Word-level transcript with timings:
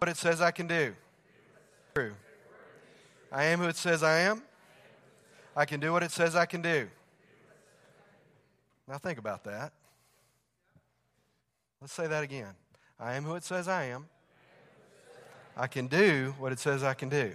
what 0.00 0.08
it 0.08 0.16
says 0.16 0.40
I 0.40 0.50
can 0.50 0.66
do. 0.66 0.94
True. 1.94 2.12
I 3.30 3.44
am 3.44 3.58
who 3.58 3.66
it 3.66 3.76
says 3.76 4.02
I 4.02 4.20
am. 4.20 4.42
I 5.54 5.66
can 5.66 5.78
do 5.78 5.92
what 5.92 6.02
it 6.02 6.10
says 6.10 6.34
I 6.34 6.46
can 6.46 6.62
do. 6.62 6.88
Now 8.88 8.96
think 8.96 9.18
about 9.18 9.44
that. 9.44 9.72
Let's 11.82 11.92
say 11.92 12.06
that 12.06 12.24
again. 12.24 12.54
I 12.98 13.14
am 13.14 13.24
who 13.24 13.34
it 13.34 13.44
says 13.44 13.68
I 13.68 13.84
am. 13.84 14.08
I 15.54 15.66
can 15.66 15.86
do 15.86 16.34
what 16.38 16.50
it 16.50 16.58
says 16.58 16.82
I 16.82 16.94
can 16.94 17.10
do. 17.10 17.32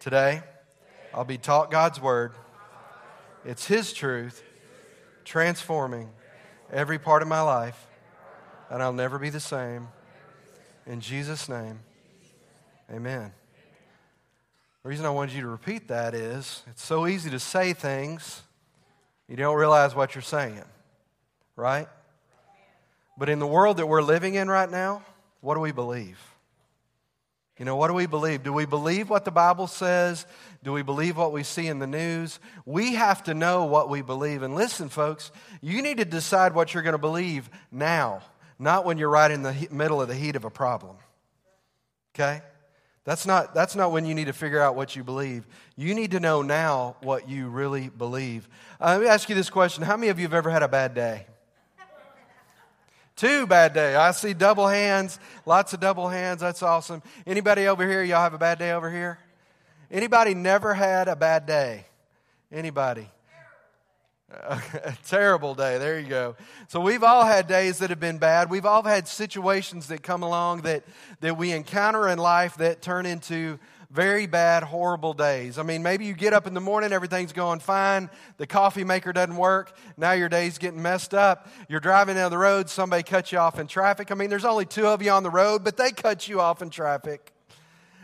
Today, 0.00 0.42
I'll 1.14 1.24
be 1.24 1.38
taught 1.38 1.70
God's 1.70 2.00
Word. 2.00 2.32
It's 3.44 3.66
His 3.66 3.92
truth 3.92 4.42
transforming 5.24 6.08
every 6.72 6.98
part 6.98 7.22
of 7.22 7.28
my 7.28 7.42
life, 7.42 7.86
and 8.68 8.82
I'll 8.82 8.92
never 8.92 9.20
be 9.20 9.30
the 9.30 9.38
same. 9.38 9.86
In 10.86 11.00
Jesus' 11.00 11.48
name, 11.48 11.80
amen. 12.90 13.32
The 14.82 14.88
reason 14.88 15.04
I 15.04 15.10
wanted 15.10 15.34
you 15.34 15.40
to 15.40 15.48
repeat 15.48 15.88
that 15.88 16.14
is 16.14 16.62
it's 16.68 16.84
so 16.84 17.08
easy 17.08 17.28
to 17.30 17.40
say 17.40 17.72
things, 17.72 18.42
you 19.28 19.34
don't 19.34 19.56
realize 19.56 19.96
what 19.96 20.14
you're 20.14 20.22
saying, 20.22 20.62
right? 21.56 21.88
But 23.18 23.28
in 23.28 23.40
the 23.40 23.46
world 23.46 23.78
that 23.78 23.86
we're 23.86 24.02
living 24.02 24.34
in 24.34 24.48
right 24.48 24.70
now, 24.70 25.02
what 25.40 25.54
do 25.54 25.60
we 25.60 25.72
believe? 25.72 26.20
You 27.58 27.64
know, 27.64 27.74
what 27.74 27.88
do 27.88 27.94
we 27.94 28.06
believe? 28.06 28.42
Do 28.42 28.52
we 28.52 28.66
believe 28.66 29.08
what 29.08 29.24
the 29.24 29.30
Bible 29.30 29.66
says? 29.66 30.26
Do 30.62 30.72
we 30.72 30.82
believe 30.82 31.16
what 31.16 31.32
we 31.32 31.42
see 31.42 31.66
in 31.66 31.78
the 31.78 31.86
news? 31.86 32.38
We 32.66 32.94
have 32.94 33.24
to 33.24 33.34
know 33.34 33.64
what 33.64 33.88
we 33.88 34.02
believe. 34.02 34.42
And 34.42 34.54
listen, 34.54 34.90
folks, 34.90 35.32
you 35.62 35.80
need 35.80 35.96
to 35.96 36.04
decide 36.04 36.54
what 36.54 36.74
you're 36.74 36.82
going 36.82 36.92
to 36.92 36.98
believe 36.98 37.48
now, 37.72 38.20
not 38.58 38.84
when 38.84 38.98
you're 38.98 39.10
right 39.10 39.30
in 39.30 39.42
the 39.42 39.68
middle 39.70 40.00
of 40.00 40.08
the 40.08 40.14
heat 40.14 40.36
of 40.36 40.44
a 40.44 40.50
problem. 40.50 40.96
Okay? 42.14 42.42
That's 43.04 43.24
not, 43.24 43.54
that's 43.54 43.76
not 43.76 43.92
when 43.92 44.04
you 44.04 44.14
need 44.14 44.26
to 44.26 44.32
figure 44.32 44.60
out 44.60 44.74
what 44.74 44.96
you 44.96 45.04
believe. 45.04 45.46
You 45.76 45.94
need 45.94 46.10
to 46.10 46.20
know 46.20 46.42
now 46.42 46.96
what 47.02 47.28
you 47.28 47.48
really 47.48 47.88
believe. 47.88 48.48
Uh, 48.80 48.96
let 48.98 49.00
me 49.00 49.06
ask 49.06 49.28
you 49.28 49.34
this 49.34 49.48
question 49.48 49.84
How 49.84 49.96
many 49.96 50.08
of 50.08 50.18
you 50.18 50.24
have 50.24 50.34
ever 50.34 50.50
had 50.50 50.62
a 50.62 50.68
bad 50.68 50.94
day? 50.94 51.26
Two 53.14 53.46
bad 53.46 53.72
day. 53.72 53.94
I 53.94 54.10
see 54.10 54.34
double 54.34 54.66
hands, 54.66 55.18
lots 55.46 55.72
of 55.72 55.80
double 55.80 56.08
hands. 56.08 56.40
That's 56.42 56.62
awesome. 56.62 57.02
Anybody 57.26 57.66
over 57.66 57.88
here, 57.88 58.02
y'all 58.02 58.20
have 58.20 58.34
a 58.34 58.38
bad 58.38 58.58
day 58.58 58.72
over 58.72 58.90
here? 58.90 59.18
Anybody 59.90 60.34
never 60.34 60.74
had 60.74 61.08
a 61.08 61.16
bad 61.16 61.46
day? 61.46 61.86
Anybody? 62.52 63.08
a 64.32 64.96
terrible 65.06 65.54
day. 65.54 65.78
There 65.78 66.00
you 66.00 66.08
go. 66.08 66.36
So 66.68 66.80
we've 66.80 67.04
all 67.04 67.24
had 67.24 67.46
days 67.46 67.78
that 67.78 67.90
have 67.90 68.00
been 68.00 68.18
bad. 68.18 68.50
We've 68.50 68.66
all 68.66 68.82
had 68.82 69.06
situations 69.06 69.88
that 69.88 70.02
come 70.02 70.22
along 70.22 70.62
that, 70.62 70.84
that 71.20 71.36
we 71.36 71.52
encounter 71.52 72.08
in 72.08 72.18
life 72.18 72.56
that 72.56 72.82
turn 72.82 73.06
into 73.06 73.58
very 73.88 74.26
bad, 74.26 74.64
horrible 74.64 75.14
days. 75.14 75.58
I 75.58 75.62
mean, 75.62 75.82
maybe 75.82 76.06
you 76.06 76.14
get 76.14 76.32
up 76.32 76.48
in 76.48 76.54
the 76.54 76.60
morning, 76.60 76.92
everything's 76.92 77.32
going 77.32 77.60
fine, 77.60 78.10
the 78.36 78.46
coffee 78.46 78.82
maker 78.82 79.12
doesn't 79.12 79.36
work, 79.36 79.76
now 79.96 80.10
your 80.10 80.28
day's 80.28 80.58
getting 80.58 80.82
messed 80.82 81.14
up. 81.14 81.48
You're 81.68 81.78
driving 81.78 82.16
down 82.16 82.32
the 82.32 82.38
road, 82.38 82.68
somebody 82.68 83.04
cuts 83.04 83.30
you 83.30 83.38
off 83.38 83.60
in 83.60 83.68
traffic. 83.68 84.10
I 84.10 84.16
mean, 84.16 84.28
there's 84.28 84.44
only 84.44 84.66
two 84.66 84.88
of 84.88 85.02
you 85.02 85.12
on 85.12 85.22
the 85.22 85.30
road, 85.30 85.62
but 85.62 85.76
they 85.76 85.92
cut 85.92 86.26
you 86.26 86.40
off 86.40 86.62
in 86.62 86.70
traffic. 86.70 87.32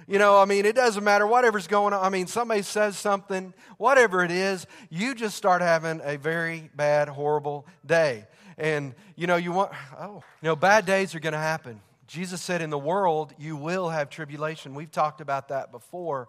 You 0.07 0.19
know, 0.19 0.39
I 0.39 0.45
mean, 0.45 0.67
it 0.67 0.75
doesn't 0.75 1.05
matter 1.05 1.27
whatever's 1.27 1.67
going 1.67 1.93
on. 1.93 2.05
I 2.05 2.09
mean, 2.09 2.27
somebody 2.27 2.63
says 2.63 2.99
something, 2.99 3.55
whatever 3.79 4.25
it 4.25 4.31
is, 4.31 4.67
you 4.91 5.15
just 5.15 5.37
start 5.37 5.63
having 5.63 6.01
a 6.03 6.17
very 6.17 6.71
bad, 6.75 7.09
horrible 7.09 7.67
day. 7.87 8.27
And, 8.59 8.95
you 9.17 9.27
know, 9.27 9.37
you 9.37 9.53
want, 9.53 9.73
oh, 9.99 10.23
you 10.43 10.47
know, 10.49 10.57
bad 10.57 10.87
days 10.87 11.15
are 11.15 11.21
going 11.21 11.33
to 11.33 11.39
happen. 11.39 11.81
Jesus 12.07 12.43
said, 12.43 12.61
In 12.61 12.71
the 12.71 12.79
world, 12.79 13.33
you 13.39 13.57
will 13.57 13.89
have 13.89 14.11
tribulation. 14.11 14.75
We've 14.75 14.91
talked 14.91 15.21
about 15.21 15.49
that 15.49 15.73
before. 15.73 16.29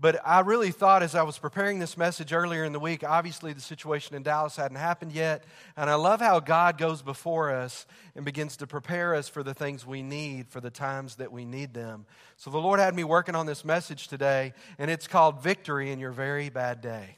But 0.00 0.20
I 0.24 0.40
really 0.40 0.70
thought 0.70 1.02
as 1.02 1.16
I 1.16 1.22
was 1.24 1.38
preparing 1.38 1.80
this 1.80 1.96
message 1.96 2.32
earlier 2.32 2.64
in 2.64 2.72
the 2.72 2.78
week, 2.78 3.02
obviously 3.02 3.52
the 3.52 3.60
situation 3.60 4.14
in 4.14 4.22
Dallas 4.22 4.54
hadn't 4.54 4.76
happened 4.76 5.10
yet. 5.10 5.42
And 5.76 5.90
I 5.90 5.94
love 5.96 6.20
how 6.20 6.38
God 6.38 6.78
goes 6.78 7.02
before 7.02 7.50
us 7.50 7.84
and 8.14 8.24
begins 8.24 8.56
to 8.58 8.66
prepare 8.66 9.16
us 9.16 9.28
for 9.28 9.42
the 9.42 9.54
things 9.54 9.84
we 9.84 10.02
need 10.02 10.48
for 10.48 10.60
the 10.60 10.70
times 10.70 11.16
that 11.16 11.32
we 11.32 11.44
need 11.44 11.74
them. 11.74 12.06
So 12.36 12.50
the 12.50 12.58
Lord 12.58 12.78
had 12.78 12.94
me 12.94 13.02
working 13.02 13.34
on 13.34 13.46
this 13.46 13.64
message 13.64 14.06
today, 14.06 14.52
and 14.78 14.88
it's 14.88 15.08
called 15.08 15.42
Victory 15.42 15.90
in 15.90 15.98
Your 15.98 16.12
Very 16.12 16.48
Bad 16.48 16.80
Day 16.80 17.16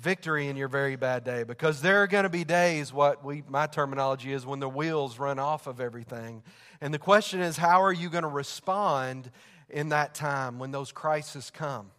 victory 0.00 0.48
in 0.48 0.56
your 0.56 0.68
very 0.68 0.96
bad 0.96 1.24
day 1.24 1.42
because 1.42 1.82
there 1.82 2.02
are 2.02 2.06
going 2.06 2.22
to 2.22 2.30
be 2.30 2.42
days 2.42 2.90
what 2.90 3.22
we 3.22 3.42
my 3.48 3.66
terminology 3.66 4.32
is 4.32 4.46
when 4.46 4.58
the 4.58 4.68
wheels 4.68 5.18
run 5.18 5.38
off 5.38 5.66
of 5.66 5.78
everything 5.78 6.42
and 6.80 6.94
the 6.94 6.98
question 6.98 7.40
is 7.40 7.58
how 7.58 7.82
are 7.82 7.92
you 7.92 8.08
going 8.08 8.22
to 8.22 8.28
respond 8.28 9.30
in 9.70 9.90
that 9.90 10.14
time 10.14 10.58
when 10.58 10.70
those 10.70 10.92
crises 10.92 11.50
come 11.50 11.90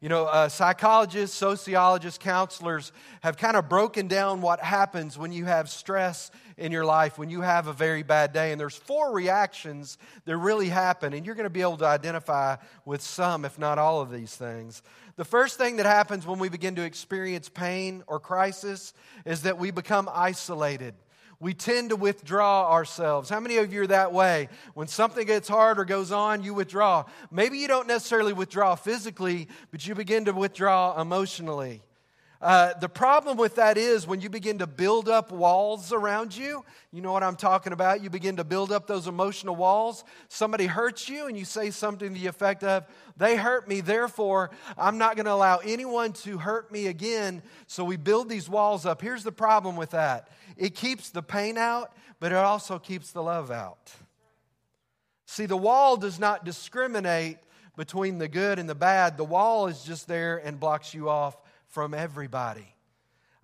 you 0.00 0.08
know 0.08 0.26
uh, 0.26 0.48
psychologists 0.48 1.36
sociologists 1.36 2.18
counselors 2.18 2.92
have 3.22 3.36
kind 3.36 3.56
of 3.56 3.68
broken 3.68 4.08
down 4.08 4.40
what 4.40 4.60
happens 4.60 5.16
when 5.16 5.32
you 5.32 5.44
have 5.44 5.68
stress 5.68 6.30
in 6.56 6.72
your 6.72 6.84
life 6.84 7.18
when 7.18 7.30
you 7.30 7.40
have 7.40 7.66
a 7.66 7.72
very 7.72 8.02
bad 8.02 8.32
day 8.32 8.52
and 8.52 8.60
there's 8.60 8.76
four 8.76 9.12
reactions 9.12 9.98
that 10.24 10.36
really 10.36 10.68
happen 10.68 11.12
and 11.12 11.24
you're 11.24 11.34
going 11.34 11.44
to 11.44 11.50
be 11.50 11.62
able 11.62 11.76
to 11.76 11.86
identify 11.86 12.56
with 12.84 13.00
some 13.00 13.44
if 13.44 13.58
not 13.58 13.78
all 13.78 14.00
of 14.00 14.10
these 14.10 14.34
things 14.34 14.82
the 15.16 15.24
first 15.24 15.58
thing 15.58 15.76
that 15.76 15.86
happens 15.86 16.26
when 16.26 16.38
we 16.38 16.48
begin 16.48 16.74
to 16.76 16.82
experience 16.82 17.48
pain 17.48 18.02
or 18.06 18.18
crisis 18.18 18.94
is 19.26 19.42
that 19.42 19.58
we 19.58 19.70
become 19.70 20.08
isolated. 20.12 20.94
We 21.42 21.54
tend 21.54 21.90
to 21.90 21.96
withdraw 21.96 22.70
ourselves. 22.70 23.28
How 23.28 23.40
many 23.40 23.56
of 23.56 23.72
you 23.72 23.82
are 23.82 23.86
that 23.88 24.12
way? 24.12 24.48
When 24.74 24.86
something 24.86 25.26
gets 25.26 25.48
hard 25.48 25.80
or 25.80 25.84
goes 25.84 26.12
on, 26.12 26.44
you 26.44 26.54
withdraw. 26.54 27.04
Maybe 27.32 27.58
you 27.58 27.66
don't 27.66 27.88
necessarily 27.88 28.32
withdraw 28.32 28.76
physically, 28.76 29.48
but 29.72 29.84
you 29.84 29.96
begin 29.96 30.26
to 30.26 30.32
withdraw 30.32 31.00
emotionally. 31.00 31.82
Uh, 32.40 32.74
the 32.78 32.88
problem 32.88 33.36
with 33.36 33.56
that 33.56 33.76
is 33.76 34.06
when 34.06 34.20
you 34.20 34.28
begin 34.28 34.58
to 34.58 34.68
build 34.68 35.08
up 35.08 35.32
walls 35.32 35.92
around 35.92 36.36
you, 36.36 36.64
you 36.92 37.00
know 37.00 37.12
what 37.12 37.24
I'm 37.24 37.36
talking 37.36 37.72
about? 37.72 38.02
You 38.04 38.10
begin 38.10 38.36
to 38.36 38.44
build 38.44 38.70
up 38.70 38.86
those 38.86 39.08
emotional 39.08 39.56
walls. 39.56 40.04
Somebody 40.28 40.66
hurts 40.66 41.08
you, 41.08 41.26
and 41.26 41.36
you 41.36 41.44
say 41.44 41.70
something 41.70 42.14
to 42.14 42.20
the 42.20 42.26
effect 42.28 42.62
of, 42.62 42.84
They 43.16 43.36
hurt 43.36 43.66
me, 43.66 43.80
therefore, 43.80 44.50
I'm 44.76 44.98
not 44.98 45.16
going 45.16 45.26
to 45.26 45.32
allow 45.32 45.58
anyone 45.58 46.12
to 46.24 46.38
hurt 46.38 46.70
me 46.70 46.86
again. 46.86 47.42
So 47.66 47.84
we 47.84 47.96
build 47.96 48.28
these 48.28 48.48
walls 48.48 48.86
up. 48.86 49.02
Here's 49.02 49.24
the 49.24 49.32
problem 49.32 49.74
with 49.74 49.90
that 49.90 50.28
it 50.56 50.74
keeps 50.74 51.10
the 51.10 51.22
pain 51.22 51.58
out, 51.58 51.92
but 52.20 52.32
it 52.32 52.38
also 52.38 52.78
keeps 52.78 53.12
the 53.12 53.22
love 53.22 53.50
out. 53.50 53.92
See, 55.26 55.46
the 55.46 55.56
wall 55.56 55.96
does 55.96 56.18
not 56.18 56.44
discriminate 56.44 57.38
between 57.76 58.18
the 58.18 58.28
good 58.28 58.58
and 58.58 58.68
the 58.68 58.74
bad, 58.74 59.16
the 59.16 59.24
wall 59.24 59.66
is 59.66 59.82
just 59.82 60.06
there 60.06 60.36
and 60.36 60.60
blocks 60.60 60.92
you 60.92 61.08
off 61.08 61.40
from 61.68 61.94
everybody. 61.94 62.74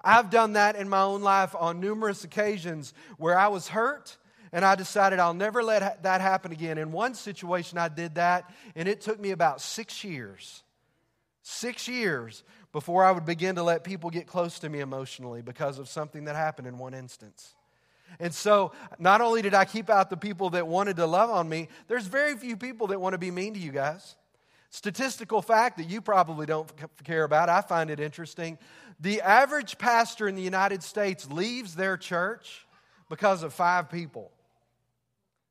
I've 0.05 0.31
done 0.31 0.53
that 0.53 0.77
in 0.77 0.89
my 0.89 1.01
own 1.01 1.23
life 1.23 1.55
on 1.59 1.81
numerous 1.81 2.25
occasions 2.25 2.93
where 3.17 3.39
I 3.39 3.49
was 3.49 3.69
hurt 3.69 4.17
and 4.53 4.65
I 4.65 4.75
decided 4.75 5.19
I'll 5.19 5.35
never 5.35 5.63
let 5.63 6.03
that 6.03 6.21
happen 6.21 6.53
again. 6.53 6.79
In 6.79 6.93
one 6.93 7.15
situation, 7.15 7.79
I 7.79 7.89
did 7.89 8.15
that, 8.15 8.51
and 8.75 8.89
it 8.89 9.01
took 9.01 9.21
me 9.21 9.31
about 9.31 9.61
six 9.61 10.05
years. 10.05 10.63
Six 11.43 11.89
years 11.89 12.43
before 12.73 13.05
I 13.05 13.13
would 13.13 13.25
begin 13.25 13.55
to 13.57 13.63
let 13.63 13.85
people 13.85 14.11
get 14.11 14.27
close 14.27 14.59
to 14.61 14.69
me 14.69 14.81
emotionally 14.81 15.43
because 15.43 15.79
of 15.79 15.89
something 15.89 16.25
that 16.25 16.37
happened 16.37 16.69
in 16.69 16.79
one 16.79 16.95
instance. 16.95 17.55
And 18.21 18.35
so, 18.35 18.73
not 18.99 19.21
only 19.21 19.43
did 19.43 19.55
I 19.55 19.65
keep 19.65 19.91
out 19.91 20.11
the 20.11 20.17
people 20.17 20.51
that 20.51 20.67
wanted 20.67 20.97
to 20.97 21.07
love 21.07 21.31
on 21.31 21.49
me, 21.49 21.69
there's 21.89 22.07
very 22.07 22.37
few 22.37 22.57
people 22.57 22.89
that 22.89 23.01
want 23.01 23.15
to 23.15 23.19
be 23.19 23.31
mean 23.31 23.55
to 23.55 23.61
you 23.61 23.71
guys. 23.71 24.17
Statistical 24.71 25.41
fact 25.41 25.79
that 25.79 25.89
you 25.89 26.01
probably 26.01 26.47
don't 26.47 26.71
care 27.05 27.25
about, 27.25 27.49
I 27.49 27.61
find 27.63 27.91
it 27.91 28.01
interesting. 28.01 28.59
The 29.01 29.21
average 29.23 29.79
pastor 29.79 30.29
in 30.29 30.35
the 30.35 30.43
United 30.43 30.83
States 30.83 31.31
leaves 31.31 31.75
their 31.75 31.97
church 31.97 32.67
because 33.09 33.43
of 33.43 33.55
five 33.55 33.89
people. 33.91 34.31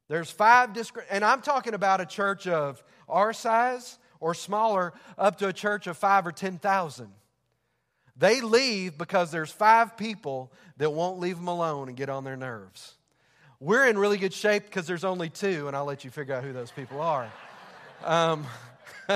There's 0.07 0.29
five, 0.29 0.69
and 1.09 1.25
I'm 1.25 1.41
talking 1.41 1.73
about 1.73 1.99
a 1.99 2.05
church 2.05 2.47
of 2.47 2.83
our 3.09 3.33
size 3.33 3.97
or 4.19 4.33
smaller, 4.33 4.93
up 5.17 5.37
to 5.39 5.47
a 5.47 5.53
church 5.53 5.87
of 5.87 5.97
five 5.97 6.25
or 6.25 6.31
10,000. 6.31 7.09
They 8.17 8.41
leave 8.41 8.97
because 8.97 9.31
there's 9.31 9.51
five 9.51 9.95
people 9.95 10.51
that 10.77 10.91
won't 10.91 11.19
leave 11.19 11.37
them 11.37 11.47
alone 11.47 11.87
and 11.87 11.95
get 11.95 12.09
on 12.09 12.23
their 12.23 12.37
nerves. 12.37 12.95
We're 13.59 13.87
in 13.87 13.97
really 13.97 14.17
good 14.17 14.33
shape 14.33 14.65
because 14.65 14.87
there's 14.87 15.03
only 15.03 15.29
two, 15.29 15.67
and 15.67 15.75
I'll 15.75 15.85
let 15.85 16.03
you 16.03 16.11
figure 16.11 16.35
out 16.35 16.43
who 16.43 16.53
those 16.53 16.71
people 16.71 17.01
are. 17.01 17.31
Um, 18.03 18.45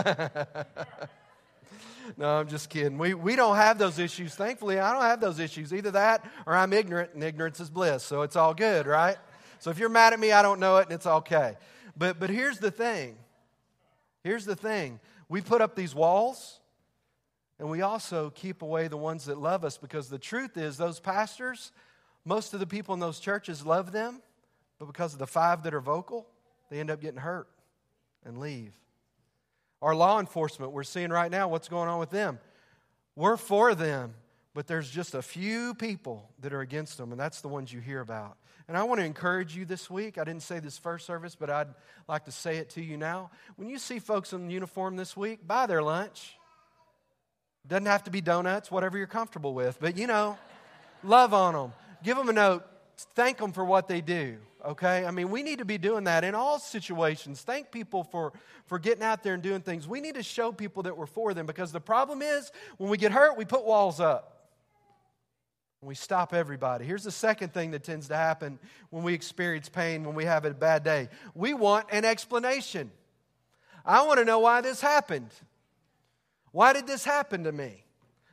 no, 2.17 2.27
I'm 2.27 2.47
just 2.47 2.69
kidding. 2.69 2.97
We, 2.97 3.13
we 3.13 3.35
don't 3.35 3.55
have 3.55 3.77
those 3.77 3.99
issues. 3.99 4.33
Thankfully, 4.33 4.79
I 4.79 4.93
don't 4.93 5.03
have 5.03 5.19
those 5.21 5.39
issues. 5.39 5.73
Either 5.73 5.91
that 5.91 6.25
or 6.45 6.55
I'm 6.55 6.73
ignorant, 6.73 7.11
and 7.13 7.23
ignorance 7.23 7.59
is 7.59 7.69
bliss. 7.69 8.03
So 8.03 8.23
it's 8.23 8.35
all 8.35 8.53
good, 8.53 8.87
right? 8.87 9.17
So 9.59 9.69
if 9.69 9.77
you're 9.77 9.89
mad 9.89 10.13
at 10.13 10.19
me, 10.19 10.31
I 10.31 10.41
don't 10.41 10.59
know 10.59 10.77
it, 10.77 10.85
and 10.85 10.93
it's 10.93 11.05
okay. 11.05 11.55
But, 11.95 12.19
but 12.19 12.29
here's 12.29 12.57
the 12.57 12.71
thing 12.71 13.17
here's 14.23 14.45
the 14.45 14.55
thing 14.55 14.99
we 15.29 15.41
put 15.41 15.61
up 15.61 15.75
these 15.75 15.95
walls, 15.95 16.59
and 17.59 17.69
we 17.69 17.81
also 17.81 18.31
keep 18.31 18.61
away 18.61 18.87
the 18.87 18.97
ones 18.97 19.25
that 19.25 19.37
love 19.37 19.63
us 19.63 19.77
because 19.77 20.09
the 20.09 20.19
truth 20.19 20.57
is, 20.57 20.77
those 20.77 20.99
pastors, 20.99 21.71
most 22.25 22.53
of 22.53 22.59
the 22.59 22.67
people 22.67 22.93
in 22.93 22.99
those 22.99 23.19
churches 23.19 23.65
love 23.65 23.91
them, 23.91 24.21
but 24.79 24.85
because 24.85 25.13
of 25.13 25.19
the 25.19 25.27
five 25.27 25.63
that 25.63 25.73
are 25.73 25.81
vocal, 25.81 26.27
they 26.69 26.79
end 26.79 26.89
up 26.89 27.01
getting 27.01 27.19
hurt 27.19 27.47
and 28.25 28.39
leave. 28.39 28.73
Our 29.81 29.95
law 29.95 30.19
enforcement, 30.19 30.71
we're 30.71 30.83
seeing 30.83 31.09
right 31.09 31.31
now 31.31 31.47
what's 31.47 31.67
going 31.67 31.89
on 31.89 31.99
with 31.99 32.11
them. 32.11 32.39
We're 33.15 33.37
for 33.37 33.75
them, 33.75 34.13
but 34.53 34.67
there's 34.67 34.89
just 34.89 35.15
a 35.15 35.21
few 35.21 35.73
people 35.73 36.29
that 36.39 36.53
are 36.53 36.61
against 36.61 36.97
them, 36.97 37.11
and 37.11 37.19
that's 37.19 37.41
the 37.41 37.47
ones 37.47 37.71
you 37.71 37.79
hear 37.79 38.01
about. 38.01 38.37
And 38.67 38.77
I 38.77 38.83
want 38.83 38.99
to 38.99 39.05
encourage 39.05 39.55
you 39.55 39.65
this 39.65 39.89
week. 39.89 40.17
I 40.17 40.23
didn't 40.23 40.43
say 40.43 40.59
this 40.59 40.77
first 40.77 41.05
service, 41.05 41.35
but 41.35 41.49
I'd 41.49 41.67
like 42.07 42.25
to 42.25 42.31
say 42.31 42.57
it 42.57 42.69
to 42.71 42.81
you 42.81 42.97
now. 42.97 43.31
When 43.55 43.69
you 43.69 43.77
see 43.77 43.99
folks 43.99 44.33
in 44.33 44.49
uniform 44.49 44.95
this 44.95 45.15
week, 45.15 45.45
buy 45.45 45.65
their 45.65 45.81
lunch. 45.81 46.37
Doesn't 47.67 47.85
have 47.85 48.03
to 48.05 48.11
be 48.11 48.21
donuts, 48.21 48.71
whatever 48.71 48.97
you're 48.97 49.07
comfortable 49.07 49.53
with, 49.53 49.79
but 49.79 49.97
you 49.97 50.07
know, 50.07 50.37
love 51.03 51.33
on 51.33 51.53
them. 51.53 51.73
Give 52.03 52.17
them 52.17 52.29
a 52.29 52.33
note. 52.33 52.65
Thank 53.13 53.37
them 53.37 53.51
for 53.51 53.63
what 53.63 53.87
they 53.87 54.01
do, 54.01 54.37
okay? 54.65 55.05
I 55.05 55.11
mean, 55.11 55.29
we 55.29 55.43
need 55.43 55.59
to 55.59 55.65
be 55.65 55.77
doing 55.77 56.03
that 56.05 56.23
in 56.23 56.35
all 56.35 56.59
situations. 56.59 57.41
Thank 57.41 57.71
people 57.71 58.03
for, 58.03 58.33
for 58.67 58.79
getting 58.79 59.03
out 59.03 59.23
there 59.23 59.33
and 59.33 59.41
doing 59.41 59.61
things. 59.61 59.87
We 59.87 60.01
need 60.01 60.15
to 60.15 60.23
show 60.23 60.51
people 60.51 60.83
that 60.83 60.95
we're 60.95 61.07
for 61.07 61.33
them 61.33 61.45
because 61.45 61.71
the 61.71 61.79
problem 61.79 62.21
is 62.21 62.51
when 62.77 62.89
we 62.89 62.97
get 62.97 63.11
hurt, 63.11 63.37
we 63.37 63.45
put 63.45 63.65
walls 63.65 63.99
up. 63.99 64.40
We 65.83 65.95
stop 65.95 66.33
everybody. 66.33 66.85
Here's 66.85 67.03
the 67.03 67.11
second 67.11 67.53
thing 67.53 67.71
that 67.71 67.83
tends 67.83 68.09
to 68.09 68.15
happen 68.15 68.59
when 68.91 69.01
we 69.01 69.15
experience 69.15 69.67
pain, 69.67 70.03
when 70.03 70.13
we 70.13 70.25
have 70.25 70.45
a 70.45 70.51
bad 70.51 70.83
day. 70.83 71.09
We 71.33 71.55
want 71.55 71.87
an 71.91 72.05
explanation. 72.05 72.91
I 73.83 74.03
want 74.03 74.19
to 74.19 74.25
know 74.25 74.39
why 74.39 74.61
this 74.61 74.79
happened. 74.79 75.31
Why 76.51 76.73
did 76.73 76.85
this 76.85 77.03
happen 77.03 77.45
to 77.45 77.51
me? 77.51 77.83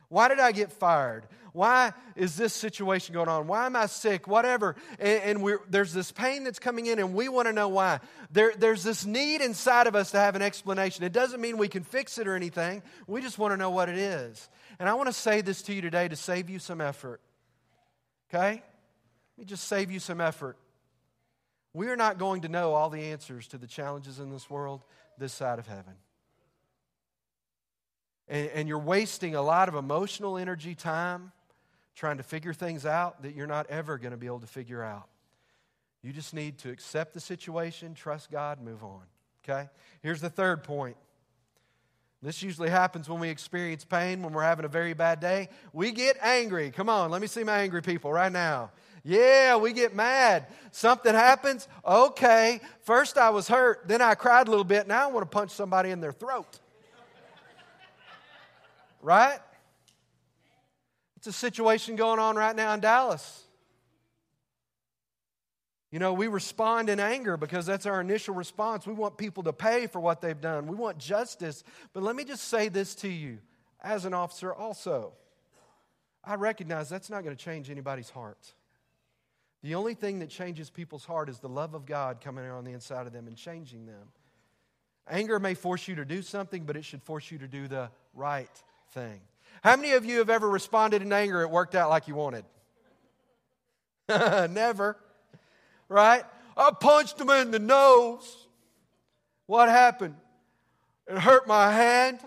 Why 0.09 0.27
did 0.27 0.39
I 0.39 0.51
get 0.51 0.71
fired? 0.71 1.25
Why 1.53 1.93
is 2.15 2.35
this 2.35 2.53
situation 2.53 3.13
going 3.13 3.29
on? 3.29 3.47
Why 3.47 3.65
am 3.65 3.75
I 3.75 3.87
sick? 3.87 4.27
Whatever. 4.27 4.75
And, 4.99 5.39
and 5.41 5.59
there's 5.69 5.91
this 5.91 6.11
pain 6.11 6.43
that's 6.43 6.59
coming 6.59 6.85
in, 6.85 6.99
and 6.99 7.15
we 7.15 7.29
want 7.29 7.47
to 7.47 7.53
know 7.53 7.69
why. 7.69 7.99
There, 8.31 8.53
there's 8.55 8.83
this 8.83 9.07
need 9.07 9.41
inside 9.41 9.87
of 9.87 9.95
us 9.95 10.11
to 10.11 10.19
have 10.19 10.35
an 10.35 10.43
explanation. 10.43 11.03
It 11.03 11.13
doesn't 11.13 11.41
mean 11.41 11.57
we 11.57 11.67
can 11.67 11.83
fix 11.83 12.19
it 12.19 12.27
or 12.27 12.35
anything. 12.35 12.83
We 13.07 13.21
just 13.21 13.39
want 13.39 13.53
to 13.53 13.57
know 13.57 13.71
what 13.71 13.89
it 13.89 13.97
is. 13.97 14.49
And 14.77 14.87
I 14.87 14.93
want 14.93 15.07
to 15.07 15.13
say 15.13 15.41
this 15.41 15.63
to 15.63 15.73
you 15.73 15.81
today 15.81 16.07
to 16.07 16.15
save 16.15 16.47
you 16.49 16.59
some 16.59 16.81
effort. 16.81 17.21
Okay? 18.29 18.51
Let 18.51 19.37
me 19.37 19.45
just 19.45 19.65
save 19.67 19.91
you 19.91 19.99
some 19.99 20.21
effort. 20.21 20.57
We 21.73 21.87
are 21.89 21.95
not 21.95 22.17
going 22.17 22.41
to 22.41 22.49
know 22.49 22.73
all 22.73 22.89
the 22.89 23.01
answers 23.11 23.47
to 23.49 23.57
the 23.57 23.67
challenges 23.67 24.19
in 24.19 24.29
this 24.29 24.49
world 24.49 24.83
this 25.17 25.33
side 25.33 25.59
of 25.59 25.67
heaven 25.67 25.95
and, 28.29 28.49
and 28.49 28.67
you're 28.67 28.79
wasting 28.79 29.35
a 29.35 29.41
lot 29.41 29.67
of 29.67 29.75
emotional 29.75 30.37
energy, 30.37 30.75
time, 30.75 31.31
trying 31.95 32.17
to 32.17 32.23
figure 32.23 32.53
things 32.53 32.85
out 32.85 33.23
that 33.23 33.35
you're 33.35 33.47
not 33.47 33.67
ever 33.67 33.97
going 33.97 34.11
to 34.11 34.17
be 34.17 34.27
able 34.27 34.39
to 34.39 34.47
figure 34.47 34.83
out. 34.83 35.09
You 36.01 36.13
just 36.13 36.33
need 36.33 36.59
to 36.59 36.69
accept 36.69 37.13
the 37.13 37.19
situation, 37.19 37.93
trust 37.93 38.31
God, 38.31 38.61
move 38.61 38.83
on. 38.83 39.01
Okay? 39.43 39.67
Here's 40.01 40.21
the 40.21 40.29
third 40.29 40.63
point. 40.63 40.95
This 42.21 42.43
usually 42.43 42.69
happens 42.69 43.07
when 43.07 43.19
we 43.19 43.29
experience 43.29 43.85
pain, 43.85 44.21
when 44.21 44.33
we're 44.33 44.43
having 44.43 44.65
a 44.65 44.69
very 44.69 44.93
bad 44.93 45.21
day. 45.21 45.47
We 45.71 45.91
get 45.91 46.17
angry. 46.21 46.69
Come 46.69 46.89
on, 46.89 47.11
let 47.11 47.21
me 47.21 47.27
see 47.27 47.43
my 47.43 47.59
angry 47.59 47.81
people 47.81 48.11
right 48.11 48.31
now. 48.31 48.71
Yeah, 49.03 49.55
we 49.55 49.71
get 49.71 49.95
mad. 49.95 50.47
Something 50.71 51.13
happens. 51.13 51.69
Okay, 51.85 52.59
first 52.81 53.17
I 53.17 53.29
was 53.29 53.47
hurt, 53.47 53.87
then 53.87 54.01
I 54.01 54.15
cried 54.15 54.47
a 54.47 54.51
little 54.51 54.65
bit. 54.65 54.87
Now 54.87 55.07
I 55.07 55.11
want 55.11 55.29
to 55.29 55.33
punch 55.33 55.51
somebody 55.51 55.91
in 55.91 56.01
their 56.01 56.11
throat. 56.11 56.59
Right? 59.01 59.39
It's 61.15 61.27
a 61.27 61.33
situation 61.33 61.95
going 61.95 62.19
on 62.19 62.35
right 62.35 62.55
now 62.55 62.73
in 62.73 62.81
Dallas. 62.81 63.43
You 65.91 65.97
know, 65.97 66.13
we 66.13 66.27
respond 66.27 66.89
in 66.89 66.99
anger 66.99 67.35
because 67.35 67.65
that's 67.65 67.85
our 67.85 67.99
initial 67.99 68.35
response. 68.35 68.85
We 68.85 68.93
want 68.93 69.17
people 69.17 69.43
to 69.43 69.53
pay 69.53 69.87
for 69.87 69.99
what 69.99 70.21
they've 70.21 70.39
done, 70.39 70.67
we 70.67 70.75
want 70.75 70.97
justice. 70.97 71.63
But 71.93 72.03
let 72.03 72.15
me 72.15 72.23
just 72.23 72.47
say 72.47 72.69
this 72.69 72.95
to 72.95 73.07
you 73.07 73.39
as 73.81 74.05
an 74.05 74.13
officer 74.13 74.53
also. 74.53 75.13
I 76.23 76.35
recognize 76.35 76.89
that's 76.89 77.09
not 77.09 77.23
going 77.23 77.35
to 77.35 77.43
change 77.43 77.69
anybody's 77.69 78.09
heart. 78.09 78.53
The 79.63 79.75
only 79.75 79.93
thing 79.93 80.19
that 80.19 80.29
changes 80.29 80.69
people's 80.69 81.05
heart 81.05 81.27
is 81.27 81.39
the 81.39 81.49
love 81.49 81.73
of 81.73 81.85
God 81.85 82.21
coming 82.21 82.45
on 82.45 82.63
the 82.63 82.71
inside 82.71 83.07
of 83.07 83.13
them 83.13 83.27
and 83.27 83.35
changing 83.35 83.85
them. 83.85 84.09
Anger 85.09 85.39
may 85.39 85.53
force 85.53 85.87
you 85.87 85.95
to 85.95 86.05
do 86.05 86.21
something, 86.21 86.65
but 86.65 86.77
it 86.77 86.85
should 86.85 87.01
force 87.01 87.31
you 87.31 87.39
to 87.39 87.47
do 87.47 87.67
the 87.67 87.89
right 88.13 88.49
thing. 88.91 89.21
How 89.63 89.75
many 89.75 89.93
of 89.93 90.05
you 90.05 90.19
have 90.19 90.29
ever 90.29 90.47
responded 90.47 91.01
in 91.01 91.11
anger? 91.11 91.41
It 91.41 91.49
worked 91.49 91.75
out 91.75 91.89
like 91.89 92.07
you 92.07 92.15
wanted. 92.15 92.45
Never. 94.07 94.97
Right? 95.89 96.23
I 96.55 96.71
punched 96.71 97.19
him 97.19 97.29
in 97.31 97.51
the 97.51 97.59
nose. 97.59 98.47
What 99.47 99.67
happened? 99.67 100.15
It 101.07 101.17
hurt 101.17 101.47
my 101.47 101.71
hand. 101.71 102.19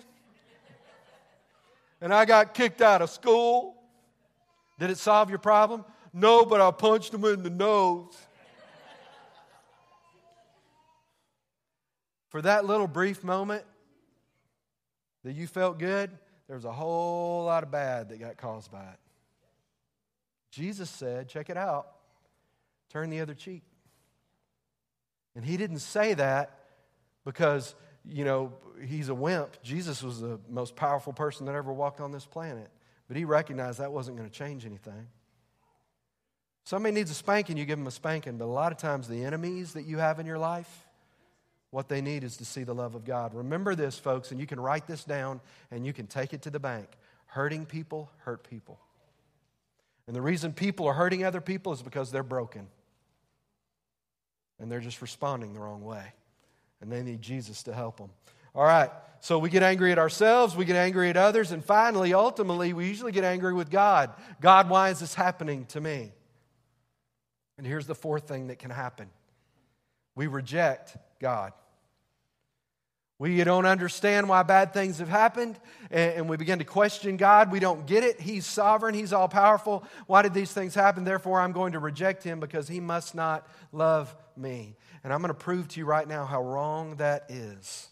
And 2.00 2.12
I 2.12 2.24
got 2.24 2.52
kicked 2.52 2.82
out 2.82 3.00
of 3.00 3.10
school. 3.10 3.76
Did 4.80 4.90
it 4.90 4.98
solve 4.98 5.30
your 5.30 5.38
problem? 5.38 5.84
No, 6.12 6.44
but 6.44 6.60
I 6.60 6.70
punched 6.72 7.14
him 7.14 7.24
in 7.24 7.44
the 7.44 7.50
nose. 7.50 8.16
For 12.28 12.42
that 12.42 12.64
little 12.64 12.88
brief 12.88 13.22
moment 13.22 13.62
that 15.22 15.34
you 15.34 15.46
felt 15.46 15.78
good, 15.78 16.10
there 16.48 16.56
was 16.56 16.64
a 16.64 16.72
whole 16.72 17.44
lot 17.44 17.62
of 17.62 17.70
bad 17.70 18.08
that 18.08 18.18
got 18.18 18.36
caused 18.36 18.72
by 18.72 18.82
it. 18.82 18.98
Jesus 20.50 20.90
said, 20.90 21.28
check 21.28 21.48
it 21.48 21.56
out, 21.56 21.86
turn 22.92 23.10
the 23.10 23.20
other 23.20 23.34
cheek. 23.34 23.62
And 25.34 25.44
he 25.44 25.56
didn't 25.56 25.78
say 25.78 26.14
that 26.14 26.58
because, 27.24 27.74
you 28.04 28.24
know, 28.24 28.52
he's 28.86 29.08
a 29.08 29.14
wimp. 29.14 29.62
Jesus 29.62 30.02
was 30.02 30.20
the 30.20 30.38
most 30.48 30.76
powerful 30.76 31.12
person 31.12 31.46
that 31.46 31.54
ever 31.54 31.72
walked 31.72 32.00
on 32.00 32.12
this 32.12 32.26
planet. 32.26 32.68
But 33.08 33.16
he 33.16 33.24
recognized 33.24 33.78
that 33.78 33.92
wasn't 33.92 34.18
going 34.18 34.28
to 34.28 34.34
change 34.34 34.66
anything. 34.66 35.08
Somebody 36.64 36.94
needs 36.94 37.10
a 37.10 37.14
spanking, 37.14 37.56
you 37.56 37.64
give 37.64 37.78
them 37.78 37.86
a 37.86 37.92
spanking. 37.92 38.36
But 38.36 38.44
a 38.44 38.46
lot 38.46 38.72
of 38.72 38.78
times, 38.78 39.08
the 39.08 39.24
enemies 39.24 39.72
that 39.72 39.84
you 39.84 39.98
have 39.98 40.20
in 40.20 40.26
your 40.26 40.38
life, 40.38 40.86
what 41.70 41.88
they 41.88 42.00
need 42.00 42.22
is 42.22 42.36
to 42.36 42.44
see 42.44 42.62
the 42.62 42.74
love 42.74 42.94
of 42.94 43.04
God. 43.04 43.34
Remember 43.34 43.74
this, 43.74 43.98
folks, 43.98 44.30
and 44.30 44.38
you 44.38 44.46
can 44.46 44.60
write 44.60 44.86
this 44.86 45.04
down 45.04 45.40
and 45.70 45.86
you 45.86 45.92
can 45.92 46.06
take 46.06 46.34
it 46.34 46.42
to 46.42 46.50
the 46.50 46.60
bank. 46.60 46.88
Hurting 47.26 47.64
people 47.64 48.10
hurt 48.18 48.48
people. 48.48 48.78
And 50.06 50.14
the 50.14 50.20
reason 50.20 50.52
people 50.52 50.86
are 50.86 50.92
hurting 50.92 51.24
other 51.24 51.40
people 51.40 51.72
is 51.72 51.82
because 51.82 52.12
they're 52.12 52.22
broken. 52.22 52.68
And 54.60 54.70
they're 54.70 54.80
just 54.80 55.02
responding 55.02 55.54
the 55.54 55.60
wrong 55.60 55.82
way. 55.82 56.04
And 56.80 56.90
they 56.90 57.02
need 57.02 57.22
Jesus 57.22 57.62
to 57.64 57.74
help 57.74 57.96
them. 57.98 58.10
All 58.54 58.64
right, 58.64 58.90
so 59.20 59.38
we 59.38 59.48
get 59.48 59.62
angry 59.62 59.92
at 59.92 59.98
ourselves, 59.98 60.54
we 60.56 60.64
get 60.64 60.76
angry 60.76 61.08
at 61.08 61.16
others, 61.16 61.52
and 61.52 61.64
finally, 61.64 62.12
ultimately, 62.12 62.72
we 62.72 62.88
usually 62.88 63.12
get 63.12 63.24
angry 63.24 63.54
with 63.54 63.70
God. 63.70 64.12
God, 64.40 64.68
why 64.68 64.90
is 64.90 65.00
this 65.00 65.14
happening 65.14 65.64
to 65.66 65.80
me? 65.80 66.12
And 67.56 67.66
here's 67.66 67.86
the 67.86 67.94
fourth 67.94 68.26
thing 68.28 68.48
that 68.48 68.58
can 68.58 68.70
happen 68.70 69.08
we 70.14 70.26
reject 70.26 70.96
God. 71.20 71.52
We 73.22 73.44
don't 73.44 73.66
understand 73.66 74.28
why 74.28 74.42
bad 74.42 74.74
things 74.74 74.98
have 74.98 75.08
happened, 75.08 75.56
and 75.92 76.28
we 76.28 76.36
begin 76.36 76.58
to 76.58 76.64
question 76.64 77.16
God. 77.16 77.52
We 77.52 77.60
don't 77.60 77.86
get 77.86 78.02
it. 78.02 78.20
He's 78.20 78.44
sovereign, 78.44 78.96
He's 78.96 79.12
all 79.12 79.28
powerful. 79.28 79.84
Why 80.08 80.22
did 80.22 80.34
these 80.34 80.50
things 80.50 80.74
happen? 80.74 81.04
Therefore, 81.04 81.40
I'm 81.40 81.52
going 81.52 81.74
to 81.74 81.78
reject 81.78 82.24
Him 82.24 82.40
because 82.40 82.66
He 82.66 82.80
must 82.80 83.14
not 83.14 83.46
love 83.70 84.12
me. 84.36 84.74
And 85.04 85.12
I'm 85.12 85.20
going 85.20 85.28
to 85.28 85.34
prove 85.34 85.68
to 85.68 85.78
you 85.78 85.86
right 85.86 86.08
now 86.08 86.26
how 86.26 86.42
wrong 86.42 86.96
that 86.96 87.26
is. 87.28 87.86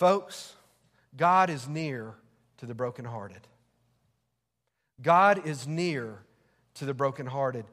Folks, 0.00 0.56
God 1.16 1.50
is 1.50 1.68
near 1.68 2.14
to 2.56 2.66
the 2.66 2.74
brokenhearted. 2.74 3.46
God 5.00 5.46
is 5.46 5.68
near 5.68 6.18
to 6.74 6.84
the 6.84 6.94
brokenhearted. 6.94 7.64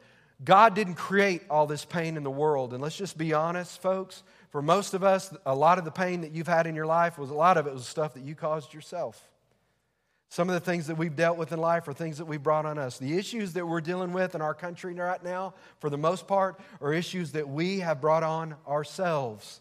God 0.44 0.74
didn't 0.74 0.96
create 0.96 1.44
all 1.50 1.68
this 1.68 1.84
pain 1.84 2.16
in 2.16 2.24
the 2.24 2.32
world. 2.32 2.74
And 2.74 2.82
let's 2.82 2.96
just 2.96 3.18
be 3.18 3.34
honest, 3.34 3.82
folks. 3.82 4.24
For 4.52 4.62
most 4.62 4.94
of 4.94 5.04
us, 5.04 5.34
a 5.46 5.54
lot 5.54 5.78
of 5.78 5.86
the 5.86 5.92
pain 5.92 6.22
that 6.22 6.32
you've 6.32 6.48
had 6.48 6.66
in 6.66 6.76
your 6.76 6.86
life 6.86 7.18
was 7.18 7.30
a 7.30 7.36
lot 7.36 7.58
of 7.58 7.68
it 7.68 7.74
was 7.74 7.86
stuff 7.86 8.14
that 8.14 8.24
you 8.24 8.36
caused 8.36 8.74
yourself. 8.74 9.30
Some 10.30 10.48
of 10.48 10.54
the 10.54 10.60
things 10.60 10.88
that 10.88 10.96
we've 10.96 11.16
dealt 11.16 11.38
with 11.38 11.52
in 11.52 11.60
life 11.60 11.88
are 11.88 11.94
things 11.94 12.20
that 12.20 12.26
we 12.26 12.38
brought 12.38 12.66
on 12.66 12.78
us. 12.78 13.00
The 13.00 13.18
issues 13.18 13.54
that 13.54 13.66
we're 13.66 13.82
dealing 13.82 14.14
with 14.14 14.36
in 14.36 14.42
our 14.42 14.54
country 14.54 14.94
right 14.94 15.24
now, 15.24 15.56
for 15.80 15.90
the 15.90 15.98
most 15.98 16.28
part, 16.28 16.60
are 16.82 16.94
issues 16.94 17.32
that 17.32 17.50
we 17.50 17.80
have 17.80 18.00
brought 18.00 18.24
on 18.24 18.56
ourselves. 18.68 19.60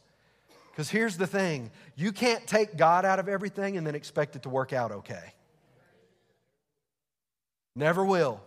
Because 0.70 0.90
here's 0.90 1.16
the 1.16 1.26
thing 1.26 1.70
you 1.96 2.12
can't 2.12 2.46
take 2.46 2.76
God 2.76 3.04
out 3.04 3.18
of 3.18 3.28
everything 3.28 3.76
and 3.76 3.86
then 3.86 3.94
expect 3.94 4.36
it 4.36 4.42
to 4.42 4.48
work 4.48 4.72
out 4.72 4.92
okay. 4.92 5.32
Never 7.74 8.04
will. 8.04 8.40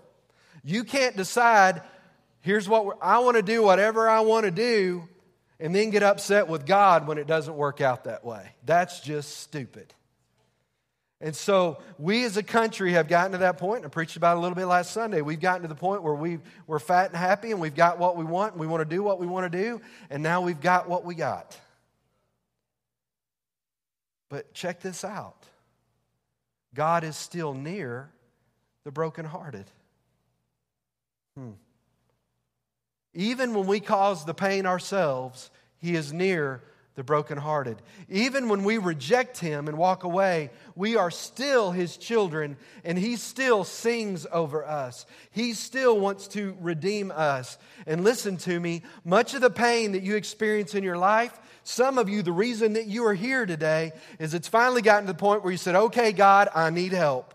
You 0.64 0.84
can't 0.84 1.18
decide, 1.18 1.82
here's 2.42 2.68
what 2.68 2.98
I 3.02 3.20
want 3.20 3.38
to 3.38 3.44
do, 3.44 3.64
whatever 3.64 4.10
I 4.10 4.22
want 4.22 4.46
to 4.46 4.52
do, 4.52 5.08
and 5.60 5.76
then 5.76 5.90
get 5.90 6.04
upset 6.04 6.48
with 6.48 6.66
God 6.66 7.08
when 7.08 7.18
it 7.18 7.28
doesn't 7.28 7.56
work 7.56 7.82
out 7.82 8.06
that 8.06 8.26
way. 8.26 8.52
That's 8.66 9.00
just 9.00 9.40
stupid. 9.40 9.94
And 11.22 11.36
so 11.36 11.78
we 12.00 12.24
as 12.26 12.36
a 12.36 12.44
country 12.44 12.94
have 12.94 13.08
gotten 13.08 13.34
to 13.34 13.38
that 13.40 13.60
point, 13.60 13.84
and 13.84 13.86
I 13.86 13.90
preached 13.90 14.18
about 14.18 14.36
it 14.36 14.40
a 14.40 14.42
little 14.42 14.56
bit 14.56 14.66
last 14.66 14.92
Sunday. 14.92 15.22
We've 15.22 15.40
gotten 15.40 15.62
to 15.62 15.68
the 15.68 15.76
point 15.76 16.02
where 16.02 16.16
we, 16.16 16.40
we're 16.66 16.80
fat 16.80 17.10
and 17.10 17.16
happy, 17.16 17.52
and 17.52 17.62
we've 17.62 17.76
got 17.76 18.00
what 18.00 18.18
we 18.18 18.26
want, 18.26 18.54
and 18.54 18.60
we 18.60 18.66
want 18.66 18.82
to 18.82 18.96
do 18.96 19.04
what 19.04 19.20
we 19.20 19.28
want 19.28 19.52
to 19.52 19.58
do, 19.58 19.82
and 20.10 20.24
now 20.24 20.42
we've 20.42 20.60
got 20.60 20.90
what 20.90 21.06
we 21.06 21.14
got. 21.14 21.56
But 24.30 24.54
check 24.54 24.82
this 24.82 25.04
out 25.04 25.46
God 26.74 27.04
is 27.04 27.18
still 27.18 27.54
near 27.54 28.10
the 28.84 28.92
brokenhearted. 28.92 29.66
Hmm. 31.38 31.52
Even 33.14 33.54
when 33.54 33.68
we 33.68 33.80
cause 33.80 34.26
the 34.26 34.34
pain 34.34 34.66
ourselves, 34.66 35.50
He 35.78 35.96
is 35.96 36.14
near 36.14 36.62
the 36.96 37.04
brokenhearted. 37.04 37.82
Even 38.10 38.50
when 38.50 38.64
we 38.64 38.78
reject 38.78 39.40
him 39.40 39.68
and 39.68 39.78
walk 39.78 40.04
away, 40.04 40.50
we 40.76 40.98
are 40.98 41.10
still 41.10 41.72
his 41.72 41.96
children, 41.96 42.58
and 42.84 42.98
he 42.98 43.16
still 43.16 43.64
sings 43.64 44.28
over 44.32 44.66
us. 44.66 45.06
He 45.32 45.54
still 45.54 45.98
wants 46.00 46.28
to 46.30 46.56
redeem 46.60 47.10
us. 47.12 47.58
And 47.88 48.04
listen 48.04 48.36
to 48.38 48.60
me 48.60 48.84
much 49.06 49.34
of 49.34 49.42
the 49.42 49.50
pain 49.50 49.94
that 49.94 50.04
you 50.04 50.16
experience 50.16 50.76
in 50.76 50.84
your 50.84 50.98
life, 50.98 51.40
some 51.64 51.98
of 51.98 52.10
you, 52.10 52.24
the 52.24 52.32
reason 52.32 52.74
that 52.74 52.88
you 52.88 53.06
are 53.06 53.14
here 53.14 53.46
today 53.46 53.94
is 54.20 54.34
it's 54.34 54.48
finally 54.48 54.82
gotten 54.82 55.06
to 55.08 55.14
the 55.14 55.18
point 55.18 55.44
where 55.44 55.52
you 55.52 55.58
said, 55.58 55.76
Okay, 55.76 56.12
God, 56.12 56.50
I 56.54 56.72
need 56.72 56.92
help. 56.92 57.34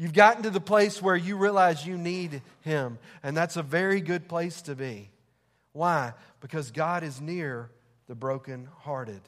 You've 0.00 0.12
gotten 0.12 0.44
to 0.44 0.50
the 0.50 0.60
place 0.60 1.02
where 1.02 1.16
you 1.16 1.36
realize 1.36 1.84
you 1.84 1.98
need 1.98 2.40
him, 2.60 2.98
and 3.24 3.36
that's 3.36 3.56
a 3.56 3.64
very 3.64 4.00
good 4.00 4.28
place 4.28 4.62
to 4.62 4.76
be. 4.76 5.10
Why? 5.72 6.12
Because 6.40 6.70
God 6.70 7.02
is 7.02 7.20
near 7.20 7.70
the 8.06 8.14
brokenhearted. 8.14 9.20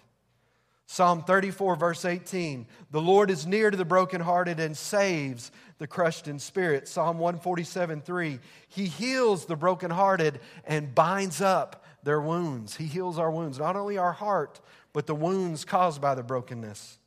Psalm 0.86 1.24
34, 1.24 1.74
verse 1.74 2.04
18 2.04 2.66
The 2.92 3.00
Lord 3.00 3.30
is 3.32 3.48
near 3.48 3.72
to 3.72 3.76
the 3.76 3.84
brokenhearted 3.84 4.60
and 4.60 4.76
saves 4.76 5.50
the 5.78 5.88
crushed 5.88 6.28
in 6.28 6.38
spirit. 6.38 6.86
Psalm 6.86 7.18
147, 7.18 8.00
3 8.00 8.38
He 8.68 8.86
heals 8.86 9.46
the 9.46 9.56
brokenhearted 9.56 10.38
and 10.64 10.94
binds 10.94 11.40
up 11.40 11.84
their 12.04 12.20
wounds. 12.20 12.76
He 12.76 12.86
heals 12.86 13.18
our 13.18 13.30
wounds, 13.30 13.58
not 13.58 13.74
only 13.74 13.98
our 13.98 14.12
heart, 14.12 14.60
but 14.92 15.08
the 15.08 15.16
wounds 15.16 15.64
caused 15.64 16.00
by 16.00 16.14
the 16.14 16.22
brokenness. 16.22 16.99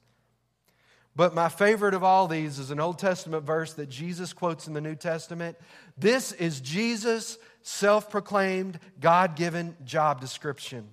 But 1.15 1.35
my 1.35 1.49
favorite 1.49 1.93
of 1.93 2.03
all 2.03 2.27
these 2.27 2.57
is 2.57 2.71
an 2.71 2.79
Old 2.79 2.97
Testament 2.97 3.43
verse 3.43 3.73
that 3.73 3.89
Jesus 3.89 4.33
quotes 4.33 4.67
in 4.67 4.73
the 4.73 4.81
New 4.81 4.95
Testament. 4.95 5.57
This 5.97 6.31
is 6.31 6.59
Jesus' 6.59 7.37
self 7.61 8.09
proclaimed, 8.09 8.79
God 8.99 9.35
given 9.35 9.77
job 9.85 10.19
description. 10.19 10.89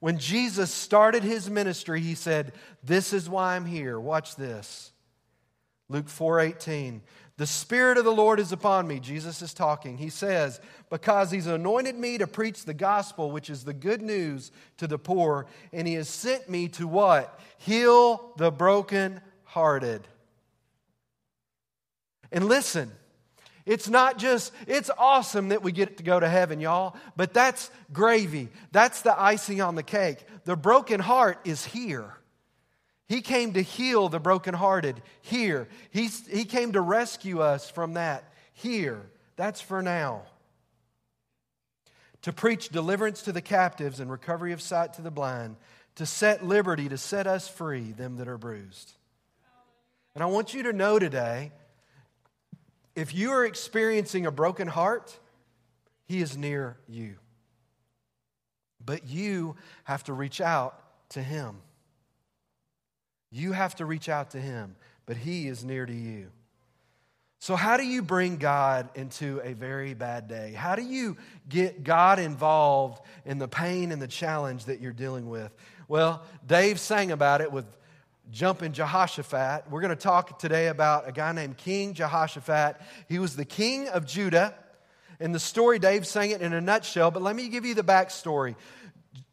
When 0.00 0.18
Jesus 0.18 0.72
started 0.72 1.24
his 1.24 1.50
ministry, 1.50 2.00
he 2.00 2.14
said, 2.14 2.52
This 2.84 3.12
is 3.12 3.28
why 3.28 3.56
I'm 3.56 3.66
here. 3.66 3.98
Watch 3.98 4.36
this. 4.36 4.92
Luke 5.88 6.06
4:18. 6.06 7.00
The 7.36 7.46
Spirit 7.46 7.98
of 7.98 8.04
the 8.04 8.10
Lord 8.10 8.40
is 8.40 8.50
upon 8.50 8.88
me. 8.88 8.98
Jesus 8.98 9.42
is 9.42 9.54
talking. 9.54 9.96
He 9.96 10.10
says, 10.10 10.60
Because 10.90 11.30
he's 11.30 11.46
anointed 11.46 11.96
me 11.96 12.18
to 12.18 12.26
preach 12.26 12.64
the 12.64 12.74
gospel, 12.74 13.30
which 13.30 13.48
is 13.48 13.62
the 13.64 13.72
good 13.72 14.02
news 14.02 14.50
to 14.78 14.88
the 14.88 14.98
poor, 14.98 15.46
and 15.72 15.86
he 15.86 15.94
has 15.94 16.08
sent 16.08 16.48
me 16.48 16.66
to 16.70 16.88
what? 16.88 17.38
Heal 17.58 18.32
the 18.36 18.50
broken-hearted. 19.58 20.06
And 22.30 22.46
listen, 22.46 22.92
it's 23.66 23.88
not 23.88 24.18
just, 24.18 24.52
it's 24.66 24.90
awesome 24.96 25.48
that 25.48 25.62
we 25.62 25.72
get 25.72 25.96
to 25.98 26.02
go 26.02 26.20
to 26.20 26.28
heaven, 26.28 26.60
y'all, 26.60 26.96
but 27.16 27.34
that's 27.34 27.70
gravy. 27.92 28.48
That's 28.72 29.02
the 29.02 29.20
icing 29.20 29.60
on 29.60 29.74
the 29.74 29.82
cake. 29.82 30.18
The 30.44 30.56
broken 30.56 31.00
heart 31.00 31.40
is 31.44 31.64
here. 31.64 32.14
He 33.08 33.20
came 33.22 33.54
to 33.54 33.62
heal 33.62 34.08
the 34.08 34.20
brokenhearted 34.20 35.00
here. 35.22 35.68
He's, 35.90 36.26
he 36.26 36.44
came 36.44 36.72
to 36.72 36.80
rescue 36.80 37.40
us 37.40 37.70
from 37.70 37.94
that 37.94 38.24
here. 38.52 39.00
That's 39.36 39.60
for 39.60 39.82
now. 39.82 40.22
To 42.22 42.32
preach 42.32 42.68
deliverance 42.68 43.22
to 43.22 43.32
the 43.32 43.40
captives 43.40 44.00
and 44.00 44.10
recovery 44.10 44.52
of 44.52 44.60
sight 44.60 44.94
to 44.94 45.02
the 45.02 45.10
blind, 45.10 45.56
to 45.94 46.04
set 46.04 46.44
liberty, 46.44 46.88
to 46.88 46.98
set 46.98 47.26
us 47.26 47.48
free, 47.48 47.92
them 47.92 48.16
that 48.16 48.28
are 48.28 48.36
bruised. 48.36 48.92
And 50.18 50.24
I 50.24 50.26
want 50.26 50.52
you 50.52 50.64
to 50.64 50.72
know 50.72 50.98
today 50.98 51.52
if 52.96 53.14
you 53.14 53.30
are 53.30 53.44
experiencing 53.44 54.26
a 54.26 54.32
broken 54.32 54.66
heart, 54.66 55.16
He 56.06 56.20
is 56.20 56.36
near 56.36 56.76
you. 56.88 57.14
But 58.84 59.06
you 59.06 59.54
have 59.84 60.02
to 60.02 60.12
reach 60.12 60.40
out 60.40 60.74
to 61.10 61.22
Him. 61.22 61.58
You 63.30 63.52
have 63.52 63.76
to 63.76 63.86
reach 63.86 64.08
out 64.08 64.32
to 64.32 64.40
Him, 64.40 64.74
but 65.06 65.16
He 65.16 65.46
is 65.46 65.64
near 65.64 65.86
to 65.86 65.94
you. 65.94 66.32
So, 67.38 67.54
how 67.54 67.76
do 67.76 67.86
you 67.86 68.02
bring 68.02 68.38
God 68.38 68.88
into 68.96 69.40
a 69.44 69.52
very 69.52 69.94
bad 69.94 70.26
day? 70.26 70.52
How 70.52 70.74
do 70.74 70.82
you 70.82 71.16
get 71.48 71.84
God 71.84 72.18
involved 72.18 73.06
in 73.24 73.38
the 73.38 73.46
pain 73.46 73.92
and 73.92 74.02
the 74.02 74.08
challenge 74.08 74.64
that 74.64 74.80
you're 74.80 74.92
dealing 74.92 75.28
with? 75.28 75.54
Well, 75.86 76.24
Dave 76.44 76.80
sang 76.80 77.12
about 77.12 77.40
it 77.40 77.52
with 77.52 77.78
jumping 78.30 78.72
Jehoshaphat. 78.72 79.70
We're 79.70 79.80
going 79.80 79.90
to 79.90 79.96
talk 79.96 80.38
today 80.38 80.68
about 80.68 81.08
a 81.08 81.12
guy 81.12 81.32
named 81.32 81.56
King 81.56 81.94
Jehoshaphat. 81.94 82.76
He 83.08 83.18
was 83.18 83.36
the 83.36 83.44
king 83.44 83.88
of 83.88 84.06
Judah. 84.06 84.54
In 85.18 85.32
the 85.32 85.40
story, 85.40 85.78
Dave 85.78 86.06
sang 86.06 86.30
it 86.30 86.42
in 86.42 86.52
a 86.52 86.60
nutshell, 86.60 87.10
but 87.10 87.22
let 87.22 87.34
me 87.34 87.48
give 87.48 87.64
you 87.64 87.74
the 87.74 87.82
backstory. 87.82 88.54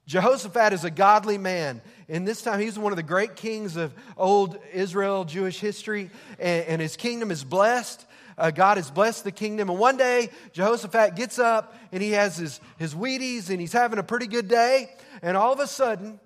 Jehoshaphat 0.08 0.74
is 0.74 0.84
a 0.84 0.92
godly 0.92 1.38
man. 1.38 1.82
In 2.08 2.26
this 2.26 2.42
time, 2.42 2.60
he's 2.60 2.78
one 2.78 2.94
of 2.94 2.96
the 2.96 3.04
great 3.04 3.36
kings 3.36 3.76
of 3.76 3.94
old 4.18 4.58
Israel, 4.72 5.26
Jewish 5.26 5.60
history, 5.60 6.10
and, 6.40 6.66
and 6.66 6.82
his 6.82 6.96
kingdom 6.96 7.32
is 7.32 7.44
blessed. 7.44 8.06
Uh, 8.38 8.52
God 8.52 8.78
has 8.78 8.92
blessed 8.92 9.24
the 9.24 9.32
kingdom. 9.32 9.70
And 9.70 9.80
one 9.80 9.98
day, 9.98 10.30
Jehoshaphat 10.54 11.16
gets 11.16 11.40
up 11.40 11.76
and 11.92 12.04
he 12.04 12.12
has 12.12 12.38
his, 12.38 12.60
his 12.78 12.94
Wheaties 12.94 13.50
and 13.50 13.60
he's 13.60 13.74
having 13.74 14.00
a 14.00 14.04
pretty 14.04 14.28
good 14.28 14.48
day. 14.48 14.90
And 15.22 15.36
all 15.36 15.54
of 15.54 15.60
a 15.60 15.68
sudden, 15.68 16.20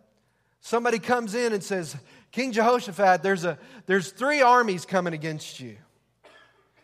somebody 0.62 1.00
comes 1.00 1.36
in 1.36 1.54
and 1.54 1.64
says, 1.64 1.96
King 2.32 2.52
Jehoshaphat, 2.52 3.24
there's, 3.24 3.44
a, 3.44 3.58
there's 3.86 4.12
three 4.12 4.42
armies 4.42 4.86
coming 4.86 5.14
against 5.14 5.60
you. 5.60 5.78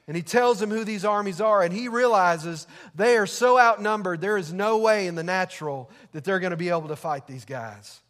And 0.08 0.16
he 0.16 0.22
tells 0.22 0.62
him 0.62 0.70
who 0.70 0.84
these 0.84 1.04
armies 1.04 1.42
are, 1.42 1.64
and 1.64 1.74
he 1.74 1.88
realizes 1.88 2.68
they 2.94 3.18
are 3.18 3.25
so 3.25 3.60
outnumbered, 3.60 4.22
there 4.22 4.38
is 4.38 4.54
no 4.54 4.78
way 4.78 5.08
in 5.08 5.16
the 5.16 5.24
natural 5.24 5.90
that 6.12 6.24
they're 6.24 6.40
going 6.40 6.52
to 6.52 6.58
be 6.58 6.70
able 6.70 6.90
to 6.90 6.96
fight 6.96 7.25
these 7.25 7.46
guys. 7.46 8.02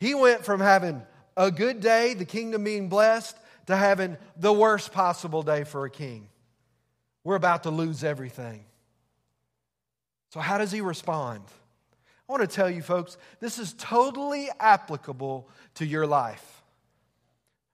He 0.00 0.14
went 0.14 0.44
from 0.44 0.60
having 0.60 1.02
a 1.36 1.52
good 1.52 1.80
day, 1.80 2.14
the 2.14 2.24
kingdom 2.24 2.64
being 2.64 2.88
blessed, 2.88 3.36
to 3.66 3.76
having 3.76 4.16
the 4.36 4.52
worst 4.52 4.92
possible 4.92 5.42
day 5.42 5.62
for 5.62 5.84
a 5.84 5.90
king. 5.90 6.28
We're 7.22 7.36
about 7.36 7.62
to 7.62 7.70
lose 7.70 8.02
everything. 8.02 8.64
So, 10.30 10.40
how 10.40 10.58
does 10.58 10.72
he 10.72 10.80
respond? 10.80 11.44
I 12.32 12.38
want 12.38 12.48
to 12.48 12.56
tell 12.56 12.70
you, 12.70 12.80
folks, 12.80 13.18
this 13.40 13.58
is 13.58 13.74
totally 13.74 14.48
applicable 14.58 15.50
to 15.74 15.84
your 15.84 16.06
life. 16.06 16.62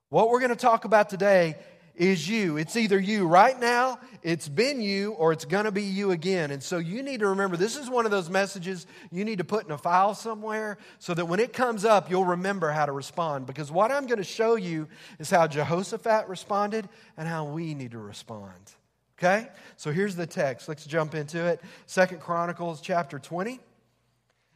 What 0.08 0.30
we're 0.30 0.40
going 0.40 0.50
to 0.50 0.56
talk 0.56 0.84
about 0.84 1.08
today 1.08 1.54
is 1.94 2.28
you. 2.28 2.56
It's 2.56 2.74
either 2.74 2.98
you 2.98 3.28
right 3.28 3.56
now, 3.60 4.00
it's 4.24 4.48
been 4.48 4.80
you, 4.80 5.12
or 5.12 5.32
it's 5.32 5.44
going 5.44 5.66
to 5.66 5.70
be 5.70 5.84
you 5.84 6.10
again. 6.10 6.50
And 6.50 6.60
so 6.60 6.78
you 6.78 7.04
need 7.04 7.20
to 7.20 7.28
remember 7.28 7.56
this 7.56 7.76
is 7.76 7.88
one 7.88 8.04
of 8.04 8.10
those 8.10 8.28
messages 8.28 8.88
you 9.12 9.24
need 9.24 9.38
to 9.38 9.44
put 9.44 9.64
in 9.64 9.70
a 9.70 9.78
file 9.78 10.12
somewhere 10.12 10.76
so 10.98 11.14
that 11.14 11.26
when 11.26 11.38
it 11.38 11.52
comes 11.52 11.84
up, 11.84 12.10
you'll 12.10 12.24
remember 12.24 12.72
how 12.72 12.84
to 12.84 12.90
respond. 12.90 13.46
Because 13.46 13.70
what 13.70 13.92
I'm 13.92 14.08
going 14.08 14.18
to 14.18 14.24
show 14.24 14.56
you 14.56 14.88
is 15.20 15.30
how 15.30 15.46
Jehoshaphat 15.46 16.28
responded 16.28 16.88
and 17.16 17.28
how 17.28 17.44
we 17.44 17.74
need 17.74 17.92
to 17.92 17.98
respond. 17.98 18.72
Okay? 19.20 19.50
So 19.76 19.92
here's 19.92 20.16
the 20.16 20.26
text. 20.26 20.68
Let's 20.68 20.84
jump 20.84 21.14
into 21.14 21.46
it. 21.46 21.60
Second 21.86 22.18
Chronicles 22.20 22.80
chapter 22.80 23.20
20. 23.20 23.60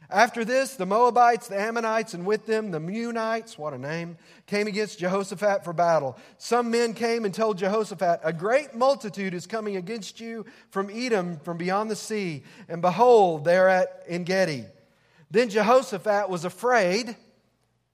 After 0.09 0.45
this, 0.45 0.75
the 0.75 0.85
Moabites, 0.85 1.47
the 1.47 1.59
Ammonites, 1.59 2.13
and 2.13 2.25
with 2.25 2.45
them 2.45 2.71
the 2.71 2.79
Meunites, 2.79 3.57
what 3.57 3.73
a 3.73 3.77
name, 3.77 4.17
came 4.45 4.67
against 4.67 4.99
Jehoshaphat 4.99 5.63
for 5.63 5.73
battle. 5.73 6.17
Some 6.37 6.69
men 6.69 6.93
came 6.93 7.25
and 7.25 7.33
told 7.33 7.57
Jehoshaphat, 7.57 8.19
A 8.23 8.33
great 8.33 8.75
multitude 8.75 9.33
is 9.33 9.47
coming 9.47 9.75
against 9.77 10.19
you 10.19 10.45
from 10.69 10.89
Edom, 10.91 11.39
from 11.39 11.57
beyond 11.57 11.89
the 11.89 11.95
sea, 11.95 12.43
and 12.67 12.81
behold, 12.81 13.45
they're 13.45 13.69
at 13.69 14.03
Engedi. 14.07 14.65
Then 15.31 15.49
Jehoshaphat 15.49 16.29
was 16.29 16.45
afraid. 16.45 17.15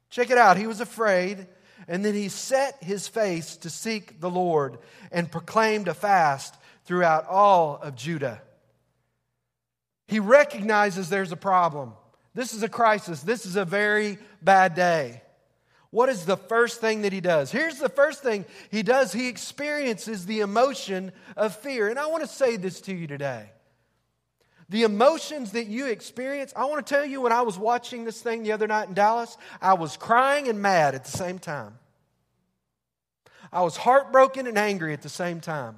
Check 0.09 0.29
it 0.29 0.37
out, 0.37 0.57
he 0.57 0.67
was 0.67 0.81
afraid. 0.81 1.47
And 1.87 2.03
then 2.03 2.13
he 2.13 2.27
set 2.29 2.83
his 2.83 3.07
face 3.07 3.55
to 3.57 3.69
seek 3.69 4.19
the 4.19 4.29
Lord 4.29 4.77
and 5.11 5.31
proclaimed 5.31 5.87
a 5.87 5.93
fast 5.93 6.55
throughout 6.85 7.27
all 7.27 7.77
of 7.81 7.95
Judah. 7.95 8.41
He 10.09 10.19
recognizes 10.19 11.07
there's 11.07 11.31
a 11.31 11.37
problem. 11.37 11.93
This 12.33 12.55
is 12.55 12.63
a 12.63 12.69
crisis. 12.69 13.21
This 13.21 13.45
is 13.45 13.55
a 13.55 13.63
very 13.63 14.17
bad 14.41 14.73
day. 14.73 15.21
What 15.91 16.09
is 16.09 16.25
the 16.25 16.35
first 16.35 16.81
thing 16.81 17.03
that 17.03 17.13
he 17.13 17.21
does? 17.21 17.51
Here's 17.51 17.77
the 17.77 17.89
first 17.89 18.23
thing 18.23 18.45
he 18.71 18.81
does 18.81 19.13
he 19.13 19.27
experiences 19.27 20.25
the 20.25 20.39
emotion 20.39 21.11
of 21.37 21.55
fear. 21.55 21.89
And 21.89 21.99
I 21.99 22.07
want 22.07 22.23
to 22.23 22.27
say 22.27 22.57
this 22.57 22.81
to 22.81 22.93
you 22.93 23.05
today. 23.05 23.51
The 24.67 24.81
emotions 24.81 25.51
that 25.51 25.67
you 25.67 25.85
experience, 25.85 26.53
I 26.55 26.65
want 26.65 26.83
to 26.85 26.91
tell 26.91 27.05
you 27.05 27.21
when 27.21 27.31
I 27.31 27.43
was 27.43 27.59
watching 27.59 28.03
this 28.03 28.19
thing 28.19 28.41
the 28.41 28.51
other 28.51 28.67
night 28.67 28.87
in 28.87 28.95
Dallas, 28.95 29.37
I 29.61 29.75
was 29.75 29.95
crying 29.95 30.47
and 30.47 30.59
mad 30.59 30.95
at 30.95 31.05
the 31.05 31.11
same 31.11 31.37
time. 31.37 31.77
I 33.53 33.61
was 33.61 33.77
heartbroken 33.77 34.47
and 34.47 34.57
angry 34.57 34.93
at 34.93 35.03
the 35.03 35.09
same 35.09 35.39
time. 35.39 35.77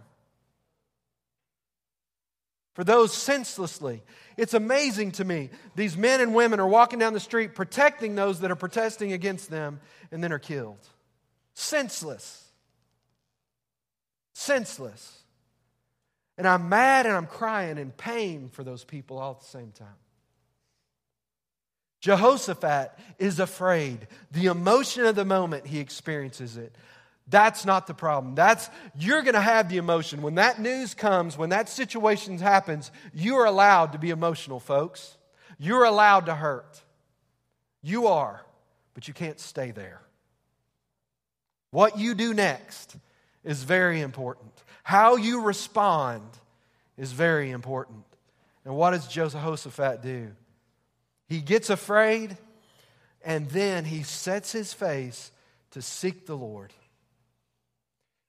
For 2.73 2.83
those 2.83 3.13
senselessly, 3.13 4.01
it's 4.37 4.53
amazing 4.53 5.11
to 5.13 5.25
me. 5.25 5.49
These 5.75 5.97
men 5.97 6.21
and 6.21 6.33
women 6.33 6.59
are 6.59 6.67
walking 6.67 6.99
down 6.99 7.13
the 7.13 7.19
street 7.19 7.53
protecting 7.53 8.15
those 8.15 8.39
that 8.39 8.51
are 8.51 8.55
protesting 8.55 9.11
against 9.11 9.49
them 9.49 9.81
and 10.11 10.23
then 10.23 10.31
are 10.31 10.39
killed. 10.39 10.79
Senseless. 11.53 12.49
Senseless. 14.33 15.19
And 16.37 16.47
I'm 16.47 16.69
mad 16.69 17.05
and 17.05 17.15
I'm 17.15 17.27
crying 17.27 17.77
in 17.77 17.91
pain 17.91 18.49
for 18.49 18.63
those 18.63 18.85
people 18.85 19.19
all 19.19 19.31
at 19.31 19.41
the 19.41 19.45
same 19.45 19.71
time. 19.71 19.87
Jehoshaphat 21.99 22.97
is 23.19 23.39
afraid. 23.39 24.07
The 24.31 24.47
emotion 24.47 25.05
of 25.05 25.15
the 25.15 25.25
moment, 25.25 25.67
he 25.67 25.79
experiences 25.79 26.57
it. 26.57 26.75
That's 27.31 27.65
not 27.65 27.87
the 27.87 27.93
problem. 27.93 28.35
That's 28.35 28.69
you're 28.95 29.23
going 29.23 29.35
to 29.35 29.41
have 29.41 29.69
the 29.69 29.77
emotion 29.77 30.21
when 30.21 30.35
that 30.35 30.59
news 30.59 30.93
comes, 30.93 31.37
when 31.37 31.49
that 31.49 31.69
situation 31.69 32.37
happens, 32.37 32.91
you 33.13 33.37
are 33.37 33.45
allowed 33.45 33.93
to 33.93 33.97
be 33.97 34.09
emotional, 34.09 34.59
folks. 34.59 35.17
You're 35.57 35.85
allowed 35.85 36.25
to 36.25 36.35
hurt. 36.35 36.81
You 37.81 38.07
are, 38.07 38.45
but 38.93 39.07
you 39.07 39.13
can't 39.13 39.39
stay 39.39 39.71
there. 39.71 40.01
What 41.71 41.97
you 41.97 42.15
do 42.15 42.33
next 42.33 42.97
is 43.45 43.63
very 43.63 44.01
important. 44.01 44.51
How 44.83 45.15
you 45.15 45.41
respond 45.41 46.23
is 46.97 47.13
very 47.13 47.49
important. 47.49 48.03
And 48.65 48.75
what 48.75 48.91
does 48.91 49.07
Jehoshaphat 49.07 50.01
do? 50.01 50.31
He 51.29 51.39
gets 51.39 51.69
afraid 51.69 52.37
and 53.23 53.49
then 53.49 53.85
he 53.85 54.03
sets 54.03 54.51
his 54.51 54.73
face 54.73 55.31
to 55.71 55.81
seek 55.81 56.25
the 56.25 56.35
Lord. 56.35 56.73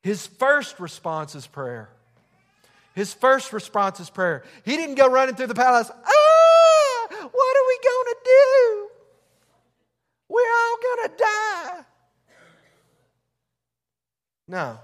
His 0.03 0.27
first 0.27 0.81
response 0.81 1.35
is 1.35 1.47
prayer. 1.47 1.89
His 2.95 3.15
first 3.15 3.53
response 3.53 4.01
is 4.01 4.11
prayer. 4.11 4.45
He 4.65 4.77
didn't 4.77 4.97
go 4.97 5.09
running 5.09 5.35
through 5.35 5.47
the 5.47 5.55
palace. 5.55 5.91
Ah, 5.91 7.07
what 7.09 7.57
are 7.57 7.67
we 7.69 7.79
going 7.83 8.07
to 8.07 8.17
do? 8.25 8.89
We're 10.29 10.41
all 10.41 10.77
going 10.83 11.09
to 11.09 11.17
die. 11.17 11.85
No. 14.49 14.79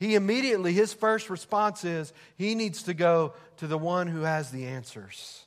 He 0.00 0.16
immediately, 0.16 0.72
his 0.72 0.92
first 0.92 1.30
response 1.30 1.84
is 1.84 2.12
he 2.36 2.54
needs 2.54 2.82
to 2.84 2.94
go 2.94 3.34
to 3.58 3.66
the 3.66 3.78
one 3.78 4.08
who 4.08 4.22
has 4.22 4.50
the 4.50 4.66
answers. 4.66 5.44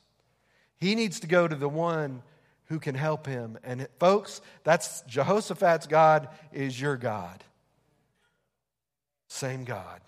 He 0.78 0.94
needs 0.94 1.20
to 1.20 1.26
go 1.26 1.46
to 1.46 1.54
the 1.54 1.68
one 1.68 2.22
who 2.66 2.78
can 2.78 2.94
help 2.94 3.26
him. 3.26 3.58
And 3.62 3.86
folks, 3.98 4.40
that's 4.64 5.02
Jehoshaphat's 5.02 5.86
God 5.86 6.28
is 6.52 6.80
your 6.80 6.96
God. 6.96 7.44
Same 9.28 9.64
God. 9.64 10.00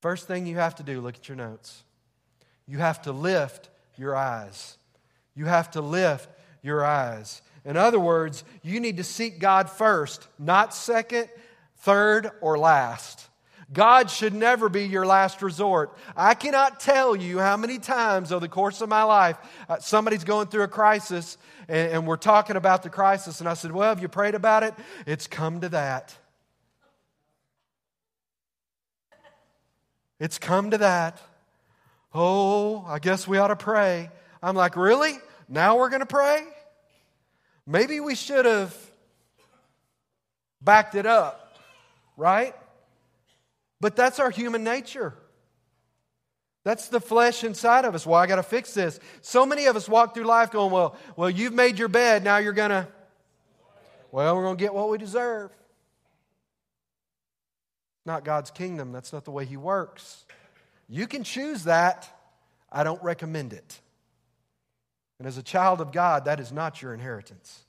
First 0.00 0.26
thing 0.26 0.46
you 0.46 0.56
have 0.56 0.76
to 0.76 0.82
do, 0.82 1.00
look 1.00 1.16
at 1.16 1.28
your 1.28 1.36
notes. 1.36 1.82
You 2.66 2.78
have 2.78 3.02
to 3.02 3.12
lift 3.12 3.68
your 3.96 4.16
eyes. 4.16 4.78
You 5.34 5.46
have 5.46 5.70
to 5.72 5.80
lift 5.80 6.28
your 6.62 6.84
eyes. 6.84 7.42
In 7.64 7.76
other 7.76 8.00
words, 8.00 8.44
you 8.62 8.80
need 8.80 8.96
to 8.98 9.04
seek 9.04 9.38
God 9.38 9.68
first, 9.68 10.26
not 10.38 10.74
second, 10.74 11.28
third, 11.78 12.30
or 12.40 12.58
last. 12.58 13.28
God 13.72 14.10
should 14.10 14.34
never 14.34 14.68
be 14.68 14.84
your 14.84 15.06
last 15.06 15.42
resort. 15.42 15.96
I 16.16 16.34
cannot 16.34 16.80
tell 16.80 17.14
you 17.14 17.38
how 17.38 17.56
many 17.56 17.78
times 17.78 18.32
over 18.32 18.40
the 18.40 18.48
course 18.48 18.80
of 18.80 18.88
my 18.88 19.04
life 19.04 19.36
uh, 19.68 19.78
somebody's 19.78 20.24
going 20.24 20.48
through 20.48 20.64
a 20.64 20.68
crisis 20.68 21.38
and, 21.68 21.92
and 21.92 22.06
we're 22.06 22.16
talking 22.16 22.56
about 22.56 22.82
the 22.82 22.90
crisis, 22.90 23.40
and 23.40 23.48
I 23.48 23.54
said, 23.54 23.70
Well, 23.70 23.88
have 23.88 24.02
you 24.02 24.08
prayed 24.08 24.34
about 24.34 24.64
it? 24.64 24.74
It's 25.06 25.26
come 25.26 25.60
to 25.60 25.68
that. 25.70 26.16
It's 30.20 30.38
come 30.38 30.70
to 30.72 30.78
that. 30.78 31.20
Oh, 32.14 32.84
I 32.86 32.98
guess 32.98 33.26
we 33.26 33.38
ought 33.38 33.48
to 33.48 33.56
pray. 33.56 34.10
I'm 34.42 34.54
like, 34.54 34.76
really? 34.76 35.14
Now 35.48 35.78
we're 35.78 35.88
going 35.88 36.00
to 36.00 36.06
pray? 36.06 36.44
Maybe 37.66 38.00
we 38.00 38.14
should 38.14 38.44
have 38.44 38.76
backed 40.60 40.94
it 40.94 41.06
up, 41.06 41.56
right? 42.16 42.54
But 43.80 43.96
that's 43.96 44.20
our 44.20 44.30
human 44.30 44.62
nature. 44.62 45.14
That's 46.64 46.88
the 46.88 47.00
flesh 47.00 47.42
inside 47.42 47.86
of 47.86 47.94
us. 47.94 48.04
Well, 48.04 48.20
I 48.20 48.26
got 48.26 48.36
to 48.36 48.42
fix 48.42 48.74
this. 48.74 49.00
So 49.22 49.46
many 49.46 49.66
of 49.66 49.76
us 49.76 49.88
walk 49.88 50.14
through 50.14 50.24
life 50.24 50.50
going, 50.50 50.70
well, 50.70 50.96
well, 51.16 51.30
you've 51.30 51.54
made 51.54 51.78
your 51.78 51.88
bed, 51.88 52.22
now 52.22 52.36
you're 52.36 52.52
going 52.52 52.70
to, 52.70 52.86
well, 54.12 54.36
we're 54.36 54.42
going 54.42 54.58
to 54.58 54.62
get 54.62 54.74
what 54.74 54.90
we 54.90 54.98
deserve 54.98 55.50
not 58.06 58.24
God's 58.24 58.50
kingdom. 58.50 58.92
That's 58.92 59.12
not 59.12 59.24
the 59.24 59.30
way 59.30 59.44
He 59.44 59.56
works. 59.56 60.24
You 60.88 61.06
can 61.06 61.22
choose 61.24 61.64
that. 61.64 62.08
I 62.70 62.84
don't 62.84 63.02
recommend 63.02 63.52
it. 63.52 63.80
And 65.18 65.26
as 65.26 65.36
a 65.36 65.42
child 65.42 65.80
of 65.80 65.92
God, 65.92 66.24
that 66.24 66.40
is 66.40 66.50
not 66.50 66.80
your 66.80 66.94
inheritance. 66.94 67.64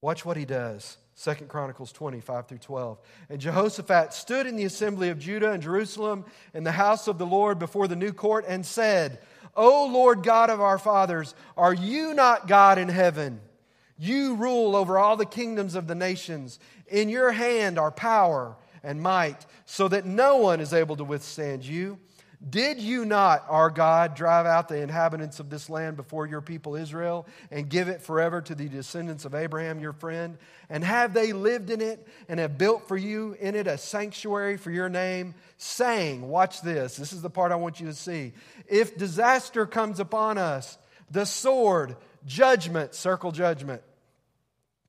Watch 0.00 0.24
what 0.24 0.36
he 0.36 0.44
does. 0.44 0.96
Second 1.14 1.48
Chronicles 1.48 1.90
25 1.90 2.46
through 2.46 2.58
12. 2.58 3.00
And 3.28 3.40
Jehoshaphat 3.40 4.12
stood 4.12 4.46
in 4.46 4.54
the 4.54 4.64
assembly 4.64 5.08
of 5.08 5.18
Judah 5.18 5.50
and 5.50 5.60
Jerusalem 5.60 6.24
in 6.54 6.62
the 6.62 6.70
house 6.70 7.08
of 7.08 7.18
the 7.18 7.26
Lord 7.26 7.58
before 7.58 7.88
the 7.88 7.96
new 7.96 8.12
court 8.12 8.44
and 8.46 8.64
said, 8.64 9.18
O 9.56 9.86
Lord 9.86 10.22
God 10.22 10.50
of 10.50 10.60
our 10.60 10.78
fathers, 10.78 11.34
are 11.56 11.74
you 11.74 12.14
not 12.14 12.46
God 12.46 12.78
in 12.78 12.88
heaven? 12.88 13.40
You 13.98 14.36
rule 14.36 14.76
over 14.76 14.98
all 14.98 15.16
the 15.16 15.26
kingdoms 15.26 15.74
of 15.74 15.86
the 15.86 15.94
nations. 15.94 16.58
In 16.86 17.08
your 17.08 17.32
hand 17.32 17.78
are 17.78 17.90
power 17.90 18.56
and 18.82 19.02
might, 19.02 19.44
so 19.66 19.88
that 19.88 20.06
no 20.06 20.36
one 20.36 20.60
is 20.60 20.72
able 20.72 20.96
to 20.96 21.04
withstand 21.04 21.64
you. 21.64 21.98
Did 22.48 22.78
you 22.78 23.04
not, 23.04 23.44
our 23.48 23.68
God, 23.68 24.14
drive 24.14 24.46
out 24.46 24.68
the 24.68 24.80
inhabitants 24.80 25.40
of 25.40 25.50
this 25.50 25.68
land 25.68 25.96
before 25.96 26.24
your 26.24 26.40
people 26.40 26.76
Israel 26.76 27.26
and 27.50 27.68
give 27.68 27.88
it 27.88 28.00
forever 28.00 28.40
to 28.42 28.54
the 28.54 28.68
descendants 28.68 29.24
of 29.24 29.34
Abraham, 29.34 29.80
your 29.80 29.92
friend? 29.92 30.38
And 30.70 30.84
have 30.84 31.14
they 31.14 31.32
lived 31.32 31.68
in 31.68 31.80
it 31.80 32.06
and 32.28 32.38
have 32.38 32.56
built 32.56 32.86
for 32.86 32.96
you 32.96 33.36
in 33.40 33.56
it 33.56 33.66
a 33.66 33.76
sanctuary 33.76 34.56
for 34.56 34.70
your 34.70 34.88
name, 34.88 35.34
saying, 35.56 36.28
Watch 36.28 36.62
this, 36.62 36.94
this 36.94 37.12
is 37.12 37.22
the 37.22 37.30
part 37.30 37.50
I 37.50 37.56
want 37.56 37.80
you 37.80 37.86
to 37.86 37.94
see. 37.94 38.34
If 38.68 38.96
disaster 38.96 39.66
comes 39.66 39.98
upon 39.98 40.38
us, 40.38 40.78
the 41.10 41.26
sword, 41.26 41.96
judgment, 42.24 42.94
circle 42.94 43.32
judgment, 43.32 43.82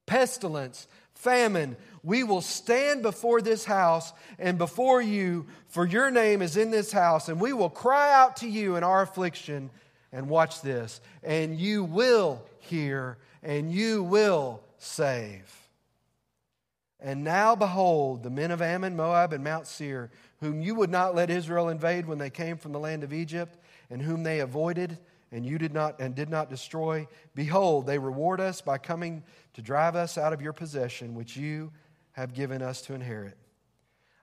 pestilence, 0.09 0.87
famine, 1.13 1.77
we 2.01 2.23
will 2.23 2.41
stand 2.41 3.03
before 3.03 3.41
this 3.41 3.63
house 3.63 4.11
and 4.39 4.57
before 4.57 5.01
you, 5.01 5.45
for 5.67 5.85
your 5.85 6.09
name 6.09 6.41
is 6.41 6.57
in 6.57 6.71
this 6.71 6.91
house, 6.91 7.29
and 7.29 7.39
we 7.39 7.53
will 7.53 7.69
cry 7.69 8.11
out 8.11 8.37
to 8.37 8.49
you 8.49 8.75
in 8.75 8.83
our 8.83 9.03
affliction. 9.03 9.69
And 10.11 10.27
watch 10.27 10.63
this, 10.63 11.01
and 11.21 11.55
you 11.55 11.83
will 11.83 12.43
hear, 12.57 13.19
and 13.43 13.71
you 13.71 14.01
will 14.01 14.63
save. 14.79 15.55
And 16.99 17.23
now 17.23 17.55
behold, 17.55 18.23
the 18.23 18.31
men 18.31 18.49
of 18.49 18.59
Ammon, 18.59 18.95
Moab, 18.95 19.33
and 19.33 19.43
Mount 19.43 19.67
Seir, 19.67 20.09
whom 20.39 20.63
you 20.63 20.73
would 20.73 20.89
not 20.89 21.13
let 21.13 21.29
Israel 21.29 21.69
invade 21.69 22.07
when 22.07 22.17
they 22.17 22.31
came 22.31 22.57
from 22.57 22.71
the 22.71 22.79
land 22.79 23.03
of 23.03 23.13
Egypt, 23.13 23.55
and 23.91 24.01
whom 24.01 24.23
they 24.23 24.39
avoided, 24.39 24.97
and 25.31 25.45
you 25.45 25.59
did 25.59 25.73
not 25.73 25.99
and 25.99 26.15
did 26.15 26.29
not 26.29 26.49
destroy 26.49 27.07
behold 27.35 27.85
they 27.85 27.99
reward 27.99 28.41
us 28.41 28.61
by 28.61 28.77
coming 28.77 29.23
to 29.59 29.65
drive 29.65 29.97
us 29.97 30.17
out 30.17 30.31
of 30.31 30.41
your 30.41 30.53
possession 30.53 31.15
which 31.15 31.35
you 31.35 31.69
have 32.13 32.33
given 32.33 32.61
us 32.61 32.81
to 32.83 32.93
inherit. 32.93 33.37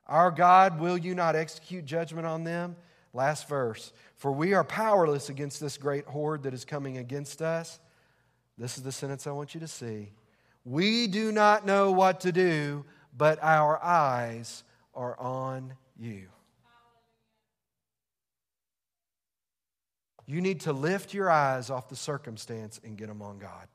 Our 0.06 0.30
god 0.30 0.80
will 0.80 0.96
you 0.96 1.14
not 1.14 1.36
execute 1.36 1.84
judgment 1.84 2.26
on 2.26 2.42
them? 2.42 2.74
Last 3.12 3.46
verse. 3.46 3.92
For 4.14 4.32
we 4.32 4.54
are 4.54 4.64
powerless 4.64 5.28
against 5.28 5.60
this 5.60 5.76
great 5.76 6.06
horde 6.06 6.44
that 6.44 6.54
is 6.54 6.64
coming 6.64 6.96
against 6.96 7.42
us. 7.42 7.78
This 8.56 8.78
is 8.78 8.82
the 8.82 8.92
sentence 8.92 9.26
i 9.26 9.30
want 9.30 9.52
you 9.52 9.60
to 9.60 9.68
see. 9.68 10.10
We 10.64 11.06
do 11.06 11.30
not 11.32 11.66
know 11.66 11.92
what 11.92 12.20
to 12.20 12.32
do 12.32 12.86
but 13.14 13.38
our 13.42 13.82
eyes 13.82 14.64
are 14.94 15.20
on 15.20 15.74
you. 15.98 16.28
You 20.26 20.40
need 20.40 20.60
to 20.60 20.72
lift 20.72 21.12
your 21.12 21.30
eyes 21.30 21.68
off 21.68 21.90
the 21.90 21.96
circumstance 21.96 22.80
and 22.82 22.96
get 22.96 23.08
them 23.08 23.20
on 23.20 23.38
God. 23.38 23.68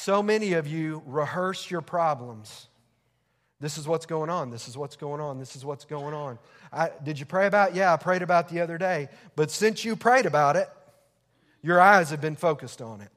So 0.00 0.22
many 0.22 0.54
of 0.54 0.66
you 0.66 1.02
rehearse 1.04 1.70
your 1.70 1.82
problems. 1.82 2.68
This 3.60 3.76
is 3.76 3.86
what's 3.86 4.06
going 4.06 4.30
on. 4.30 4.48
This 4.48 4.66
is 4.66 4.74
what's 4.74 4.96
going 4.96 5.20
on. 5.20 5.38
This 5.38 5.56
is 5.56 5.62
what's 5.62 5.84
going 5.84 6.14
on. 6.14 6.38
I, 6.72 6.90
did 7.04 7.20
you 7.20 7.26
pray 7.26 7.46
about? 7.46 7.74
Yeah, 7.74 7.92
I 7.92 7.98
prayed 7.98 8.22
about 8.22 8.48
the 8.48 8.60
other 8.60 8.78
day. 8.78 9.10
But 9.36 9.50
since 9.50 9.84
you 9.84 9.96
prayed 9.96 10.24
about 10.24 10.56
it, 10.56 10.70
your 11.60 11.82
eyes 11.82 12.08
have 12.08 12.22
been 12.22 12.34
focused 12.34 12.80
on 12.80 13.02
it. 13.02 13.10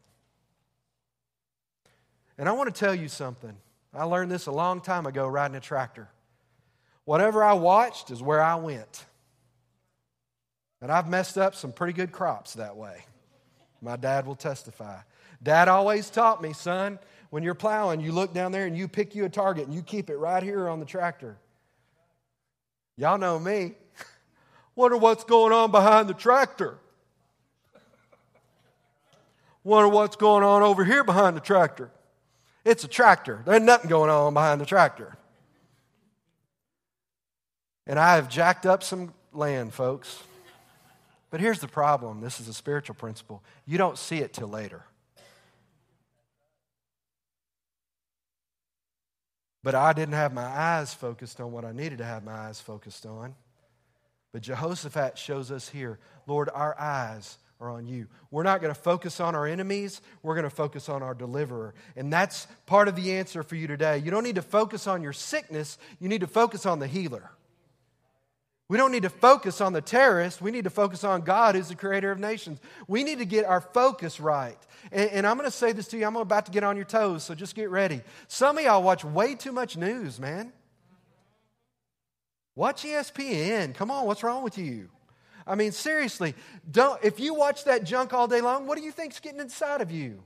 And 2.37 2.49
I 2.49 2.51
want 2.51 2.73
to 2.73 2.77
tell 2.77 2.93
you 2.93 3.07
something. 3.07 3.55
I 3.93 4.03
learned 4.03 4.29
this 4.29 4.47
a 4.47 4.51
long 4.51 4.81
time 4.81 5.05
ago 5.05 5.25
riding 5.25 5.55
a 5.55 5.61
tractor. 5.61 6.09
Whatever 7.05 7.45
I 7.45 7.53
watched 7.53 8.11
is 8.11 8.21
where 8.21 8.41
I 8.41 8.55
went. 8.55 9.05
And 10.81 10.91
I've 10.91 11.07
messed 11.07 11.37
up 11.37 11.55
some 11.55 11.71
pretty 11.71 11.93
good 11.93 12.11
crops 12.11 12.55
that 12.55 12.75
way. 12.75 13.05
My 13.81 13.95
dad 13.95 14.25
will 14.27 14.35
testify. 14.35 14.99
Dad 15.43 15.67
always 15.67 16.09
taught 16.09 16.41
me, 16.41 16.53
son, 16.53 16.97
when 17.29 17.43
you're 17.43 17.53
plowing, 17.53 17.99
you 17.99 18.11
look 18.11 18.33
down 18.33 18.51
there 18.51 18.65
and 18.65 18.77
you 18.77 18.87
pick 18.87 19.13
you 19.13 19.25
a 19.25 19.29
target 19.29 19.65
and 19.65 19.75
you 19.75 19.81
keep 19.81 20.09
it 20.09 20.15
right 20.17 20.41
here 20.41 20.69
on 20.69 20.79
the 20.79 20.85
tractor. 20.85 21.37
Y'all 22.95 23.17
know 23.17 23.37
me. 23.37 23.73
Wonder 24.75 24.97
what's 24.97 25.23
going 25.23 25.51
on 25.51 25.71
behind 25.71 26.07
the 26.07 26.13
tractor. 26.13 26.77
Wonder 29.63 29.89
what's 29.89 30.15
going 30.15 30.43
on 30.43 30.61
over 30.61 30.83
here 30.83 31.03
behind 31.03 31.35
the 31.35 31.41
tractor. 31.41 31.89
It's 32.63 32.83
a 32.83 32.87
tractor. 32.87 33.41
There's 33.45 33.61
nothing 33.61 33.89
going 33.89 34.09
on 34.09 34.33
behind 34.33 34.61
the 34.61 34.65
tractor. 34.65 35.17
And 37.85 37.99
I 37.99 38.15
have 38.15 38.29
jacked 38.29 38.65
up 38.65 38.83
some 38.83 39.13
land, 39.33 39.73
folks. 39.73 40.21
But 41.29 41.41
here's 41.41 41.59
the 41.59 41.67
problem 41.67 42.21
this 42.21 42.39
is 42.39 42.47
a 42.47 42.53
spiritual 42.53 42.95
principle. 42.95 43.41
You 43.65 43.77
don't 43.77 43.97
see 43.97 44.19
it 44.19 44.33
till 44.33 44.47
later. 44.47 44.83
But 49.63 49.75
I 49.75 49.93
didn't 49.93 50.15
have 50.15 50.33
my 50.33 50.45
eyes 50.45 50.93
focused 50.93 51.39
on 51.39 51.51
what 51.51 51.63
I 51.63 51.71
needed 51.71 51.99
to 51.99 52.05
have 52.05 52.23
my 52.23 52.33
eyes 52.33 52.59
focused 52.59 53.05
on. 53.05 53.33
But 54.33 54.41
Jehoshaphat 54.41 55.17
shows 55.17 55.51
us 55.51 55.69
here 55.69 55.99
Lord, 56.27 56.49
our 56.53 56.77
eyes 56.79 57.37
are 57.61 57.69
on 57.69 57.87
you. 57.87 58.07
We're 58.29 58.43
not 58.43 58.61
going 58.61 58.73
to 58.73 58.79
focus 58.79 59.19
on 59.19 59.35
our 59.35 59.47
enemies, 59.47 60.01
we're 60.21 60.35
going 60.35 60.43
to 60.43 60.49
focus 60.49 60.89
on 60.89 61.01
our 61.01 61.13
deliverer. 61.13 61.73
And 61.95 62.11
that's 62.11 62.45
part 62.65 62.87
of 62.87 62.95
the 62.95 63.13
answer 63.13 63.41
for 63.41 63.55
you 63.55 63.67
today. 63.67 63.99
You 63.99 64.11
don't 64.11 64.23
need 64.23 64.35
to 64.35 64.41
focus 64.41 64.85
on 64.85 65.01
your 65.01 65.13
sickness, 65.13 65.77
you 65.99 66.09
need 66.09 66.21
to 66.21 66.27
focus 66.27 66.65
on 66.65 66.79
the 66.79 66.87
healer. 66.87 67.31
We 68.73 68.79
don't 68.79 68.91
need 68.91 69.03
to 69.03 69.11
focus 69.11 69.61
on 69.61 69.71
the 69.71 69.81
terrorists. 69.81 70.41
We 70.41 70.49
need 70.49 70.63
to 70.63 70.71
focus 70.71 71.03
on 71.03 71.21
God, 71.21 71.53
who's 71.53 71.67
the 71.67 71.75
creator 71.75 72.09
of 72.09 72.17
nations. 72.17 72.59
We 72.87 73.03
need 73.03 73.19
to 73.19 73.25
get 73.25 73.45
our 73.45 73.61
focus 73.61 74.19
right. 74.19 74.57
And, 74.91 75.11
and 75.11 75.27
I'm 75.27 75.37
going 75.37 75.47
to 75.47 75.55
say 75.55 75.73
this 75.73 75.87
to 75.89 75.97
you. 75.99 76.07
I'm 76.07 76.15
about 76.15 76.47
to 76.47 76.51
get 76.51 76.63
on 76.63 76.75
your 76.75 76.85
toes, 76.85 77.23
so 77.23 77.35
just 77.35 77.53
get 77.53 77.69
ready. 77.69 78.01
Some 78.27 78.57
of 78.57 78.63
y'all 78.63 78.81
watch 78.81 79.05
way 79.05 79.35
too 79.35 79.51
much 79.51 79.77
news, 79.77 80.19
man. 80.19 80.51
Watch 82.55 82.81
ESPN. 82.81 83.75
Come 83.75 83.91
on, 83.91 84.07
what's 84.07 84.23
wrong 84.23 84.43
with 84.43 84.57
you? 84.57 84.89
I 85.45 85.53
mean, 85.53 85.71
seriously, 85.71 86.33
don't, 86.71 86.99
if 87.03 87.19
you 87.19 87.35
watch 87.35 87.65
that 87.65 87.83
junk 87.83 88.11
all 88.11 88.27
day 88.27 88.41
long, 88.41 88.65
what 88.65 88.79
do 88.79 88.83
you 88.83 88.91
think's 88.91 89.19
getting 89.19 89.39
inside 89.39 89.81
of 89.81 89.91
you? 89.91 90.23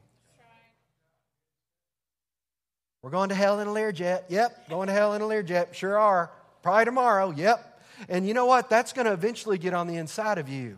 We're 3.01 3.11
going 3.11 3.27
to 3.27 3.35
hell 3.35 3.59
in 3.59 3.67
a 3.67 3.71
Learjet. 3.71 4.23
Yep, 4.29 4.69
going 4.69 4.87
to 4.87 4.93
hell 4.93 5.15
in 5.15 5.21
a 5.21 5.25
Learjet. 5.25 5.73
Sure 5.73 5.99
are. 5.99 6.31
Probably 6.63 6.85
tomorrow. 6.85 7.31
Yep. 7.31 7.73
And 8.09 8.27
you 8.27 8.33
know 8.33 8.45
what? 8.45 8.69
That's 8.69 8.93
going 8.93 9.05
to 9.05 9.13
eventually 9.13 9.57
get 9.57 9.73
on 9.73 9.87
the 9.87 9.95
inside 9.95 10.37
of 10.37 10.49
you. 10.49 10.77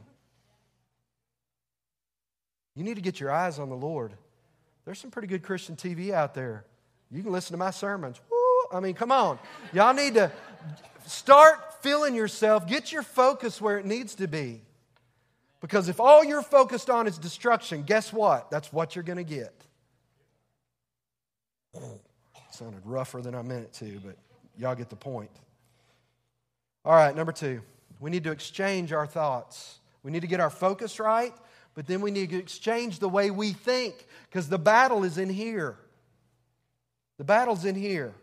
You 2.76 2.84
need 2.84 2.96
to 2.96 3.02
get 3.02 3.20
your 3.20 3.32
eyes 3.32 3.60
on 3.60 3.70
the 3.70 3.76
Lord. 3.76 4.14
There's 4.86 5.00
some 5.00 5.12
pretty 5.12 5.28
good 5.28 5.44
Christian 5.44 5.76
TV 5.76 6.12
out 6.12 6.34
there. 6.34 6.66
You 7.12 7.22
can 7.22 7.32
listen 7.32 7.54
to 7.54 7.58
my 7.58 7.72
sermons. 7.72 8.20
Woo! 8.32 8.78
I 8.78 8.80
mean, 8.80 8.94
come 8.94 9.12
on. 9.12 9.40
Y'all 9.74 9.94
need 9.94 10.14
to 10.14 10.32
start 11.06 11.82
filling 11.82 12.16
yourself, 12.16 12.68
get 12.68 12.92
your 12.92 13.04
focus 13.04 13.60
where 13.60 13.78
it 13.78 13.86
needs 13.86 14.16
to 14.16 14.28
be. 14.28 14.62
Because 15.62 15.90
if 15.90 16.00
all 16.00 16.24
you're 16.24 16.42
focused 16.42 16.90
on 16.90 17.08
is 17.08 17.18
destruction, 17.18 17.84
guess 17.84 18.14
what? 18.14 18.50
That's 18.50 18.72
what 18.72 18.96
you're 18.96 19.04
going 19.04 19.18
to 19.18 19.24
get. 19.24 19.54
Sounded 22.52 22.82
rougher 22.86 23.22
than 23.22 23.36
I 23.36 23.42
meant 23.42 23.66
it 23.66 23.74
to, 23.74 24.00
but 24.06 24.16
y'all 24.58 24.76
get 24.76 24.90
the 24.90 24.96
point. 24.96 25.32
All 26.86 26.94
right, 26.94 27.15
number 27.15 27.32
two, 27.32 27.62
we 28.00 28.10
need 28.10 28.24
to 28.24 28.32
exchange 28.32 28.94
our 28.94 29.06
thoughts. 29.06 29.80
We 30.04 30.12
need 30.12 30.22
to 30.22 30.28
get 30.28 30.39
our 30.39 30.50
focus 30.50 31.00
right, 31.00 31.34
but 31.76 31.88
then 31.88 32.02
we 32.02 32.12
need 32.12 32.30
to 32.30 32.38
exchange 32.38 33.00
the 33.00 33.10
way 33.10 33.32
we 33.32 33.52
think 33.52 34.08
because 34.30 34.48
the 34.48 34.58
battle 34.58 35.04
is 35.04 35.18
in 35.18 35.30
here. 35.30 35.78
The 37.18 37.26
battle's 37.26 37.65
in 37.65 37.76
here, 37.76 38.13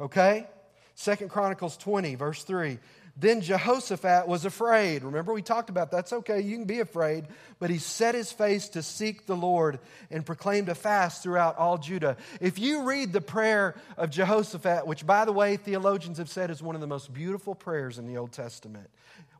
okay? 0.00 0.46
Second 0.94 1.28
Chronicles 1.28 1.76
20, 1.76 2.14
verse 2.14 2.42
3. 2.42 2.78
Then 3.20 3.42
Jehoshaphat 3.42 4.26
was 4.26 4.46
afraid. 4.46 5.04
Remember, 5.04 5.34
we 5.34 5.42
talked 5.42 5.68
about 5.68 5.90
that's 5.90 6.12
okay, 6.12 6.40
you 6.40 6.56
can 6.56 6.64
be 6.64 6.80
afraid. 6.80 7.26
But 7.58 7.68
he 7.68 7.76
set 7.76 8.14
his 8.14 8.32
face 8.32 8.70
to 8.70 8.82
seek 8.82 9.26
the 9.26 9.36
Lord 9.36 9.78
and 10.10 10.24
proclaimed 10.24 10.70
a 10.70 10.74
fast 10.74 11.22
throughout 11.22 11.58
all 11.58 11.76
Judah. 11.76 12.16
If 12.40 12.58
you 12.58 12.84
read 12.84 13.12
the 13.12 13.20
prayer 13.20 13.74
of 13.98 14.08
Jehoshaphat, 14.08 14.86
which, 14.86 15.06
by 15.06 15.26
the 15.26 15.32
way, 15.32 15.58
theologians 15.58 16.16
have 16.16 16.30
said 16.30 16.50
is 16.50 16.62
one 16.62 16.74
of 16.74 16.80
the 16.80 16.86
most 16.86 17.12
beautiful 17.12 17.54
prayers 17.54 17.98
in 17.98 18.06
the 18.06 18.16
Old 18.16 18.32
Testament, 18.32 18.88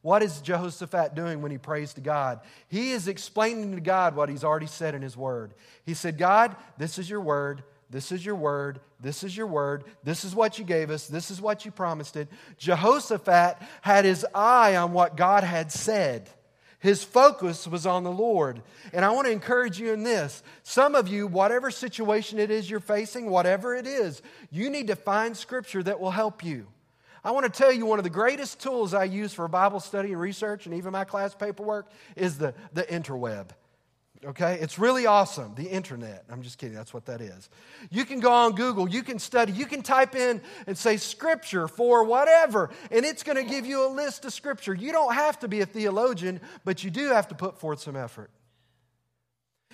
what 0.03 0.23
is 0.23 0.43
Jehoshaphat 0.43 1.15
doing 1.15 1.41
when 1.41 1.51
he 1.51 1.59
prays 1.59 1.95
to 1.95 2.03
God? 2.03 2.41
He 2.69 2.93
is 2.93 3.09
explaining 3.09 3.75
to 3.75 3.81
God 3.81 4.15
what 4.15 4.29
he's 4.29 4.45
already 4.45 4.67
said 4.67 4.95
in 4.95 5.01
his 5.01 5.17
word. 5.17 5.55
He 5.87 5.95
said, 5.95 6.19
God, 6.19 6.55
this 6.77 6.99
is 6.99 7.09
your 7.09 7.21
word. 7.23 7.63
This 7.91 8.13
is 8.13 8.25
your 8.25 8.37
word. 8.37 8.81
This 9.01 9.25
is 9.25 9.37
your 9.37 9.49
word. 9.49 9.85
This 10.05 10.25
is 10.25 10.35
what 10.35 10.59
you 10.59 10.65
gave 10.65 10.91
us. 10.91 11.09
This 11.09 11.31
is 11.31 11.41
what 11.41 11.65
you 11.65 11.73
promised 11.73 12.17
it. 12.17 12.29
Jehoshaphat 12.57 13.59
had 13.83 14.05
his 14.05 14.25
eye 14.33 14.77
on 14.77 14.93
what 14.93 15.17
God 15.17 15.43
had 15.43 15.73
said. 15.73 16.31
His 16.79 17.05
focus 17.05 17.67
was 17.67 17.87
on 17.87 18.05
the 18.05 18.13
Lord. 18.13 18.63
And 18.95 19.05
I 19.05 19.11
want 19.11 19.27
to 19.27 19.33
encourage 19.33 19.79
you 19.79 19.93
in 19.93 20.03
this. 20.03 20.43
Some 20.63 20.95
of 20.95 21.09
you, 21.09 21.27
whatever 21.27 21.71
situation 21.71 22.39
it 22.39 22.51
is 22.51 22.71
you're 22.71 22.81
facing, 22.81 23.29
whatever 23.29 23.75
it 23.75 23.87
is, 23.87 24.23
you 24.51 24.71
need 24.71 24.87
to 24.87 24.97
find 24.97 25.37
scripture 25.37 25.83
that 25.83 26.01
will 26.01 26.11
help 26.11 26.43
you. 26.45 26.67
I 27.23 27.33
want 27.33 27.45
to 27.45 27.53
tell 27.53 27.71
you 27.71 27.85
one 27.85 27.99
of 27.99 28.05
the 28.05 28.11
greatest 28.11 28.61
tools 28.61 28.95
I 28.95 29.05
use 29.05 29.35
for 29.35 29.47
Bible 29.47 29.81
study 29.81 30.13
and 30.13 30.21
research 30.21 30.65
and 30.65 30.75
even 30.75 30.93
my 30.93 31.05
class 31.05 31.35
paperwork 31.35 31.91
is 32.17 32.39
the, 32.39 32.55
the 32.73 32.85
interweb. 32.85 33.49
Okay? 34.25 34.59
It's 34.61 34.79
really 34.79 35.07
awesome. 35.07 35.55
The 35.55 35.67
internet. 35.67 36.25
I'm 36.31 36.43
just 36.43 36.59
kidding. 36.59 36.75
That's 36.75 36.93
what 36.93 37.07
that 37.07 37.21
is. 37.21 37.49
You 37.91 38.05
can 38.05 38.21
go 38.21 38.31
on 38.31 38.53
Google. 38.53 38.89
You 38.89 39.03
can 39.03 39.19
study. 39.19 39.53
You 39.53 39.65
can 39.67 39.83
type 39.83 40.15
in 40.15 40.43
and 40.67 40.77
say 40.77 40.99
scripture 40.99 41.69
for 41.69 42.05
whatever, 42.05 42.71
and 42.91 43.05
it's 43.05 43.23
going 43.23 43.37
to 43.37 43.45
give 43.45 43.65
you 43.65 43.87
a 43.87 43.89
list 43.89 44.25
of 44.25 44.33
scripture. 44.33 44.75
You 44.75 44.93
don't 44.93 45.15
have 45.15 45.39
to 45.41 45.49
be 45.49 45.61
a 45.61 45.67
theologian, 45.67 46.41
but 46.65 46.85
you 46.85 46.91
do 46.91 47.09
have 47.09 47.29
to 47.29 47.35
put 47.35 47.59
forth 47.59 47.81
some 47.81 47.97
effort. 47.97 48.31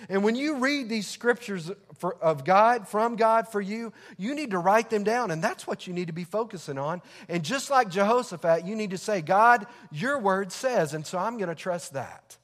And 0.09 0.23
when 0.23 0.35
you 0.35 0.57
read 0.57 0.89
these 0.89 1.07
scriptures 1.07 1.71
for, 1.97 2.15
of 2.15 2.45
God, 2.45 2.87
from 2.87 3.15
God 3.15 3.47
for 3.47 3.59
you, 3.59 3.91
you 4.17 4.35
need 4.35 4.51
to 4.51 4.59
write 4.59 4.91
them 4.91 5.03
down. 5.03 5.31
And 5.31 5.43
that's 5.43 5.65
what 5.65 5.87
you 5.87 5.93
need 5.93 6.07
to 6.07 6.13
be 6.13 6.23
focusing 6.23 6.77
on. 6.77 7.01
And 7.27 7.43
just 7.43 7.71
like 7.71 7.89
Jehoshaphat, 7.89 8.65
you 8.65 8.75
need 8.75 8.91
to 8.91 8.97
say, 8.97 9.21
God, 9.21 9.65
your 9.91 10.19
word 10.19 10.51
says, 10.51 10.93
and 10.93 11.05
so 11.05 11.17
I'm 11.17 11.37
going 11.37 11.49
to 11.49 11.55
trust 11.55 11.93
that. 11.93 12.37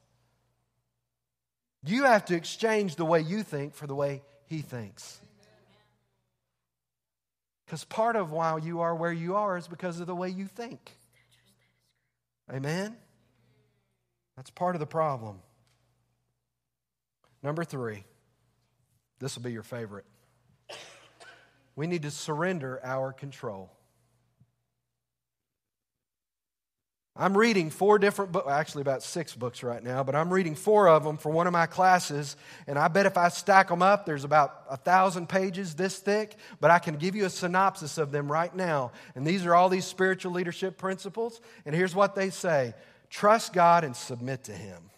You 1.86 2.04
have 2.04 2.26
to 2.26 2.36
exchange 2.36 2.96
the 2.96 3.06
way 3.06 3.22
you 3.22 3.44
think 3.44 3.76
for 3.76 3.88
the 3.88 3.96
way 3.96 4.22
he 4.48 4.62
thinks. 4.62 5.20
Because 7.66 7.84
part 7.84 8.16
of 8.16 8.32
why 8.32 8.58
you 8.58 8.82
are 8.82 8.96
where 8.96 9.12
you 9.12 9.36
are 9.36 9.58
is 9.58 9.68
because 9.68 10.00
of 10.00 10.08
the 10.08 10.16
way 10.16 10.30
you 10.30 10.46
think. 10.46 10.92
Amen? 12.52 12.96
That's 14.36 14.50
part 14.50 14.76
of 14.76 14.80
the 14.80 14.86
problem. 14.86 15.40
Number 17.42 17.64
three, 17.64 18.04
this 19.20 19.36
will 19.36 19.44
be 19.44 19.52
your 19.52 19.64
favorite. 19.64 20.06
We 21.76 21.88
need 21.88 22.04
to 22.04 22.12
surrender 22.12 22.80
our 22.84 23.12
control. 23.12 23.72
I'm 27.16 27.38
reading 27.38 27.70
four 27.70 28.00
different 28.00 28.32
books, 28.32 28.50
actually 28.50 28.82
about 28.82 29.04
six 29.04 29.36
books 29.36 29.62
right 29.62 29.84
now, 29.84 30.04
but 30.04 30.16
I'm 30.16 30.34
reading 30.34 30.56
four 30.56 30.90
of 30.90 31.04
them 31.04 31.18
for 31.18 31.32
one 31.32 31.46
of 31.46 31.54
my 31.54 31.68
classes. 31.68 32.36
And 32.66 32.80
I 32.80 32.88
bet 32.88 33.06
if 33.06 33.18
I 33.18 33.30
stack 33.30 33.68
them 33.68 33.84
up, 33.84 34.08
there's 34.08 34.24
about 34.24 34.64
a 34.68 34.78
thousand 34.78 35.30
pages 35.30 35.76
this 35.76 36.00
thick, 36.00 36.36
but 36.60 36.72
I 36.72 36.80
can 36.80 36.96
give 36.96 37.16
you 37.16 37.26
a 37.26 37.30
synopsis 37.30 38.00
of 38.00 38.12
them 38.12 38.32
right 38.32 38.54
now. 38.56 38.94
And 39.14 39.28
these 39.28 39.46
are 39.46 39.54
all 39.54 39.70
these 39.70 39.86
spiritual 39.86 40.32
leadership 40.32 40.80
principles. 40.80 41.40
And 41.68 41.76
here's 41.76 41.94
what 41.94 42.16
they 42.16 42.32
say 42.32 42.74
trust 43.12 43.54
God 43.54 43.84
and 43.84 43.96
submit 43.96 44.46
to 44.46 44.54
Him. 44.54 44.90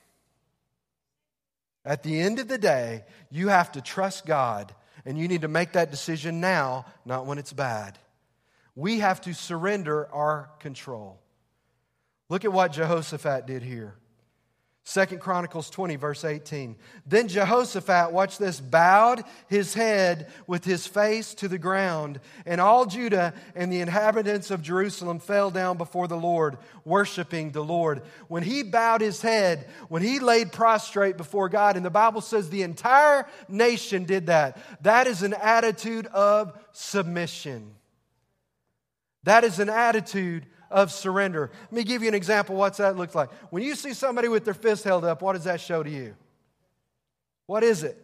At 1.83 2.01
the 2.01 2.17
end 2.17 2.39
of 2.39 2.47
the 2.47 2.57
day, 2.57 3.03
you 3.29 3.49
have 3.49 3.73
to 3.73 3.81
trust 3.81 4.25
God, 4.25 4.73
and 5.05 5.19
you 5.19 5.27
need 5.27 5.41
to 5.41 5.49
make 5.49 5.73
that 5.73 5.91
decision 5.91 6.39
now, 6.39 6.85
not 7.03 7.25
when 7.25 7.39
it's 7.39 7.53
bad. 7.53 7.99
We 8.73 8.99
have 8.99 9.19
to 9.21 9.33
surrender 9.33 10.07
our 10.13 10.49
control. 10.59 11.19
Look 12.29 12.45
at 12.45 12.53
what 12.53 12.71
Jehoshaphat 12.71 13.45
did 13.45 13.63
here. 13.63 13.95
Second 14.87 15.19
Chronicles 15.19 15.71
20, 15.71 15.95
verse 15.95 16.23
18. 16.23 16.75
Then 17.07 17.27
Jehoshaphat, 17.27 18.11
watch 18.11 18.37
this, 18.37 18.59
bowed 18.59 19.23
his 19.47 19.73
head 19.73 20.31
with 20.45 20.63
his 20.63 20.85
face 20.85 21.33
to 21.35 21.47
the 21.47 21.57
ground, 21.57 22.19
and 22.45 22.61
all 22.61 22.85
Judah 22.85 23.33
and 23.55 23.73
the 23.73 23.81
inhabitants 23.81 24.51
of 24.51 24.61
Jerusalem 24.61 25.17
fell 25.17 25.49
down 25.49 25.77
before 25.77 26.07
the 26.07 26.15
Lord, 26.15 26.59
worshiping 26.83 27.49
the 27.49 27.63
Lord. 27.63 28.03
When 28.27 28.43
he 28.43 28.61
bowed 28.61 29.01
his 29.01 29.23
head, 29.23 29.67
when 29.89 30.03
he 30.03 30.19
laid 30.19 30.51
prostrate 30.51 31.17
before 31.17 31.49
God, 31.49 31.77
and 31.77 31.85
the 31.85 31.89
Bible 31.89 32.21
says 32.21 32.51
the 32.51 32.61
entire 32.61 33.25
nation 33.49 34.03
did 34.03 34.27
that, 34.27 34.55
that 34.83 35.07
is 35.07 35.23
an 35.23 35.33
attitude 35.33 36.05
of 36.07 36.53
submission. 36.73 37.71
That 39.23 39.43
is 39.43 39.57
an 39.57 39.69
attitude 39.69 40.45
of 40.75 40.91
surrender. 40.91 41.49
Let 41.63 41.71
me 41.71 41.83
give 41.85 42.01
you 42.01 42.09
an 42.09 42.13
example 42.13 42.57
what's 42.57 42.79
that 42.79 42.97
looks 42.97 43.15
like. 43.15 43.31
When 43.49 43.63
you 43.63 43.75
see 43.75 43.93
somebody 43.93 44.27
with 44.27 44.43
their 44.43 44.53
fist 44.53 44.83
held 44.83 45.05
up, 45.05 45.21
what 45.21 45.33
does 45.33 45.45
that 45.45 45.61
show 45.61 45.81
to 45.81 45.89
you? 45.89 46.15
What 47.47 47.63
is 47.63 47.83
it? 47.83 47.97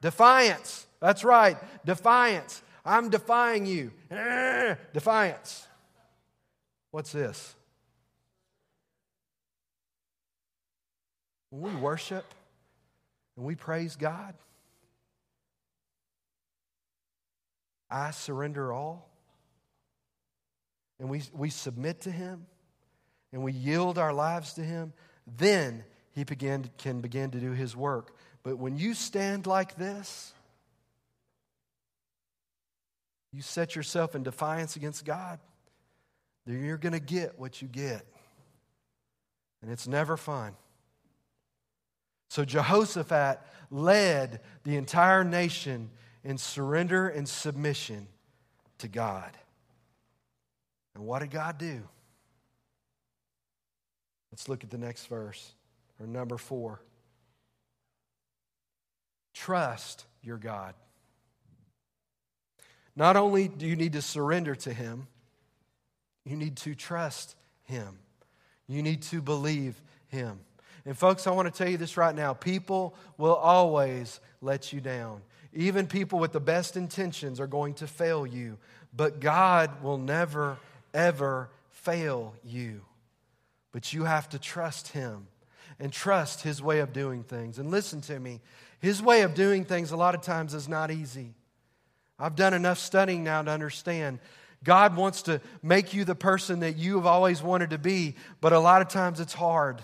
Defiance. 0.00 0.86
That's 1.00 1.24
right. 1.24 1.56
Defiance. 1.84 2.62
I'm 2.84 3.10
defying 3.10 3.66
you. 3.66 3.90
Defiance. 4.94 5.66
What's 6.92 7.10
this? 7.10 7.56
When 11.50 11.62
we 11.62 11.80
worship 11.80 12.24
and 13.36 13.44
we 13.44 13.56
praise 13.56 13.96
God, 13.96 14.34
I 17.90 18.12
surrender 18.12 18.72
all, 18.72 19.07
and 20.98 21.08
we, 21.08 21.22
we 21.32 21.50
submit 21.50 22.02
to 22.02 22.10
Him, 22.10 22.46
and 23.32 23.42
we 23.42 23.52
yield 23.52 23.98
our 23.98 24.12
lives 24.12 24.54
to 24.54 24.62
Him, 24.62 24.92
then 25.36 25.84
He 26.12 26.24
begin, 26.24 26.70
can 26.78 27.00
begin 27.00 27.30
to 27.30 27.38
do 27.38 27.52
His 27.52 27.76
work. 27.76 28.16
But 28.42 28.58
when 28.58 28.76
you 28.76 28.94
stand 28.94 29.46
like 29.46 29.76
this, 29.76 30.32
you 33.32 33.42
set 33.42 33.76
yourself 33.76 34.14
in 34.14 34.22
defiance 34.22 34.76
against 34.76 35.04
God, 35.04 35.38
then 36.46 36.64
you're 36.64 36.78
going 36.78 36.94
to 36.94 37.00
get 37.00 37.38
what 37.38 37.60
you 37.60 37.68
get. 37.68 38.06
And 39.60 39.70
it's 39.70 39.86
never 39.86 40.16
fun. 40.16 40.54
So 42.28 42.44
Jehoshaphat 42.44 43.40
led 43.70 44.40
the 44.64 44.76
entire 44.76 45.24
nation 45.24 45.90
in 46.24 46.38
surrender 46.38 47.08
and 47.08 47.28
submission 47.28 48.06
to 48.78 48.88
God. 48.88 49.30
And 50.98 51.06
what 51.06 51.20
did 51.20 51.30
God 51.30 51.58
do? 51.58 51.80
Let's 54.32 54.48
look 54.48 54.64
at 54.64 54.70
the 54.70 54.78
next 54.78 55.06
verse, 55.06 55.52
or 56.00 56.08
number 56.08 56.36
four. 56.36 56.82
Trust 59.32 60.06
your 60.22 60.38
God. 60.38 60.74
Not 62.96 63.16
only 63.16 63.46
do 63.46 63.64
you 63.64 63.76
need 63.76 63.92
to 63.92 64.02
surrender 64.02 64.56
to 64.56 64.72
Him, 64.72 65.06
you 66.24 66.34
need 66.34 66.56
to 66.58 66.74
trust 66.74 67.36
Him. 67.62 68.00
You 68.66 68.82
need 68.82 69.02
to 69.02 69.22
believe 69.22 69.80
Him. 70.08 70.40
And, 70.84 70.98
folks, 70.98 71.28
I 71.28 71.30
want 71.30 71.46
to 71.46 71.56
tell 71.56 71.70
you 71.70 71.76
this 71.76 71.96
right 71.96 72.14
now 72.14 72.34
people 72.34 72.96
will 73.16 73.36
always 73.36 74.18
let 74.40 74.72
you 74.72 74.80
down. 74.80 75.22
Even 75.52 75.86
people 75.86 76.18
with 76.18 76.32
the 76.32 76.40
best 76.40 76.76
intentions 76.76 77.38
are 77.38 77.46
going 77.46 77.74
to 77.74 77.86
fail 77.86 78.26
you, 78.26 78.58
but 78.92 79.20
God 79.20 79.80
will 79.80 79.98
never, 79.98 80.58
ever 80.98 81.48
fail 81.70 82.34
you. 82.44 82.82
But 83.70 83.92
you 83.92 84.04
have 84.04 84.28
to 84.30 84.38
trust 84.38 84.88
Him 84.88 85.28
and 85.78 85.92
trust 85.92 86.42
His 86.42 86.60
way 86.60 86.80
of 86.80 86.92
doing 86.92 87.22
things. 87.22 87.58
And 87.58 87.70
listen 87.70 88.00
to 88.02 88.18
me, 88.18 88.40
His 88.80 89.00
way 89.00 89.22
of 89.22 89.34
doing 89.34 89.64
things 89.64 89.92
a 89.92 89.96
lot 89.96 90.16
of 90.16 90.22
times 90.22 90.52
is 90.54 90.68
not 90.68 90.90
easy. 90.90 91.34
I've 92.18 92.34
done 92.34 92.52
enough 92.52 92.78
studying 92.78 93.22
now 93.22 93.42
to 93.42 93.50
understand 93.50 94.18
God 94.64 94.96
wants 94.96 95.22
to 95.22 95.40
make 95.62 95.94
you 95.94 96.04
the 96.04 96.16
person 96.16 96.60
that 96.60 96.76
you 96.76 96.96
have 96.96 97.06
always 97.06 97.40
wanted 97.40 97.70
to 97.70 97.78
be, 97.78 98.16
but 98.40 98.52
a 98.52 98.58
lot 98.58 98.82
of 98.82 98.88
times 98.88 99.20
it's 99.20 99.32
hard. 99.32 99.80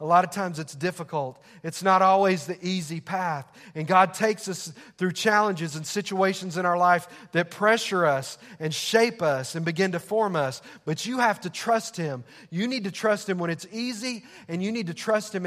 A 0.00 0.04
lot 0.04 0.24
of 0.24 0.30
times 0.30 0.58
it's 0.58 0.74
difficult. 0.74 1.40
It's 1.62 1.82
not 1.82 2.02
always 2.02 2.46
the 2.46 2.58
easy 2.60 3.00
path. 3.00 3.46
And 3.74 3.86
God 3.86 4.12
takes 4.12 4.48
us 4.48 4.72
through 4.98 5.12
challenges 5.12 5.76
and 5.76 5.86
situations 5.86 6.56
in 6.56 6.66
our 6.66 6.76
life 6.76 7.06
that 7.32 7.50
pressure 7.50 8.04
us 8.04 8.36
and 8.58 8.74
shape 8.74 9.22
us 9.22 9.54
and 9.54 9.64
begin 9.64 9.92
to 9.92 10.00
form 10.00 10.34
us. 10.34 10.62
But 10.84 11.06
you 11.06 11.18
have 11.18 11.40
to 11.42 11.50
trust 11.50 11.96
Him. 11.96 12.24
You 12.50 12.66
need 12.66 12.84
to 12.84 12.90
trust 12.90 13.28
Him 13.28 13.38
when 13.38 13.50
it's 13.50 13.66
easy, 13.72 14.24
and 14.48 14.62
you 14.62 14.72
need 14.72 14.88
to 14.88 14.94
trust 14.94 15.34
Him 15.34 15.44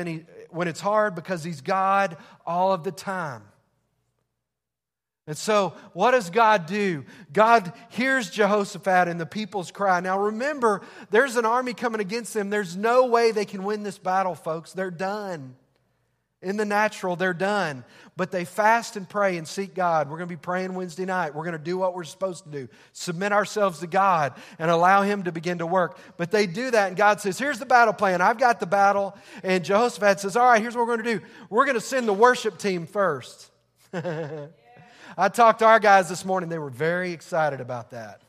when 0.49 0.67
it's 0.67 0.79
hard 0.79 1.13
because 1.13 1.43
He's 1.43 1.61
God 1.61 2.15
all 2.45 2.71
of 2.71 2.83
the 2.83 2.91
time. 2.91 3.43
And 5.27 5.37
so, 5.37 5.73
what 5.91 6.11
does 6.11 6.29
God 6.29 6.67
do? 6.67 7.03
God 7.33 7.73
hears 7.89 8.29
Jehoshaphat 8.29 9.09
and 9.09 9.19
the 9.19 9.25
people's 9.25 9.71
cry. 9.71 9.99
Now, 9.99 10.19
remember, 10.19 10.81
there's 11.09 11.35
an 11.35 11.45
army 11.45 11.73
coming 11.73 11.99
against 11.99 12.33
them. 12.33 12.49
There's 12.49 12.77
no 12.77 13.07
way 13.07 13.33
they 13.33 13.43
can 13.43 13.65
win 13.65 13.83
this 13.83 13.97
battle, 13.97 14.35
folks. 14.35 14.71
They're 14.71 14.89
done. 14.89 15.55
In 16.41 16.55
the 16.55 16.63
natural, 16.63 17.17
they're 17.17 17.33
done. 17.33 17.83
But 18.15 18.31
they 18.31 18.45
fast 18.45 18.95
and 18.95 19.09
pray 19.09 19.35
and 19.35 19.45
seek 19.45 19.75
God. 19.75 20.07
We're 20.07 20.17
going 20.17 20.29
to 20.29 20.35
be 20.35 20.39
praying 20.39 20.75
Wednesday 20.75 21.03
night. 21.03 21.35
We're 21.35 21.43
going 21.43 21.57
to 21.57 21.63
do 21.63 21.77
what 21.77 21.93
we're 21.93 22.05
supposed 22.05 22.45
to 22.45 22.49
do 22.49 22.69
submit 22.93 23.33
ourselves 23.33 23.79
to 23.79 23.87
God 23.87 24.33
and 24.59 24.71
allow 24.71 25.01
Him 25.01 25.23
to 25.23 25.33
begin 25.33 25.57
to 25.57 25.65
work. 25.65 25.99
But 26.15 26.31
they 26.31 26.47
do 26.47 26.71
that, 26.71 26.87
and 26.87 26.95
God 26.95 27.19
says, 27.19 27.37
Here's 27.37 27.59
the 27.59 27.65
battle 27.65 27.93
plan. 27.93 28.21
I've 28.21 28.37
got 28.37 28.61
the 28.61 28.65
battle. 28.65 29.17
And 29.43 29.65
Jehoshaphat 29.65 30.21
says, 30.21 30.37
All 30.37 30.45
right, 30.45 30.61
here's 30.61 30.73
what 30.73 30.87
we're 30.87 30.95
going 30.95 31.05
to 31.05 31.19
do. 31.19 31.25
We're 31.49 31.65
going 31.65 31.75
to 31.75 31.81
send 31.81 32.07
the 32.07 32.13
worship 32.13 32.57
team 32.57 32.87
first. 32.87 33.51
I 35.17 35.29
talked 35.29 35.59
to 35.59 35.65
our 35.65 35.79
guys 35.79 36.07
this 36.07 36.23
morning. 36.23 36.47
They 36.49 36.59
were 36.59 36.69
very 36.69 37.11
excited 37.11 37.59
about 37.59 37.91
that. 37.91 38.21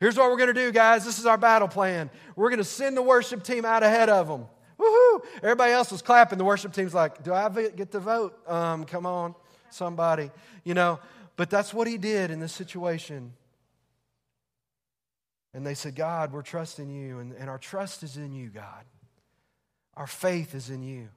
Here's 0.00 0.16
what 0.16 0.28
we're 0.30 0.36
going 0.36 0.52
to 0.52 0.54
do, 0.54 0.72
guys. 0.72 1.04
This 1.04 1.20
is 1.20 1.26
our 1.26 1.38
battle 1.38 1.68
plan. 1.68 2.10
We're 2.34 2.48
going 2.48 2.58
to 2.58 2.64
send 2.64 2.96
the 2.96 3.02
worship 3.02 3.44
team 3.44 3.64
out 3.64 3.84
ahead 3.84 4.08
of 4.08 4.26
them. 4.26 4.46
Woohoo! 4.80 5.24
Everybody 5.36 5.72
else 5.72 5.92
was 5.92 6.02
clapping. 6.02 6.38
The 6.38 6.44
worship 6.44 6.72
team's 6.72 6.92
like, 6.92 7.22
Do 7.22 7.32
I 7.32 7.48
get 7.48 7.92
to 7.92 8.00
vote? 8.00 8.36
Um, 8.48 8.84
come 8.84 9.06
on, 9.06 9.36
somebody. 9.70 10.32
You 10.64 10.74
know, 10.74 10.98
but 11.36 11.50
that's 11.50 11.72
what 11.72 11.86
he 11.86 11.98
did 11.98 12.32
in 12.32 12.40
this 12.40 12.52
situation. 12.52 13.32
And 15.54 15.64
they 15.64 15.74
said, 15.74 15.94
God, 15.94 16.32
we're 16.32 16.42
trusting 16.42 16.90
you, 16.90 17.20
and, 17.20 17.32
and 17.34 17.48
our 17.48 17.58
trust 17.58 18.02
is 18.02 18.16
in 18.16 18.32
you, 18.32 18.48
God. 18.48 18.84
Our 19.96 20.06
faith 20.06 20.54
is 20.54 20.70
in 20.70 20.82
you. 20.82 21.10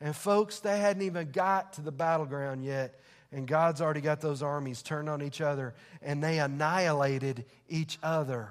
And 0.00 0.14
folks, 0.14 0.58
they 0.58 0.78
hadn't 0.78 1.02
even 1.02 1.30
got 1.30 1.74
to 1.74 1.80
the 1.80 1.92
battleground 1.92 2.64
yet, 2.64 3.00
and 3.36 3.46
God's 3.46 3.82
already 3.82 4.00
got 4.00 4.22
those 4.22 4.42
armies 4.42 4.80
turned 4.80 5.10
on 5.10 5.20
each 5.20 5.42
other, 5.42 5.74
and 6.00 6.24
they 6.24 6.38
annihilated 6.38 7.44
each 7.68 7.98
other. 8.02 8.48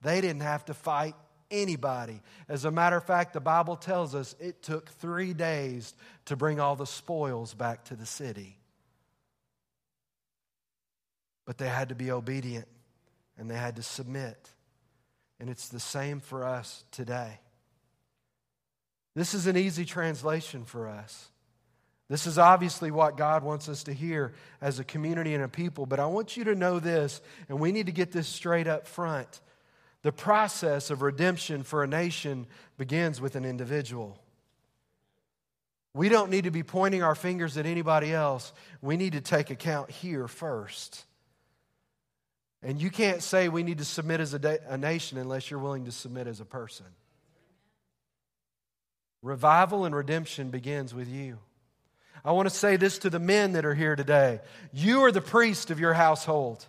They 0.00 0.22
didn't 0.22 0.40
have 0.40 0.64
to 0.64 0.74
fight 0.74 1.14
anybody. 1.50 2.22
As 2.48 2.64
a 2.64 2.70
matter 2.70 2.96
of 2.96 3.04
fact, 3.04 3.34
the 3.34 3.40
Bible 3.40 3.76
tells 3.76 4.14
us 4.14 4.34
it 4.40 4.62
took 4.62 4.88
three 4.88 5.34
days 5.34 5.92
to 6.24 6.36
bring 6.36 6.60
all 6.60 6.76
the 6.76 6.86
spoils 6.86 7.52
back 7.52 7.84
to 7.84 7.94
the 7.94 8.06
city. 8.06 8.56
But 11.44 11.58
they 11.58 11.68
had 11.68 11.90
to 11.90 11.94
be 11.94 12.10
obedient 12.10 12.68
and 13.36 13.50
they 13.50 13.56
had 13.56 13.76
to 13.76 13.82
submit. 13.82 14.48
And 15.40 15.50
it's 15.50 15.68
the 15.68 15.78
same 15.78 16.20
for 16.20 16.42
us 16.42 16.84
today. 16.90 17.38
This 19.14 19.34
is 19.34 19.46
an 19.46 19.58
easy 19.58 19.84
translation 19.84 20.64
for 20.64 20.88
us. 20.88 21.28
This 22.12 22.26
is 22.26 22.36
obviously 22.36 22.90
what 22.90 23.16
God 23.16 23.42
wants 23.42 23.70
us 23.70 23.84
to 23.84 23.92
hear 23.94 24.34
as 24.60 24.78
a 24.78 24.84
community 24.84 25.32
and 25.32 25.42
a 25.42 25.48
people, 25.48 25.86
but 25.86 25.98
I 25.98 26.04
want 26.04 26.36
you 26.36 26.44
to 26.44 26.54
know 26.54 26.78
this, 26.78 27.22
and 27.48 27.58
we 27.58 27.72
need 27.72 27.86
to 27.86 27.92
get 27.92 28.12
this 28.12 28.28
straight 28.28 28.66
up 28.66 28.86
front. 28.86 29.40
The 30.02 30.12
process 30.12 30.90
of 30.90 31.00
redemption 31.00 31.62
for 31.62 31.82
a 31.82 31.86
nation 31.86 32.46
begins 32.76 33.18
with 33.18 33.34
an 33.34 33.46
individual. 33.46 34.18
We 35.94 36.10
don't 36.10 36.30
need 36.30 36.44
to 36.44 36.50
be 36.50 36.62
pointing 36.62 37.02
our 37.02 37.14
fingers 37.14 37.56
at 37.56 37.64
anybody 37.64 38.12
else. 38.12 38.52
We 38.82 38.98
need 38.98 39.14
to 39.14 39.22
take 39.22 39.48
account 39.48 39.90
here 39.90 40.28
first. 40.28 41.06
And 42.62 42.78
you 42.78 42.90
can't 42.90 43.22
say 43.22 43.48
we 43.48 43.62
need 43.62 43.78
to 43.78 43.86
submit 43.86 44.20
as 44.20 44.34
a, 44.34 44.38
da- 44.38 44.58
a 44.68 44.76
nation 44.76 45.16
unless 45.16 45.50
you're 45.50 45.60
willing 45.60 45.86
to 45.86 45.92
submit 45.92 46.26
as 46.26 46.40
a 46.40 46.44
person. 46.44 46.84
Revival 49.22 49.86
and 49.86 49.96
redemption 49.96 50.50
begins 50.50 50.92
with 50.92 51.08
you. 51.08 51.38
I 52.24 52.32
want 52.32 52.48
to 52.48 52.54
say 52.54 52.76
this 52.76 52.98
to 52.98 53.10
the 53.10 53.18
men 53.18 53.52
that 53.52 53.64
are 53.64 53.74
here 53.74 53.96
today. 53.96 54.40
You 54.72 55.02
are 55.02 55.12
the 55.12 55.20
priest 55.20 55.70
of 55.70 55.80
your 55.80 55.92
household. 55.92 56.64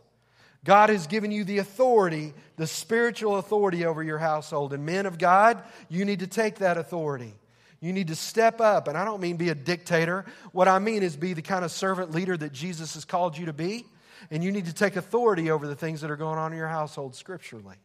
God 0.65 0.89
has 0.89 1.07
given 1.07 1.31
you 1.31 1.43
the 1.43 1.57
authority, 1.57 2.33
the 2.55 2.67
spiritual 2.67 3.37
authority 3.37 3.85
over 3.85 4.01
your 4.01 4.17
household. 4.17 4.73
And 4.73 4.85
men 4.85 5.05
of 5.05 5.17
God, 5.17 5.61
you 5.89 6.05
need 6.05 6.19
to 6.19 6.27
take 6.27 6.55
that 6.59 6.77
authority. 6.77 7.33
You 7.81 7.91
need 7.91 8.07
to 8.07 8.15
step 8.15 8.61
up. 8.61 8.87
And 8.87 8.97
I 8.97 9.03
don't 9.03 9.19
mean 9.19 9.35
be 9.35 9.49
a 9.49 9.55
dictator. 9.55 10.25
What 10.53 10.69
I 10.69 10.79
mean 10.79 11.03
is 11.03 11.17
be 11.17 11.33
the 11.33 11.41
kind 11.41 11.65
of 11.65 11.71
servant 11.71 12.11
leader 12.11 12.37
that 12.37 12.53
Jesus 12.53 12.93
has 12.93 13.03
called 13.03 13.37
you 13.37 13.47
to 13.47 13.53
be. 13.53 13.85
And 14.31 14.41
you 14.41 14.53
need 14.53 14.65
to 14.65 14.73
take 14.73 14.95
authority 14.95 15.51
over 15.51 15.67
the 15.67 15.75
things 15.75 16.01
that 16.01 16.09
are 16.09 16.15
going 16.15 16.39
on 16.39 16.53
in 16.53 16.57
your 16.57 16.69
household 16.69 17.13
scripturally. 17.13 17.75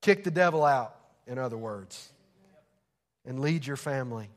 Kick 0.00 0.24
the 0.24 0.30
devil 0.30 0.64
out, 0.64 0.96
in 1.26 1.38
other 1.38 1.58
words, 1.58 2.10
and 3.26 3.40
lead 3.40 3.66
your 3.66 3.76
family. 3.76 4.30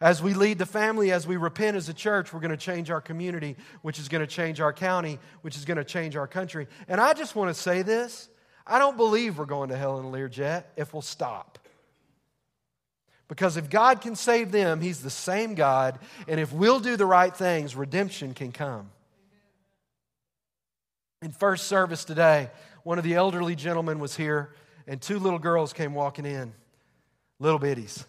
As 0.00 0.22
we 0.22 0.34
lead 0.34 0.58
the 0.58 0.66
family, 0.66 1.10
as 1.10 1.26
we 1.26 1.36
repent 1.36 1.76
as 1.76 1.88
a 1.88 1.94
church, 1.94 2.32
we're 2.32 2.40
going 2.40 2.50
to 2.50 2.56
change 2.56 2.90
our 2.90 3.00
community, 3.00 3.56
which 3.80 3.98
is 3.98 4.08
going 4.08 4.20
to 4.20 4.26
change 4.26 4.60
our 4.60 4.72
county, 4.72 5.18
which 5.40 5.56
is 5.56 5.64
going 5.64 5.78
to 5.78 5.84
change 5.84 6.16
our 6.16 6.26
country. 6.26 6.68
And 6.86 7.00
I 7.00 7.14
just 7.14 7.34
want 7.34 7.54
to 7.54 7.60
say 7.60 7.82
this 7.82 8.28
I 8.66 8.78
don't 8.78 8.96
believe 8.96 9.38
we're 9.38 9.46
going 9.46 9.70
to 9.70 9.76
hell 9.76 9.98
in 9.98 10.04
a 10.04 10.08
Learjet 10.08 10.64
if 10.76 10.92
we'll 10.92 11.02
stop. 11.02 11.58
Because 13.28 13.56
if 13.56 13.70
God 13.70 14.00
can 14.02 14.16
save 14.16 14.52
them, 14.52 14.80
He's 14.80 15.02
the 15.02 15.10
same 15.10 15.54
God. 15.54 15.98
And 16.28 16.38
if 16.38 16.52
we'll 16.52 16.80
do 16.80 16.96
the 16.96 17.06
right 17.06 17.34
things, 17.34 17.74
redemption 17.74 18.34
can 18.34 18.52
come. 18.52 18.90
In 21.22 21.30
first 21.30 21.66
service 21.66 22.04
today, 22.04 22.50
one 22.82 22.98
of 22.98 23.04
the 23.04 23.14
elderly 23.14 23.56
gentlemen 23.56 23.98
was 23.98 24.14
here, 24.14 24.54
and 24.86 25.00
two 25.00 25.18
little 25.18 25.38
girls 25.38 25.72
came 25.72 25.94
walking 25.94 26.26
in, 26.26 26.52
little 27.40 27.58
bitties. 27.58 28.04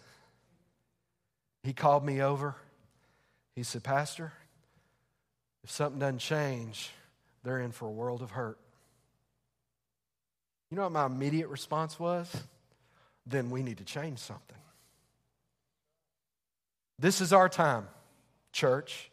He 1.68 1.74
called 1.74 2.02
me 2.02 2.22
over. 2.22 2.56
He 3.54 3.62
said, 3.62 3.84
Pastor, 3.84 4.32
if 5.62 5.70
something 5.70 6.00
doesn't 6.00 6.20
change, 6.20 6.92
they're 7.44 7.60
in 7.60 7.72
for 7.72 7.86
a 7.86 7.90
world 7.90 8.22
of 8.22 8.30
hurt. 8.30 8.58
You 10.70 10.78
know 10.78 10.84
what 10.84 10.92
my 10.92 11.04
immediate 11.04 11.48
response 11.48 12.00
was? 12.00 12.34
Then 13.26 13.50
we 13.50 13.62
need 13.62 13.76
to 13.76 13.84
change 13.84 14.18
something. 14.18 14.56
This 16.98 17.20
is 17.20 17.34
our 17.34 17.50
time, 17.50 17.86
church. 18.50 19.10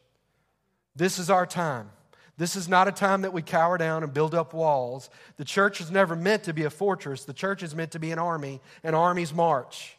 This 0.96 1.20
is 1.20 1.30
our 1.30 1.46
time. 1.46 1.90
This 2.38 2.56
is 2.56 2.70
not 2.70 2.88
a 2.88 2.94
time 2.94 3.24
that 3.24 3.34
we 3.34 3.42
cower 3.42 3.78
down 3.78 4.02
and 4.02 4.14
build 4.14 4.34
up 4.34 4.54
walls. 4.54 5.10
The 5.36 5.44
church 5.44 5.82
is 5.82 5.92
never 5.92 6.16
meant 6.16 6.44
to 6.44 6.54
be 6.54 6.64
a 6.64 6.70
fortress. 6.70 7.26
The 7.26 7.34
church 7.34 7.64
is 7.64 7.76
meant 7.76 7.92
to 7.92 8.00
be 8.00 8.12
an 8.12 8.20
army, 8.20 8.62
and 8.82 8.96
armies 8.96 9.34
march. 9.34 9.98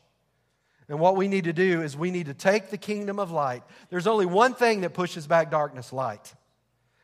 And 0.88 1.01
what 1.01 1.16
we 1.16 1.27
need 1.27 1.44
to 1.44 1.53
do 1.53 1.83
is 1.83 1.96
we 1.96 2.11
need 2.11 2.27
to 2.27 2.35
take 2.35 2.70
the 2.70 2.79
kingdom 2.79 3.18
of 3.18 3.31
light. 3.31 3.62
There's 3.90 4.07
only 4.07 4.27
one 4.27 4.55
thing 4.55 4.83
that 4.83 4.94
pushes 4.94 5.27
back 5.27 5.51
darkness 5.51 5.92
light. 5.92 6.35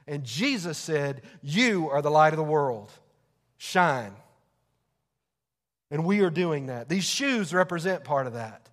And 0.06 0.24
Jesus 0.24 0.78
said, 0.78 1.22
You 1.42 1.90
are 1.90 2.02
the 2.02 2.10
light 2.10 2.32
of 2.32 2.36
the 2.36 2.44
world. 2.44 2.92
Shine. 3.58 4.14
And 5.90 6.04
we 6.04 6.20
are 6.20 6.30
doing 6.30 6.66
that. 6.66 6.88
These 6.88 7.04
shoes 7.04 7.52
represent 7.52 8.04
part 8.04 8.26
of 8.26 8.34
that. 8.34 8.68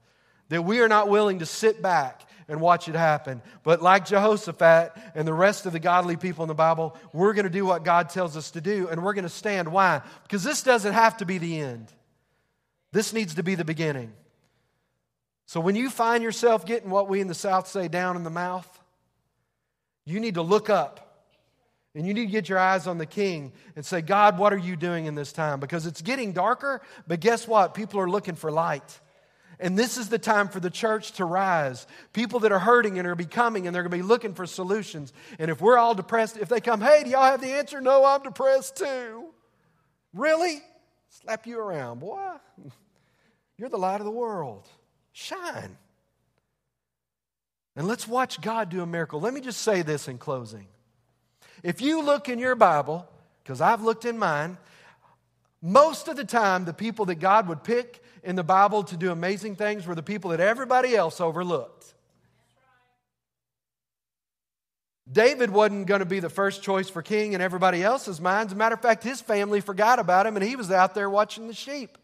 That 0.49 0.63
we 0.63 0.79
are 0.79 0.87
not 0.87 1.09
willing 1.09 1.39
to 1.39 1.45
sit 1.45 1.81
back 1.81 2.27
and 2.47 2.59
watch 2.61 2.87
it 2.87 2.95
happen. 2.95 3.41
But 3.63 3.81
like 3.81 4.05
Jehoshaphat 4.05 4.93
and 5.15 5.27
the 5.27 5.33
rest 5.33 5.65
of 5.65 5.73
the 5.73 5.79
godly 5.79 6.17
people 6.17 6.43
in 6.43 6.47
the 6.47 6.55
Bible, 6.55 6.97
we're 7.13 7.33
going 7.33 7.43
to 7.43 7.51
do 7.51 7.65
what 7.65 7.83
God 7.83 8.09
tells 8.09 8.35
us 8.35 8.51
to 8.51 8.61
do 8.61 8.87
and 8.89 9.03
we're 9.03 9.13
going 9.13 9.23
to 9.23 9.29
stand. 9.29 9.71
Why? 9.71 10.01
Because 10.23 10.43
this 10.43 10.63
doesn't 10.63 10.93
have 10.93 11.17
to 11.17 11.25
be 11.25 11.37
the 11.37 11.59
end, 11.59 11.91
this 12.91 13.13
needs 13.13 13.35
to 13.35 13.43
be 13.43 13.55
the 13.55 13.65
beginning. 13.65 14.13
So 15.49 15.59
when 15.59 15.75
you 15.75 15.89
find 15.89 16.23
yourself 16.23 16.63
getting 16.63 16.91
what 16.91 17.09
we 17.09 17.21
in 17.21 17.27
the 17.27 17.33
South 17.33 17.67
say 17.67 17.87
down 17.87 18.15
in 18.15 18.23
the 18.23 18.29
mouth, 18.29 18.67
you 20.05 20.19
need 20.19 20.35
to 20.35 20.43
look 20.43 20.69
up. 20.69 21.25
And 21.95 22.05
you 22.05 22.13
need 22.13 22.27
to 22.27 22.31
get 22.31 22.49
your 22.49 22.59
eyes 22.59 22.85
on 22.85 22.99
the 22.99 23.07
king 23.07 23.51
and 23.75 23.83
say, 23.83 24.01
God, 24.01 24.37
what 24.37 24.53
are 24.53 24.59
you 24.59 24.75
doing 24.75 25.07
in 25.07 25.15
this 25.15 25.33
time? 25.33 25.59
Because 25.59 25.87
it's 25.87 26.03
getting 26.03 26.33
darker, 26.33 26.83
but 27.07 27.19
guess 27.19 27.47
what? 27.47 27.73
People 27.73 27.99
are 27.99 28.07
looking 28.07 28.35
for 28.35 28.51
light. 28.51 28.99
And 29.59 29.75
this 29.75 29.97
is 29.97 30.07
the 30.07 30.19
time 30.19 30.49
for 30.49 30.59
the 30.59 30.69
church 30.69 31.13
to 31.13 31.25
rise. 31.25 31.87
People 32.13 32.41
that 32.41 32.51
are 32.51 32.59
hurting 32.59 32.99
and 32.99 33.07
are 33.07 33.15
becoming, 33.15 33.65
and 33.65 33.73
they're 33.73 33.81
going 33.81 33.89
to 33.89 33.97
be 33.97 34.03
looking 34.03 34.35
for 34.35 34.45
solutions. 34.45 35.13
And 35.39 35.49
if 35.49 35.61
we're 35.61 35.79
all 35.79 35.95
depressed, 35.95 36.37
if 36.37 36.49
they 36.49 36.61
come, 36.61 36.79
hey, 36.79 37.01
do 37.03 37.09
y'all 37.09 37.23
have 37.23 37.41
the 37.41 37.53
answer? 37.53 37.81
No, 37.81 38.05
I'm 38.05 38.21
depressed 38.21 38.75
too. 38.75 39.25
Really? 40.13 40.61
Slap 41.09 41.47
you 41.47 41.59
around, 41.59 42.01
boy. 42.01 42.33
You're 43.57 43.69
the 43.69 43.79
light 43.79 43.99
of 43.99 44.05
the 44.05 44.11
world. 44.11 44.69
Shine. 45.11 45.77
And 47.75 47.87
let's 47.87 48.07
watch 48.07 48.41
God 48.41 48.69
do 48.69 48.81
a 48.81 48.85
miracle. 48.85 49.21
Let 49.21 49.33
me 49.33 49.41
just 49.41 49.61
say 49.61 49.81
this 49.81 50.07
in 50.07 50.17
closing. 50.17 50.67
If 51.63 51.81
you 51.81 52.03
look 52.03 52.29
in 52.29 52.39
your 52.39 52.55
Bible, 52.55 53.07
because 53.43 53.61
I've 53.61 53.81
looked 53.81 54.05
in 54.05 54.17
mine, 54.17 54.57
most 55.61 56.07
of 56.07 56.15
the 56.15 56.23
time, 56.23 56.65
the 56.65 56.73
people 56.73 57.05
that 57.05 57.15
God 57.15 57.47
would 57.47 57.63
pick 57.63 58.01
in 58.23 58.35
the 58.35 58.43
Bible 58.43 58.83
to 58.83 58.97
do 58.97 59.11
amazing 59.11 59.55
things 59.55 59.85
were 59.85 59.95
the 59.95 60.03
people 60.03 60.31
that 60.31 60.39
everybody 60.39 60.95
else 60.95 61.19
overlooked. 61.19 61.93
David 65.11 65.49
wasn't 65.49 65.87
going 65.87 65.99
to 65.99 66.05
be 66.05 66.19
the 66.19 66.29
first 66.29 66.61
choice 66.61 66.89
for 66.89 67.01
king 67.01 67.33
in 67.33 67.41
everybody 67.41 67.83
else's 67.83 68.21
minds. 68.21 68.51
As 68.51 68.55
a 68.55 68.57
matter 68.57 68.75
of 68.75 68.81
fact, 68.81 69.03
his 69.03 69.19
family 69.19 69.59
forgot 69.59 69.97
about 69.99 70.27
him 70.27 70.35
and 70.35 70.45
he 70.45 70.55
was 70.55 70.69
out 70.69 70.93
there 70.93 71.09
watching 71.09 71.47
the 71.47 71.53
sheep. 71.53 71.97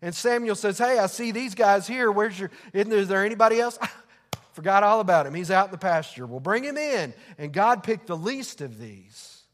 And 0.00 0.14
Samuel 0.14 0.54
says, 0.54 0.78
Hey, 0.78 0.98
I 0.98 1.06
see 1.06 1.32
these 1.32 1.54
guys 1.54 1.86
here. 1.86 2.10
Where's 2.10 2.38
your, 2.38 2.50
isn't 2.72 2.88
there, 2.88 2.98
is 2.98 3.08
there 3.08 3.24
anybody 3.24 3.60
else? 3.60 3.78
forgot 4.58 4.82
all 4.82 4.98
about 4.98 5.24
him. 5.24 5.34
He's 5.34 5.52
out 5.52 5.66
in 5.66 5.70
the 5.70 5.78
pasture. 5.78 6.26
We'll 6.26 6.40
bring 6.40 6.64
him 6.64 6.76
in. 6.76 7.14
And 7.38 7.52
God 7.52 7.84
picked 7.84 8.08
the 8.08 8.16
least 8.16 8.60
of 8.60 8.80
these 8.80 9.44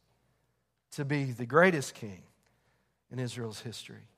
to 0.92 1.04
be 1.04 1.24
the 1.24 1.44
greatest 1.44 1.94
king 1.94 2.22
in 3.12 3.18
Israel's 3.18 3.61
history. 3.61 4.09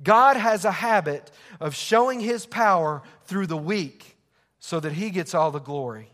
God 0.00 0.36
has 0.36 0.64
a 0.64 0.70
habit 0.70 1.32
of 1.58 1.74
showing 1.74 2.20
his 2.20 2.46
power 2.46 3.02
through 3.24 3.48
the 3.48 3.56
weak 3.56 4.16
so 4.60 4.78
that 4.78 4.92
he 4.92 5.10
gets 5.10 5.34
all 5.34 5.50
the 5.50 5.58
glory. 5.58 6.12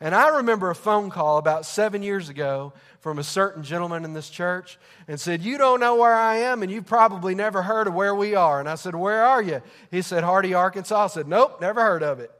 And 0.00 0.14
I 0.14 0.36
remember 0.38 0.70
a 0.70 0.74
phone 0.74 1.10
call 1.10 1.36
about 1.36 1.66
seven 1.66 2.02
years 2.02 2.30
ago 2.30 2.72
from 3.00 3.18
a 3.18 3.22
certain 3.22 3.62
gentleman 3.62 4.04
in 4.04 4.14
this 4.14 4.30
church 4.30 4.78
and 5.06 5.20
said, 5.20 5.42
You 5.42 5.58
don't 5.58 5.78
know 5.78 5.96
where 5.96 6.14
I 6.14 6.36
am, 6.36 6.62
and 6.62 6.72
you've 6.72 6.86
probably 6.86 7.34
never 7.34 7.62
heard 7.62 7.86
of 7.86 7.94
where 7.94 8.14
we 8.14 8.34
are. 8.34 8.60
And 8.60 8.68
I 8.68 8.76
said, 8.76 8.94
Where 8.94 9.22
are 9.22 9.42
you? 9.42 9.60
He 9.90 10.00
said, 10.00 10.24
Hardy, 10.24 10.54
Arkansas. 10.54 11.04
I 11.04 11.06
said, 11.08 11.28
Nope, 11.28 11.60
never 11.60 11.82
heard 11.82 12.02
of 12.02 12.18
it. 12.20 12.32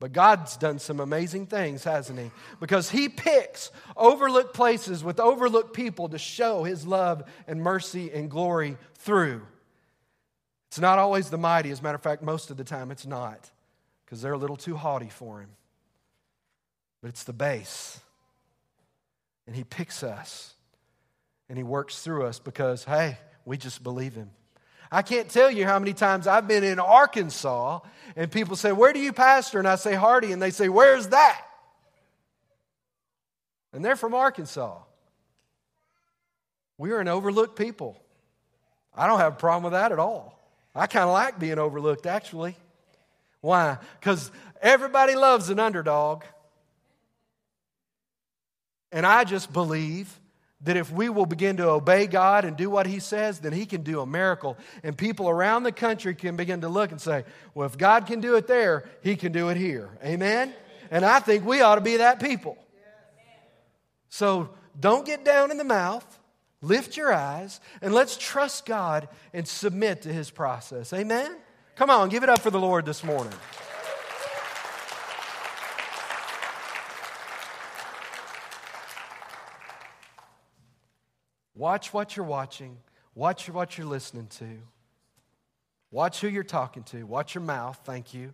But 0.00 0.12
God's 0.12 0.56
done 0.56 0.80
some 0.80 0.98
amazing 0.98 1.46
things, 1.46 1.84
hasn't 1.84 2.18
He? 2.18 2.32
Because 2.58 2.90
He 2.90 3.08
picks 3.08 3.70
overlooked 3.96 4.52
places 4.52 5.04
with 5.04 5.20
overlooked 5.20 5.74
people 5.74 6.08
to 6.08 6.18
show 6.18 6.64
His 6.64 6.84
love 6.84 7.22
and 7.46 7.62
mercy 7.62 8.10
and 8.10 8.28
glory 8.28 8.78
through. 8.94 9.42
It's 10.70 10.80
not 10.80 10.98
always 10.98 11.30
the 11.30 11.38
mighty. 11.38 11.70
As 11.70 11.78
a 11.78 11.82
matter 11.84 11.94
of 11.94 12.02
fact, 12.02 12.20
most 12.20 12.50
of 12.50 12.56
the 12.56 12.64
time 12.64 12.90
it's 12.90 13.06
not, 13.06 13.51
because 14.12 14.20
they're 14.20 14.34
a 14.34 14.38
little 14.38 14.58
too 14.58 14.76
haughty 14.76 15.08
for 15.08 15.40
Him. 15.40 15.48
But 17.00 17.08
it's 17.08 17.24
the 17.24 17.32
base. 17.32 17.98
And 19.46 19.56
He 19.56 19.64
picks 19.64 20.02
us 20.02 20.52
and 21.48 21.56
He 21.56 21.64
works 21.64 22.02
through 22.02 22.26
us 22.26 22.38
because, 22.38 22.84
hey, 22.84 23.16
we 23.46 23.56
just 23.56 23.82
believe 23.82 24.14
Him. 24.14 24.28
I 24.90 25.00
can't 25.00 25.30
tell 25.30 25.50
you 25.50 25.64
how 25.64 25.78
many 25.78 25.94
times 25.94 26.26
I've 26.26 26.46
been 26.46 26.62
in 26.62 26.78
Arkansas 26.78 27.80
and 28.14 28.30
people 28.30 28.54
say, 28.54 28.70
Where 28.70 28.92
do 28.92 29.00
you 29.00 29.14
pastor? 29.14 29.58
And 29.58 29.66
I 29.66 29.76
say, 29.76 29.94
Hardy. 29.94 30.32
And 30.32 30.42
they 30.42 30.50
say, 30.50 30.68
Where's 30.68 31.06
that? 31.06 31.46
And 33.72 33.82
they're 33.82 33.96
from 33.96 34.12
Arkansas. 34.12 34.76
We 36.76 36.90
are 36.90 37.00
an 37.00 37.08
overlooked 37.08 37.56
people. 37.56 37.98
I 38.94 39.06
don't 39.06 39.20
have 39.20 39.32
a 39.32 39.36
problem 39.36 39.62
with 39.62 39.72
that 39.72 39.90
at 39.90 39.98
all. 39.98 40.38
I 40.74 40.86
kind 40.86 41.04
of 41.04 41.14
like 41.14 41.38
being 41.38 41.58
overlooked, 41.58 42.04
actually. 42.04 42.58
Why? 43.42 43.76
Because 44.00 44.30
everybody 44.62 45.14
loves 45.14 45.50
an 45.50 45.60
underdog. 45.60 46.22
And 48.90 49.04
I 49.04 49.24
just 49.24 49.52
believe 49.52 50.18
that 50.64 50.76
if 50.76 50.92
we 50.92 51.08
will 51.08 51.26
begin 51.26 51.56
to 51.56 51.68
obey 51.68 52.06
God 52.06 52.44
and 52.44 52.56
do 52.56 52.70
what 52.70 52.86
He 52.86 53.00
says, 53.00 53.40
then 53.40 53.52
He 53.52 53.66
can 53.66 53.82
do 53.82 54.00
a 54.00 54.06
miracle. 54.06 54.56
And 54.82 54.96
people 54.96 55.28
around 55.28 55.64
the 55.64 55.72
country 55.72 56.14
can 56.14 56.36
begin 56.36 56.60
to 56.60 56.68
look 56.68 56.92
and 56.92 57.00
say, 57.00 57.24
well, 57.54 57.66
if 57.66 57.76
God 57.76 58.06
can 58.06 58.20
do 58.20 58.36
it 58.36 58.46
there, 58.46 58.88
He 59.02 59.16
can 59.16 59.32
do 59.32 59.48
it 59.48 59.56
here. 59.56 59.90
Amen? 60.04 60.54
And 60.90 61.04
I 61.04 61.18
think 61.18 61.44
we 61.44 61.60
ought 61.62 61.74
to 61.74 61.80
be 61.80 61.96
that 61.96 62.20
people. 62.20 62.56
So 64.08 64.50
don't 64.78 65.04
get 65.04 65.24
down 65.24 65.50
in 65.50 65.56
the 65.56 65.64
mouth, 65.64 66.06
lift 66.60 66.96
your 66.96 67.12
eyes, 67.12 67.60
and 67.80 67.92
let's 67.92 68.16
trust 68.16 68.64
God 68.64 69.08
and 69.32 69.48
submit 69.48 70.02
to 70.02 70.12
His 70.12 70.30
process. 70.30 70.92
Amen? 70.92 71.34
Come 71.82 71.90
on, 71.90 72.10
give 72.10 72.22
it 72.22 72.28
up 72.28 72.38
for 72.38 72.50
the 72.50 72.60
Lord 72.60 72.86
this 72.86 73.02
morning. 73.02 73.32
Watch 81.56 81.92
what 81.92 82.16
you're 82.16 82.24
watching. 82.24 82.76
Watch 83.16 83.48
what 83.48 83.76
you're 83.76 83.88
listening 83.88 84.28
to. 84.38 84.44
Watch 85.90 86.20
who 86.20 86.28
you're 86.28 86.44
talking 86.44 86.84
to. 86.84 87.02
Watch 87.04 87.34
your 87.34 87.42
mouth. 87.42 87.80
Thank 87.82 88.14
you. 88.14 88.32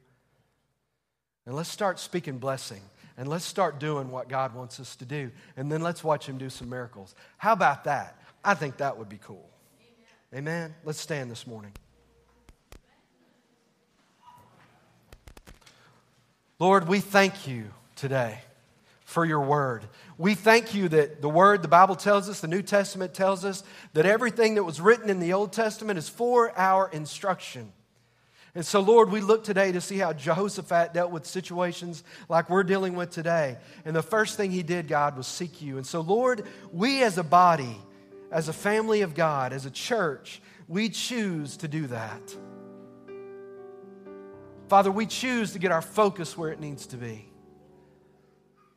And 1.47 1.57
let's 1.57 1.71
start 1.71 1.99
speaking 1.99 2.37
blessing. 2.37 2.83
And 3.17 3.29
let's 3.29 3.47
start 3.47 3.81
doing 3.81 4.11
what 4.11 4.29
God 4.29 4.55
wants 4.55 4.79
us 4.79 4.95
to 4.97 5.07
do. 5.07 5.31
And 5.57 5.73
then 5.73 5.81
let's 5.81 6.05
watch 6.05 6.29
Him 6.29 6.37
do 6.37 6.51
some 6.51 6.69
miracles. 6.69 7.15
How 7.39 7.55
about 7.55 7.85
that? 7.85 8.21
I 8.45 8.53
think 8.53 8.77
that 8.77 8.99
would 8.99 9.09
be 9.09 9.21
cool. 9.23 9.49
Amen. 10.35 10.69
Amen. 10.69 10.75
Let's 10.85 11.01
stand 11.01 11.31
this 11.31 11.47
morning. 11.47 11.73
Lord, 16.59 16.89
we 16.89 16.99
thank 16.99 17.47
you 17.47 17.71
today 17.95 18.41
for 19.05 19.25
your 19.25 19.41
word. 19.41 19.85
We 20.19 20.35
thank 20.35 20.75
you 20.75 20.89
that 20.89 21.23
the 21.23 21.29
word, 21.29 21.63
the 21.63 21.69
Bible 21.69 21.95
tells 21.95 22.29
us, 22.29 22.41
the 22.41 22.49
New 22.49 22.63
Testament 22.63 23.15
tells 23.15 23.45
us, 23.45 23.63
that 23.93 24.07
everything 24.07 24.57
that 24.57 24.65
was 24.65 24.81
written 24.81 25.09
in 25.09 25.21
the 25.21 25.35
Old 25.35 25.53
Testament 25.53 25.99
is 25.99 26.09
for 26.09 26.53
our 26.59 26.91
instruction. 26.91 27.73
And 28.57 28.67
so, 28.67 28.81
Lord, 28.81 29.13
we 29.13 29.21
look 29.21 29.45
today 29.45 29.71
to 29.71 29.81
see 29.81 29.99
how 29.99 30.13
Jehoshaphat 30.13 30.93
dealt 30.93 31.13
with 31.13 31.27
situations 31.27 32.03
like 32.29 32.51
we're 32.51 32.65
dealing 32.65 32.97
with 32.97 33.11
today. 33.11 33.57
And 33.85 33.95
the 33.95 34.03
first 34.03 34.37
thing 34.37 34.51
he 34.51 34.65
did, 34.65 34.89
God, 34.89 35.17
was 35.17 35.29
seek 35.29 35.63
you. 35.63 35.77
And 35.77 35.87
so, 35.87 36.01
Lord, 36.01 36.45
we 36.73 37.05
as 37.05 37.19
a 37.19 37.23
body, 37.23 37.77
as 38.33 38.49
a 38.49 38.53
family 38.53 39.03
of 39.03 39.15
God, 39.15 39.53
as 39.53 39.65
a 39.65 39.71
church, 39.71 40.43
we 40.67 40.89
choose 40.89 41.57
to 41.59 41.69
do 41.69 41.87
that. 41.87 42.37
Father, 44.69 44.91
we 44.91 45.07
choose 45.07 45.53
to 45.53 45.59
get 45.59 45.73
our 45.73 45.83
focus 45.83 46.37
where 46.37 46.51
it 46.51 46.61
needs 46.61 46.87
to 46.89 46.97
be. 46.97 47.29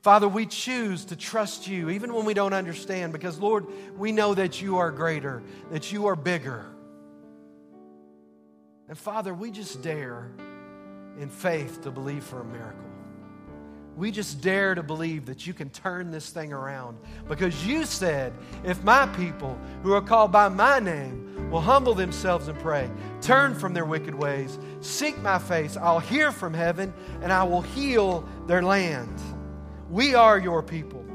Father, 0.02 0.28
we 0.28 0.46
choose 0.48 1.06
to 1.06 1.16
trust 1.16 1.68
you 1.68 1.90
even 1.90 2.14
when 2.14 2.26
we 2.26 2.34
don't 2.34 2.54
understand 2.54 3.14
because, 3.14 3.38
Lord, 3.38 3.68
we 3.98 4.12
know 4.12 4.34
that 4.34 4.62
you 4.62 4.78
are 4.78 4.90
greater, 4.90 5.44
that 5.70 5.92
you 5.92 6.08
are 6.08 6.16
bigger. 6.16 6.66
And 8.88 8.98
Father, 8.98 9.34
we 9.34 9.52
just 9.52 9.82
dare 9.84 10.32
in 11.20 11.30
faith 11.30 11.82
to 11.84 11.92
believe 11.92 12.24
for 12.24 12.42
a 12.42 12.46
miracle. 12.46 12.91
We 13.98 14.10
just 14.10 14.42
dare 14.42 14.74
to 14.74 14.84
believe 14.84 15.26
that 15.26 15.46
you 15.46 15.54
can 15.54 15.70
turn 15.70 16.12
this 16.12 16.30
thing 16.30 16.54
around 16.54 16.98
because 17.28 17.68
you 17.68 17.86
said, 17.86 18.34
if 18.64 18.84
my 18.84 19.06
people 19.08 19.58
who 19.84 19.94
are 19.94 20.02
called 20.02 20.32
by 20.32 20.48
my 20.50 20.80
name 20.80 21.50
will 21.52 21.62
humble 21.62 21.94
themselves 21.94 22.48
and 22.48 22.58
pray, 22.60 22.90
turn 23.22 23.54
from 23.54 23.74
their 23.74 23.86
wicked 23.86 24.16
ways, 24.16 24.58
seek 24.80 25.18
my 25.20 25.38
face, 25.38 25.76
I'll 25.76 26.00
hear 26.00 26.32
from 26.32 26.54
heaven 26.54 26.94
and 27.22 27.34
I 27.34 27.44
will 27.44 27.62
heal 27.62 28.28
their 28.48 28.62
land. 28.62 29.20
We 29.90 30.16
are 30.16 30.40
your 30.40 30.64
people. 30.64 31.06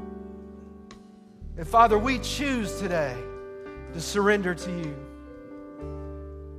And 1.57 1.67
Father, 1.67 1.97
we 1.97 2.19
choose 2.19 2.77
today 2.79 3.17
to 3.93 3.99
surrender 3.99 4.53
to 4.53 4.71
you. 4.71 4.95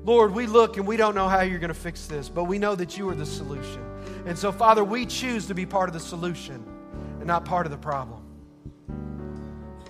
Lord, 0.03 0.33
we 0.33 0.47
look 0.47 0.79
and 0.79 0.87
we 0.87 0.97
don't 0.97 1.15
know 1.15 1.29
how 1.29 1.43
you're 1.43 1.61
going 1.61 1.69
to 1.69 1.75
fix 1.75 2.07
this, 2.07 2.29
but 2.29 2.45
we 2.45 2.59
know 2.59 2.75
that 2.75 2.99
you 2.99 3.09
are 3.09 3.15
the 3.15 3.27
solution. 3.27 3.85
And 4.27 4.39
so, 4.39 4.53
Father, 4.53 4.85
we 4.85 5.07
choose 5.07 5.47
to 5.47 5.55
be 5.55 5.67
part 5.67 5.89
of 5.89 5.93
the 5.93 6.01
solution 6.01 6.65
and 7.19 7.27
not 7.27 7.45
part 7.45 7.67
of 7.67 7.73
the 7.73 7.79
problem. 7.79 8.23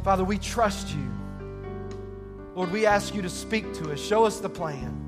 Father, 0.04 0.24
we 0.24 0.38
trust 0.38 0.94
you. 0.94 1.10
Lord, 2.54 2.72
we 2.72 2.86
ask 2.86 3.14
you 3.14 3.22
to 3.22 3.28
speak 3.28 3.72
to 3.74 3.92
us. 3.92 4.00
Show 4.00 4.24
us 4.24 4.40
the 4.40 4.48
plan. 4.48 5.04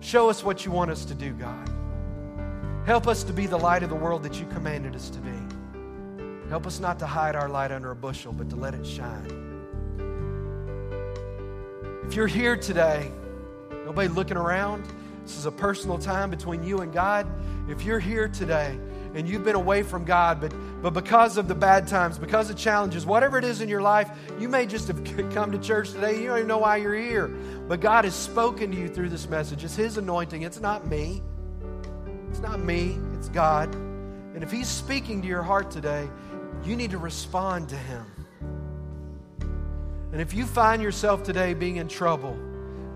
Show 0.00 0.28
us 0.28 0.42
what 0.42 0.64
you 0.64 0.72
want 0.72 0.90
us 0.90 1.04
to 1.04 1.14
do, 1.14 1.32
God. 1.32 1.70
Help 2.84 3.06
us 3.06 3.22
to 3.24 3.32
be 3.32 3.46
the 3.46 3.56
light 3.56 3.82
of 3.82 3.90
the 3.90 3.94
world 3.94 4.22
that 4.24 4.40
you 4.40 4.46
commanded 4.46 4.96
us 4.96 5.08
to 5.10 5.18
be. 5.20 6.48
Help 6.48 6.66
us 6.66 6.80
not 6.80 6.98
to 6.98 7.06
hide 7.06 7.36
our 7.36 7.48
light 7.48 7.70
under 7.70 7.92
a 7.92 7.96
bushel, 7.96 8.32
but 8.32 8.50
to 8.50 8.56
let 8.56 8.74
it 8.74 8.84
shine. 8.84 9.42
If 12.04 12.14
you're 12.14 12.26
here 12.26 12.56
today, 12.56 13.10
nobody 13.86 14.08
looking 14.08 14.36
around, 14.36 14.84
this 15.22 15.36
is 15.36 15.46
a 15.46 15.52
personal 15.52 15.98
time 15.98 16.30
between 16.30 16.62
you 16.62 16.78
and 16.78 16.92
God. 16.92 17.26
If 17.68 17.84
you're 17.84 18.00
here 18.00 18.28
today 18.28 18.78
and 19.14 19.28
you've 19.28 19.44
been 19.44 19.54
away 19.54 19.82
from 19.82 20.04
God, 20.04 20.40
but, 20.40 20.52
but 20.82 20.94
because 20.94 21.36
of 21.36 21.46
the 21.46 21.54
bad 21.54 21.86
times, 21.86 22.18
because 22.18 22.50
of 22.50 22.56
challenges, 22.56 23.06
whatever 23.06 23.38
it 23.38 23.44
is 23.44 23.60
in 23.60 23.68
your 23.68 23.82
life, 23.82 24.10
you 24.40 24.48
may 24.48 24.66
just 24.66 24.88
have 24.88 25.04
come 25.32 25.52
to 25.52 25.58
church 25.58 25.92
today. 25.92 26.20
You 26.20 26.28
don't 26.28 26.38
even 26.38 26.48
know 26.48 26.58
why 26.58 26.78
you're 26.78 26.94
here. 26.94 27.28
But 27.28 27.80
God 27.80 28.04
has 28.04 28.14
spoken 28.14 28.72
to 28.72 28.76
you 28.76 28.88
through 28.88 29.10
this 29.10 29.28
message. 29.28 29.62
It's 29.62 29.76
His 29.76 29.96
anointing, 29.96 30.42
it's 30.42 30.60
not 30.60 30.86
me. 30.86 31.22
It's 32.30 32.40
not 32.40 32.60
me, 32.60 32.98
it's 33.14 33.28
God. 33.28 33.72
And 33.74 34.42
if 34.42 34.50
He's 34.50 34.68
speaking 34.68 35.22
to 35.22 35.28
your 35.28 35.42
heart 35.42 35.70
today, 35.70 36.08
you 36.64 36.74
need 36.74 36.90
to 36.90 36.98
respond 36.98 37.68
to 37.68 37.76
Him. 37.76 38.06
And 40.12 40.20
if 40.20 40.34
you 40.34 40.46
find 40.46 40.82
yourself 40.82 41.22
today 41.22 41.54
being 41.54 41.76
in 41.76 41.88
trouble, 41.88 42.36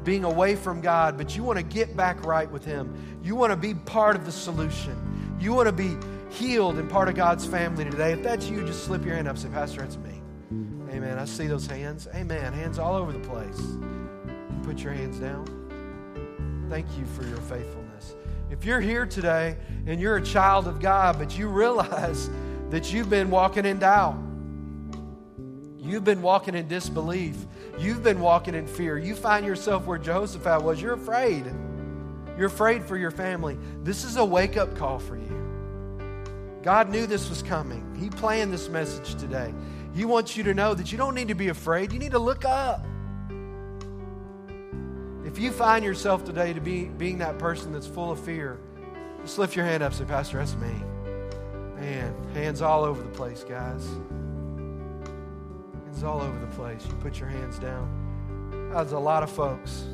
being 0.06 0.24
away 0.24 0.56
from 0.56 0.80
God, 0.80 1.18
but 1.18 1.36
you 1.36 1.42
want 1.42 1.58
to 1.58 1.64
get 1.64 1.94
back 1.94 2.24
right 2.24 2.50
with 2.50 2.64
Him, 2.64 3.20
you 3.22 3.34
want 3.34 3.50
to 3.50 3.56
be 3.56 3.74
part 3.74 4.16
of 4.16 4.24
the 4.24 4.32
solution, 4.32 5.36
you 5.38 5.52
want 5.52 5.66
to 5.66 5.72
be 5.72 5.96
healed 6.30 6.78
and 6.78 6.88
part 6.88 7.08
of 7.08 7.14
God's 7.14 7.44
family 7.44 7.84
today, 7.84 8.12
if 8.12 8.22
that's 8.22 8.48
you, 8.48 8.64
just 8.64 8.84
slip 8.84 9.04
your 9.04 9.16
hand 9.16 9.28
up 9.28 9.36
say, 9.36 9.48
Pastor, 9.48 9.80
that's 9.82 9.98
me. 9.98 10.22
Amen. 10.90 11.18
I 11.18 11.24
see 11.24 11.46
those 11.46 11.66
hands. 11.66 12.08
Amen. 12.14 12.52
Hands 12.52 12.78
all 12.78 12.94
over 12.94 13.12
the 13.12 13.18
place. 13.18 13.60
Put 14.62 14.78
your 14.78 14.92
hands 14.92 15.18
down. 15.18 15.44
Thank 16.70 16.86
you 16.98 17.04
for 17.04 17.24
your 17.24 17.38
faithfulness. 17.38 18.14
If 18.50 18.64
you're 18.64 18.80
here 18.80 19.06
today 19.06 19.56
and 19.86 20.00
you're 20.00 20.16
a 20.16 20.24
child 20.24 20.68
of 20.68 20.80
God, 20.80 21.18
but 21.18 21.36
you 21.36 21.48
realize 21.48 22.30
that 22.70 22.92
you've 22.92 23.10
been 23.10 23.30
walking 23.30 23.66
in 23.66 23.78
doubt, 23.78 24.16
You've 25.86 26.04
been 26.04 26.20
walking 26.20 26.56
in 26.56 26.66
disbelief. 26.66 27.36
You've 27.78 28.02
been 28.02 28.20
walking 28.20 28.54
in 28.54 28.66
fear. 28.66 28.98
You 28.98 29.14
find 29.14 29.46
yourself 29.46 29.86
where 29.86 29.98
Jehoshaphat 29.98 30.62
was. 30.62 30.82
You're 30.82 30.94
afraid. 30.94 31.46
You're 32.36 32.48
afraid 32.48 32.84
for 32.84 32.96
your 32.96 33.12
family. 33.12 33.56
This 33.84 34.02
is 34.04 34.16
a 34.16 34.24
wake 34.24 34.56
up 34.56 34.76
call 34.76 34.98
for 34.98 35.16
you. 35.16 35.32
God 36.62 36.90
knew 36.90 37.06
this 37.06 37.28
was 37.28 37.40
coming. 37.40 37.94
He 38.00 38.10
planned 38.10 38.52
this 38.52 38.68
message 38.68 39.14
today. 39.14 39.54
He 39.94 40.04
wants 40.04 40.36
you 40.36 40.42
to 40.44 40.54
know 40.54 40.74
that 40.74 40.90
you 40.90 40.98
don't 40.98 41.14
need 41.14 41.28
to 41.28 41.34
be 41.34 41.48
afraid. 41.48 41.92
You 41.92 42.00
need 42.00 42.10
to 42.10 42.18
look 42.18 42.44
up. 42.44 42.84
If 45.24 45.38
you 45.38 45.52
find 45.52 45.84
yourself 45.84 46.24
today 46.24 46.52
to 46.52 46.60
be 46.60 46.86
being 46.86 47.18
that 47.18 47.38
person 47.38 47.72
that's 47.72 47.86
full 47.86 48.10
of 48.10 48.18
fear, 48.18 48.58
just 49.22 49.38
lift 49.38 49.54
your 49.54 49.64
hand 49.64 49.82
up 49.84 49.94
say, 49.94 50.04
Pastor, 50.04 50.38
that's 50.38 50.56
me. 50.56 50.74
Man, 51.76 52.14
hands 52.34 52.60
all 52.60 52.84
over 52.84 53.02
the 53.02 53.10
place, 53.10 53.44
guys 53.44 53.88
all 56.02 56.20
over 56.20 56.38
the 56.38 56.46
place. 56.48 56.84
You 56.86 56.94
put 56.94 57.18
your 57.18 57.28
hands 57.28 57.58
down. 57.58 58.70
That's 58.72 58.92
a 58.92 58.98
lot 58.98 59.22
of 59.22 59.30
folks. 59.30 59.84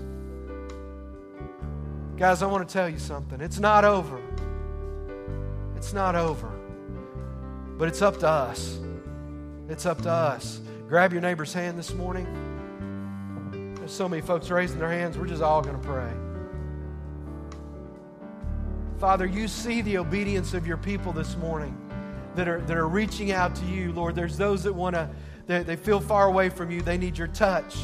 Guys, 2.16 2.42
I 2.42 2.46
want 2.46 2.68
to 2.68 2.72
tell 2.72 2.88
you 2.88 2.98
something. 2.98 3.40
It's 3.40 3.58
not 3.58 3.84
over. 3.84 4.20
It's 5.76 5.92
not 5.92 6.14
over. 6.14 6.50
But 7.78 7.88
it's 7.88 8.02
up 8.02 8.18
to 8.20 8.28
us. 8.28 8.78
It's 9.68 9.86
up 9.86 10.02
to 10.02 10.10
us. 10.10 10.60
Grab 10.88 11.12
your 11.12 11.22
neighbor's 11.22 11.52
hand 11.52 11.78
this 11.78 11.92
morning. 11.94 12.26
There's 13.76 13.92
so 13.92 14.08
many 14.08 14.22
folks 14.22 14.50
raising 14.50 14.78
their 14.78 14.90
hands. 14.90 15.18
We're 15.18 15.26
just 15.26 15.42
all 15.42 15.62
going 15.62 15.80
to 15.80 15.86
pray. 15.86 16.12
Father, 19.00 19.26
you 19.26 19.48
see 19.48 19.82
the 19.82 19.98
obedience 19.98 20.54
of 20.54 20.66
your 20.66 20.76
people 20.76 21.12
this 21.12 21.36
morning 21.36 21.76
that 22.36 22.46
are, 22.46 22.60
that 22.60 22.76
are 22.76 22.86
reaching 22.86 23.32
out 23.32 23.54
to 23.56 23.64
you, 23.64 23.92
Lord. 23.92 24.14
There's 24.14 24.36
those 24.36 24.62
that 24.62 24.72
want 24.72 24.94
to 24.94 25.10
they, 25.46 25.62
they 25.62 25.76
feel 25.76 26.00
far 26.00 26.26
away 26.26 26.48
from 26.48 26.70
you. 26.70 26.82
They 26.82 26.98
need 26.98 27.18
your 27.18 27.28
touch. 27.28 27.76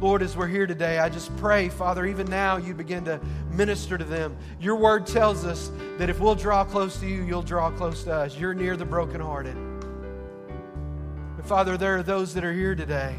Lord, 0.00 0.22
as 0.22 0.36
we're 0.36 0.48
here 0.48 0.66
today, 0.66 0.98
I 0.98 1.08
just 1.08 1.34
pray, 1.36 1.68
Father, 1.68 2.04
even 2.06 2.26
now 2.26 2.56
you 2.56 2.74
begin 2.74 3.04
to 3.04 3.20
minister 3.52 3.96
to 3.96 4.04
them. 4.04 4.36
Your 4.60 4.74
word 4.74 5.06
tells 5.06 5.44
us 5.44 5.70
that 5.98 6.10
if 6.10 6.18
we'll 6.18 6.34
draw 6.34 6.64
close 6.64 6.98
to 6.98 7.06
you, 7.06 7.22
you'll 7.22 7.42
draw 7.42 7.70
close 7.70 8.02
to 8.04 8.12
us. 8.12 8.36
You're 8.36 8.52
near 8.52 8.76
the 8.76 8.84
brokenhearted. 8.84 9.56
And 9.56 11.44
Father, 11.44 11.76
there 11.76 11.98
are 11.98 12.02
those 12.02 12.34
that 12.34 12.42
are 12.44 12.52
here 12.52 12.74
today 12.74 13.14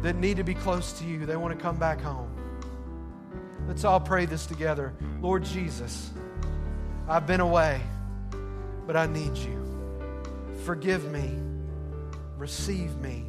that 0.00 0.16
need 0.16 0.38
to 0.38 0.44
be 0.44 0.54
close 0.54 0.92
to 1.00 1.04
you. 1.04 1.26
They 1.26 1.36
want 1.36 1.52
to 1.52 1.62
come 1.62 1.76
back 1.76 2.00
home. 2.00 2.30
Let's 3.68 3.84
all 3.84 4.00
pray 4.00 4.24
this 4.24 4.46
together. 4.46 4.94
Lord 5.20 5.44
Jesus, 5.44 6.12
I've 7.08 7.26
been 7.26 7.40
away, 7.40 7.82
but 8.86 8.96
I 8.96 9.06
need 9.06 9.36
you. 9.36 9.62
Forgive 10.64 11.10
me 11.12 11.36
receive 12.36 12.96
me. 12.98 13.24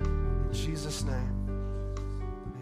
In 0.00 0.48
Jesus' 0.52 1.04
name. 1.04 1.34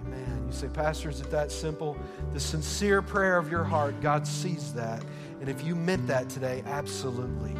Amen. 0.04 0.44
You 0.46 0.52
say, 0.52 0.68
Pastor, 0.68 1.10
is 1.10 1.20
it 1.20 1.30
that 1.30 1.52
simple? 1.52 1.96
The 2.32 2.40
sincere 2.40 3.02
prayer 3.02 3.36
of 3.38 3.50
your 3.50 3.64
heart, 3.64 4.00
God 4.00 4.26
sees 4.26 4.72
that. 4.74 5.04
And 5.40 5.48
if 5.48 5.64
you 5.64 5.74
meant 5.76 6.06
that 6.06 6.28
today, 6.28 6.62
absolutely. 6.66 7.54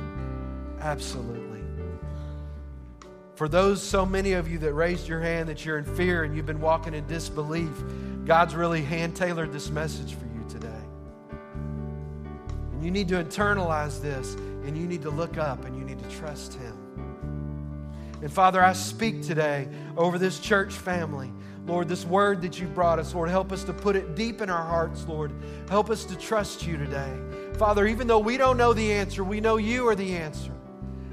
Absolutely. 0.80 1.46
For 3.34 3.48
those 3.48 3.82
so 3.82 4.06
many 4.06 4.32
of 4.32 4.48
you 4.48 4.58
that 4.60 4.72
raised 4.72 5.06
your 5.06 5.20
hand 5.20 5.48
that 5.50 5.64
you're 5.64 5.76
in 5.76 5.84
fear 5.84 6.24
and 6.24 6.34
you've 6.34 6.46
been 6.46 6.60
walking 6.60 6.94
in 6.94 7.06
disbelief, 7.06 7.70
God's 8.24 8.54
really 8.54 8.82
hand 8.82 9.14
tailored 9.14 9.52
this 9.52 9.68
message 9.68 10.14
for 10.14 10.24
you 10.24 10.44
today. 10.48 10.68
And 12.72 12.82
you 12.82 12.90
need 12.90 13.08
to 13.08 13.22
internalize 13.22 14.00
this 14.00 14.34
and 14.34 14.76
you 14.76 14.86
need 14.86 15.02
to 15.02 15.10
look 15.10 15.36
up 15.36 15.66
and 15.66 15.76
you 15.76 15.84
need 15.84 15.98
to 16.02 16.08
trust 16.16 16.54
Him. 16.54 16.85
And 18.22 18.32
Father, 18.32 18.62
I 18.62 18.72
speak 18.72 19.22
today 19.22 19.68
over 19.96 20.18
this 20.18 20.38
church 20.38 20.74
family. 20.74 21.32
Lord, 21.66 21.88
this 21.88 22.04
word 22.04 22.42
that 22.42 22.60
you 22.60 22.66
brought 22.68 22.98
us, 22.98 23.14
Lord, 23.14 23.28
help 23.28 23.50
us 23.50 23.64
to 23.64 23.72
put 23.72 23.96
it 23.96 24.14
deep 24.14 24.40
in 24.40 24.48
our 24.48 24.62
hearts, 24.62 25.06
Lord. 25.08 25.32
Help 25.68 25.90
us 25.90 26.04
to 26.04 26.16
trust 26.16 26.66
you 26.66 26.76
today. 26.76 27.12
Father, 27.58 27.86
even 27.86 28.06
though 28.06 28.20
we 28.20 28.36
don't 28.36 28.56
know 28.56 28.72
the 28.72 28.92
answer, 28.92 29.24
we 29.24 29.40
know 29.40 29.56
you 29.56 29.88
are 29.88 29.96
the 29.96 30.16
answer. 30.16 30.52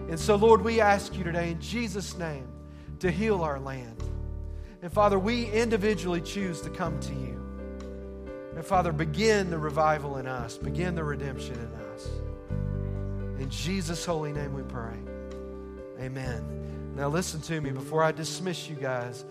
And 0.09 0.19
so, 0.19 0.35
Lord, 0.35 0.61
we 0.61 0.79
ask 0.79 1.17
you 1.17 1.23
today 1.23 1.51
in 1.51 1.59
Jesus' 1.59 2.17
name 2.17 2.47
to 2.99 3.09
heal 3.09 3.41
our 3.41 3.59
land. 3.59 4.03
And 4.83 4.91
Father, 4.91 5.17
we 5.17 5.45
individually 5.45 6.21
choose 6.21 6.61
to 6.61 6.69
come 6.69 6.99
to 6.99 7.13
you. 7.13 7.39
And 8.55 8.63
Father, 8.63 8.91
begin 8.91 9.49
the 9.49 9.57
revival 9.57 10.17
in 10.17 10.27
us, 10.27 10.57
begin 10.57 10.93
the 10.93 11.03
redemption 11.03 11.55
in 11.55 11.73
us. 11.91 12.07
In 13.39 13.49
Jesus' 13.49 14.05
holy 14.05 14.31
name 14.31 14.53
we 14.53 14.61
pray. 14.61 14.97
Amen. 15.99 16.63
Now, 16.95 17.09
listen 17.09 17.41
to 17.41 17.59
me 17.59 17.71
before 17.71 18.03
I 18.03 18.11
dismiss 18.11 18.69
you 18.69 18.75
guys. 18.75 19.25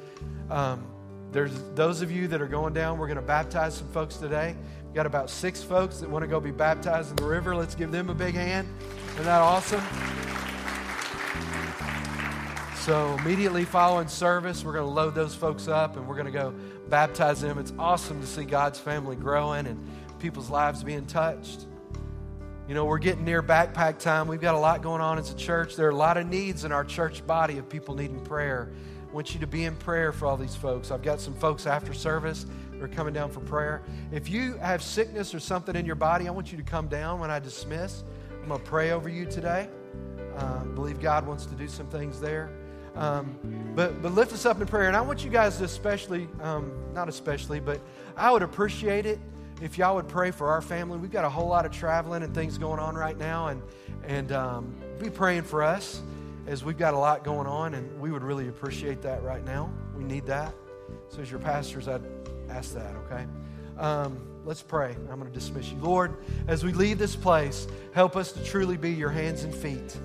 Um, 0.51 0.85
there's 1.31 1.53
those 1.75 2.03
of 2.03 2.11
you 2.11 2.27
that 2.29 2.43
are 2.43 2.49
going 2.49 2.75
down. 2.75 2.99
We're 2.99 3.07
going 3.07 3.17
to 3.17 3.23
baptize 3.23 3.77
some 3.77 3.89
folks 3.89 4.17
today. 4.17 4.57
We've 4.85 4.95
got 4.95 5.07
about 5.07 5.31
six 5.31 5.63
folks 5.63 5.99
that 5.99 6.11
want 6.11 6.25
to 6.25 6.27
go 6.27 6.41
be 6.41 6.51
baptized 6.51 7.11
in 7.11 7.17
the 7.17 7.25
river. 7.25 7.55
Let's 7.55 7.77
give 7.77 7.93
them 7.93 8.11
a 8.11 8.15
big 8.15 8.35
hand. 8.35 8.69
Isn't 9.13 9.25
that 9.25 9.41
awesome? 9.41 9.83
So, 12.81 13.17
immediately 13.21 13.65
following 13.65 14.09
service, 14.09 14.65
we're 14.65 14.73
going 14.73 14.87
to 14.87 14.93
load 14.93 15.15
those 15.15 15.37
folks 15.37 15.69
up 15.69 15.97
and 15.97 16.09
we're 16.09 16.17
going 16.17 16.27
to 16.27 16.33
go 16.33 16.53
baptize 16.89 17.41
them. 17.41 17.59
It's 17.59 17.73
awesome 17.79 18.21
to 18.21 18.27
see 18.27 18.45
God's 18.45 18.81
family 18.81 19.15
growing 19.15 19.69
and 19.69 19.89
people's 20.19 20.51
lives 20.51 20.83
being 20.83 21.07
touched. 21.07 21.67
You 22.73 22.77
know, 22.77 22.87
we're 22.87 22.97
getting 22.97 23.27
near 23.27 23.43
backpack 23.43 23.99
time. 23.99 24.27
We've 24.27 24.41
got 24.41 24.55
a 24.55 24.59
lot 24.59 24.81
going 24.81 25.03
on 25.03 25.19
as 25.19 25.31
a 25.31 25.37
church. 25.37 25.77
There 25.77 25.89
are 25.89 25.91
a 25.91 25.95
lot 25.95 26.17
of 26.17 26.27
needs 26.27 26.65
in 26.65 26.73
our 26.73 26.85
church 26.85 27.27
body 27.27 27.59
of 27.59 27.69
people 27.69 27.95
needing 27.95 28.19
prayer. 28.19 28.73
I 29.11 29.13
want 29.13 29.35
you 29.35 29.41
to 29.41 29.47
be 29.47 29.67
in 29.67 29.77
prayer 29.77 30.11
for 30.11 30.25
all 30.25 30.39
these 30.39 30.57
folks. 30.57 30.91
I've 30.91 31.03
got 31.03 31.21
some 31.21 31.35
folks 31.35 31.67
after 31.67 31.93
service. 31.93 32.47
They're 32.71 32.85
are 32.85 32.89
coming 32.89 33.13
down 33.13 33.31
for 33.31 33.41
prayer. 33.41 33.83
If 34.11 34.31
you 34.31 34.55
have 34.55 34.83
sickness 34.83 35.35
or 35.35 35.39
something 35.39 35.77
in 35.77 35.85
your 35.85 35.97
body, 35.97 36.29
I 36.29 36.31
want 36.31 36.51
you 36.51 36.57
to 36.57 36.65
come 36.65 36.89
down 36.89 37.21
when 37.21 37.31
I 37.31 37.41
dismiss. 37.41 38.05
I'm 38.41 38.49
going 38.49 38.59
to 38.59 38.67
pray 38.67 38.93
over 38.93 39.11
you 39.11 39.27
today. 39.27 39.69
Uh, 40.39 40.65
believe 40.65 40.99
God 40.99 41.27
wants 41.27 41.45
to 41.45 41.55
do 41.55 41.69
some 41.69 41.89
things 41.89 42.23
there. 42.23 42.49
Um, 42.95 43.37
but, 43.77 44.01
but 44.01 44.13
lift 44.13 44.33
us 44.33 44.47
up 44.47 44.63
in 44.63 44.67
prayer. 44.67 44.89
And 44.89 44.97
I 44.97 45.03
want 45.03 45.23
you 45.23 45.31
guys 45.31 45.59
to 45.59 45.65
especially, 45.65 46.27
um, 46.41 46.73
not 46.95 47.11
especially, 47.11 47.61
but 47.61 47.83
I 48.17 48.31
would 48.31 48.43
appreciate 48.43 49.05
it 49.05 49.21
if 49.63 49.79
y'all 49.79 49.95
would 49.95 50.09
pray 50.09 50.33
for 50.33 50.49
our 50.49 50.61
family. 50.61 50.99
We've 50.99 51.11
got 51.11 51.25
a 51.25 51.31
whole 51.31 51.47
lot 51.47 51.65
of 51.65 51.71
traveling 51.71 52.25
and 52.25 52.35
things 52.35 52.59
going 52.59 52.81
on 52.81 52.97
right 52.97 53.17
now. 53.17 53.47
And, 53.47 53.63
and 54.05 54.33
um, 54.33 54.75
be 54.99 55.09
praying 55.09 55.45
for 55.45 55.63
us 55.63 56.03
as 56.49 56.65
we've 56.65 56.77
got 56.77 56.95
a 56.95 56.99
lot 56.99 57.23
going 57.23 57.47
on. 57.47 57.75
And 57.75 58.01
we 58.01 58.11
would 58.11 58.25
really 58.25 58.49
appreciate 58.49 59.03
that 59.03 59.23
right 59.23 59.45
now. 59.45 59.73
We 59.97 60.03
need 60.03 60.27
that. 60.27 60.53
So, 61.11 61.23
as 61.23 61.31
your 61.31 61.39
pastors, 61.39 61.87
I'd 61.87 62.03
ask 62.51 62.75
that, 62.75 62.93
okay? 63.07 63.25
Um, 63.79 64.21
let's 64.45 64.63
pray. 64.63 64.97
I'm 65.09 65.21
going 65.21 65.33
to 65.33 65.39
dismiss 65.39 65.71
you. 65.71 65.79
Lord, 65.79 66.17
as 66.49 66.65
we 66.65 66.73
leave 66.73 66.99
this 66.99 67.15
place, 67.15 67.69
help 67.95 68.17
us 68.17 68.33
to 68.33 68.45
truly 68.45 68.77
be 68.77 68.91
your 68.91 69.11
hands 69.11 69.45
and 69.45 69.55
feet. 69.55 69.97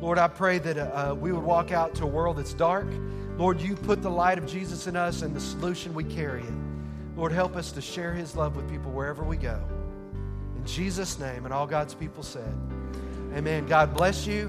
Lord, 0.00 0.16
I 0.16 0.28
pray 0.28 0.58
that 0.58 0.78
uh, 0.78 1.14
we 1.14 1.32
would 1.32 1.44
walk 1.44 1.70
out 1.70 1.94
to 1.96 2.04
a 2.04 2.06
world 2.06 2.38
that's 2.38 2.54
dark. 2.54 2.88
Lord, 3.36 3.60
you 3.60 3.76
put 3.76 4.00
the 4.00 4.10
light 4.10 4.38
of 4.38 4.46
Jesus 4.46 4.86
in 4.86 4.96
us 4.96 5.20
and 5.20 5.36
the 5.36 5.40
solution 5.40 5.92
we 5.92 6.04
carry 6.04 6.42
it. 6.42 6.67
Lord, 7.18 7.32
help 7.32 7.56
us 7.56 7.72
to 7.72 7.80
share 7.80 8.14
his 8.14 8.36
love 8.36 8.54
with 8.54 8.70
people 8.70 8.92
wherever 8.92 9.24
we 9.24 9.36
go. 9.36 9.60
In 10.56 10.64
Jesus' 10.64 11.18
name, 11.18 11.46
and 11.46 11.52
all 11.52 11.66
God's 11.66 11.92
people 11.92 12.22
said, 12.22 12.54
Amen. 13.34 13.66
God 13.66 13.92
bless 13.92 14.24
you. 14.24 14.46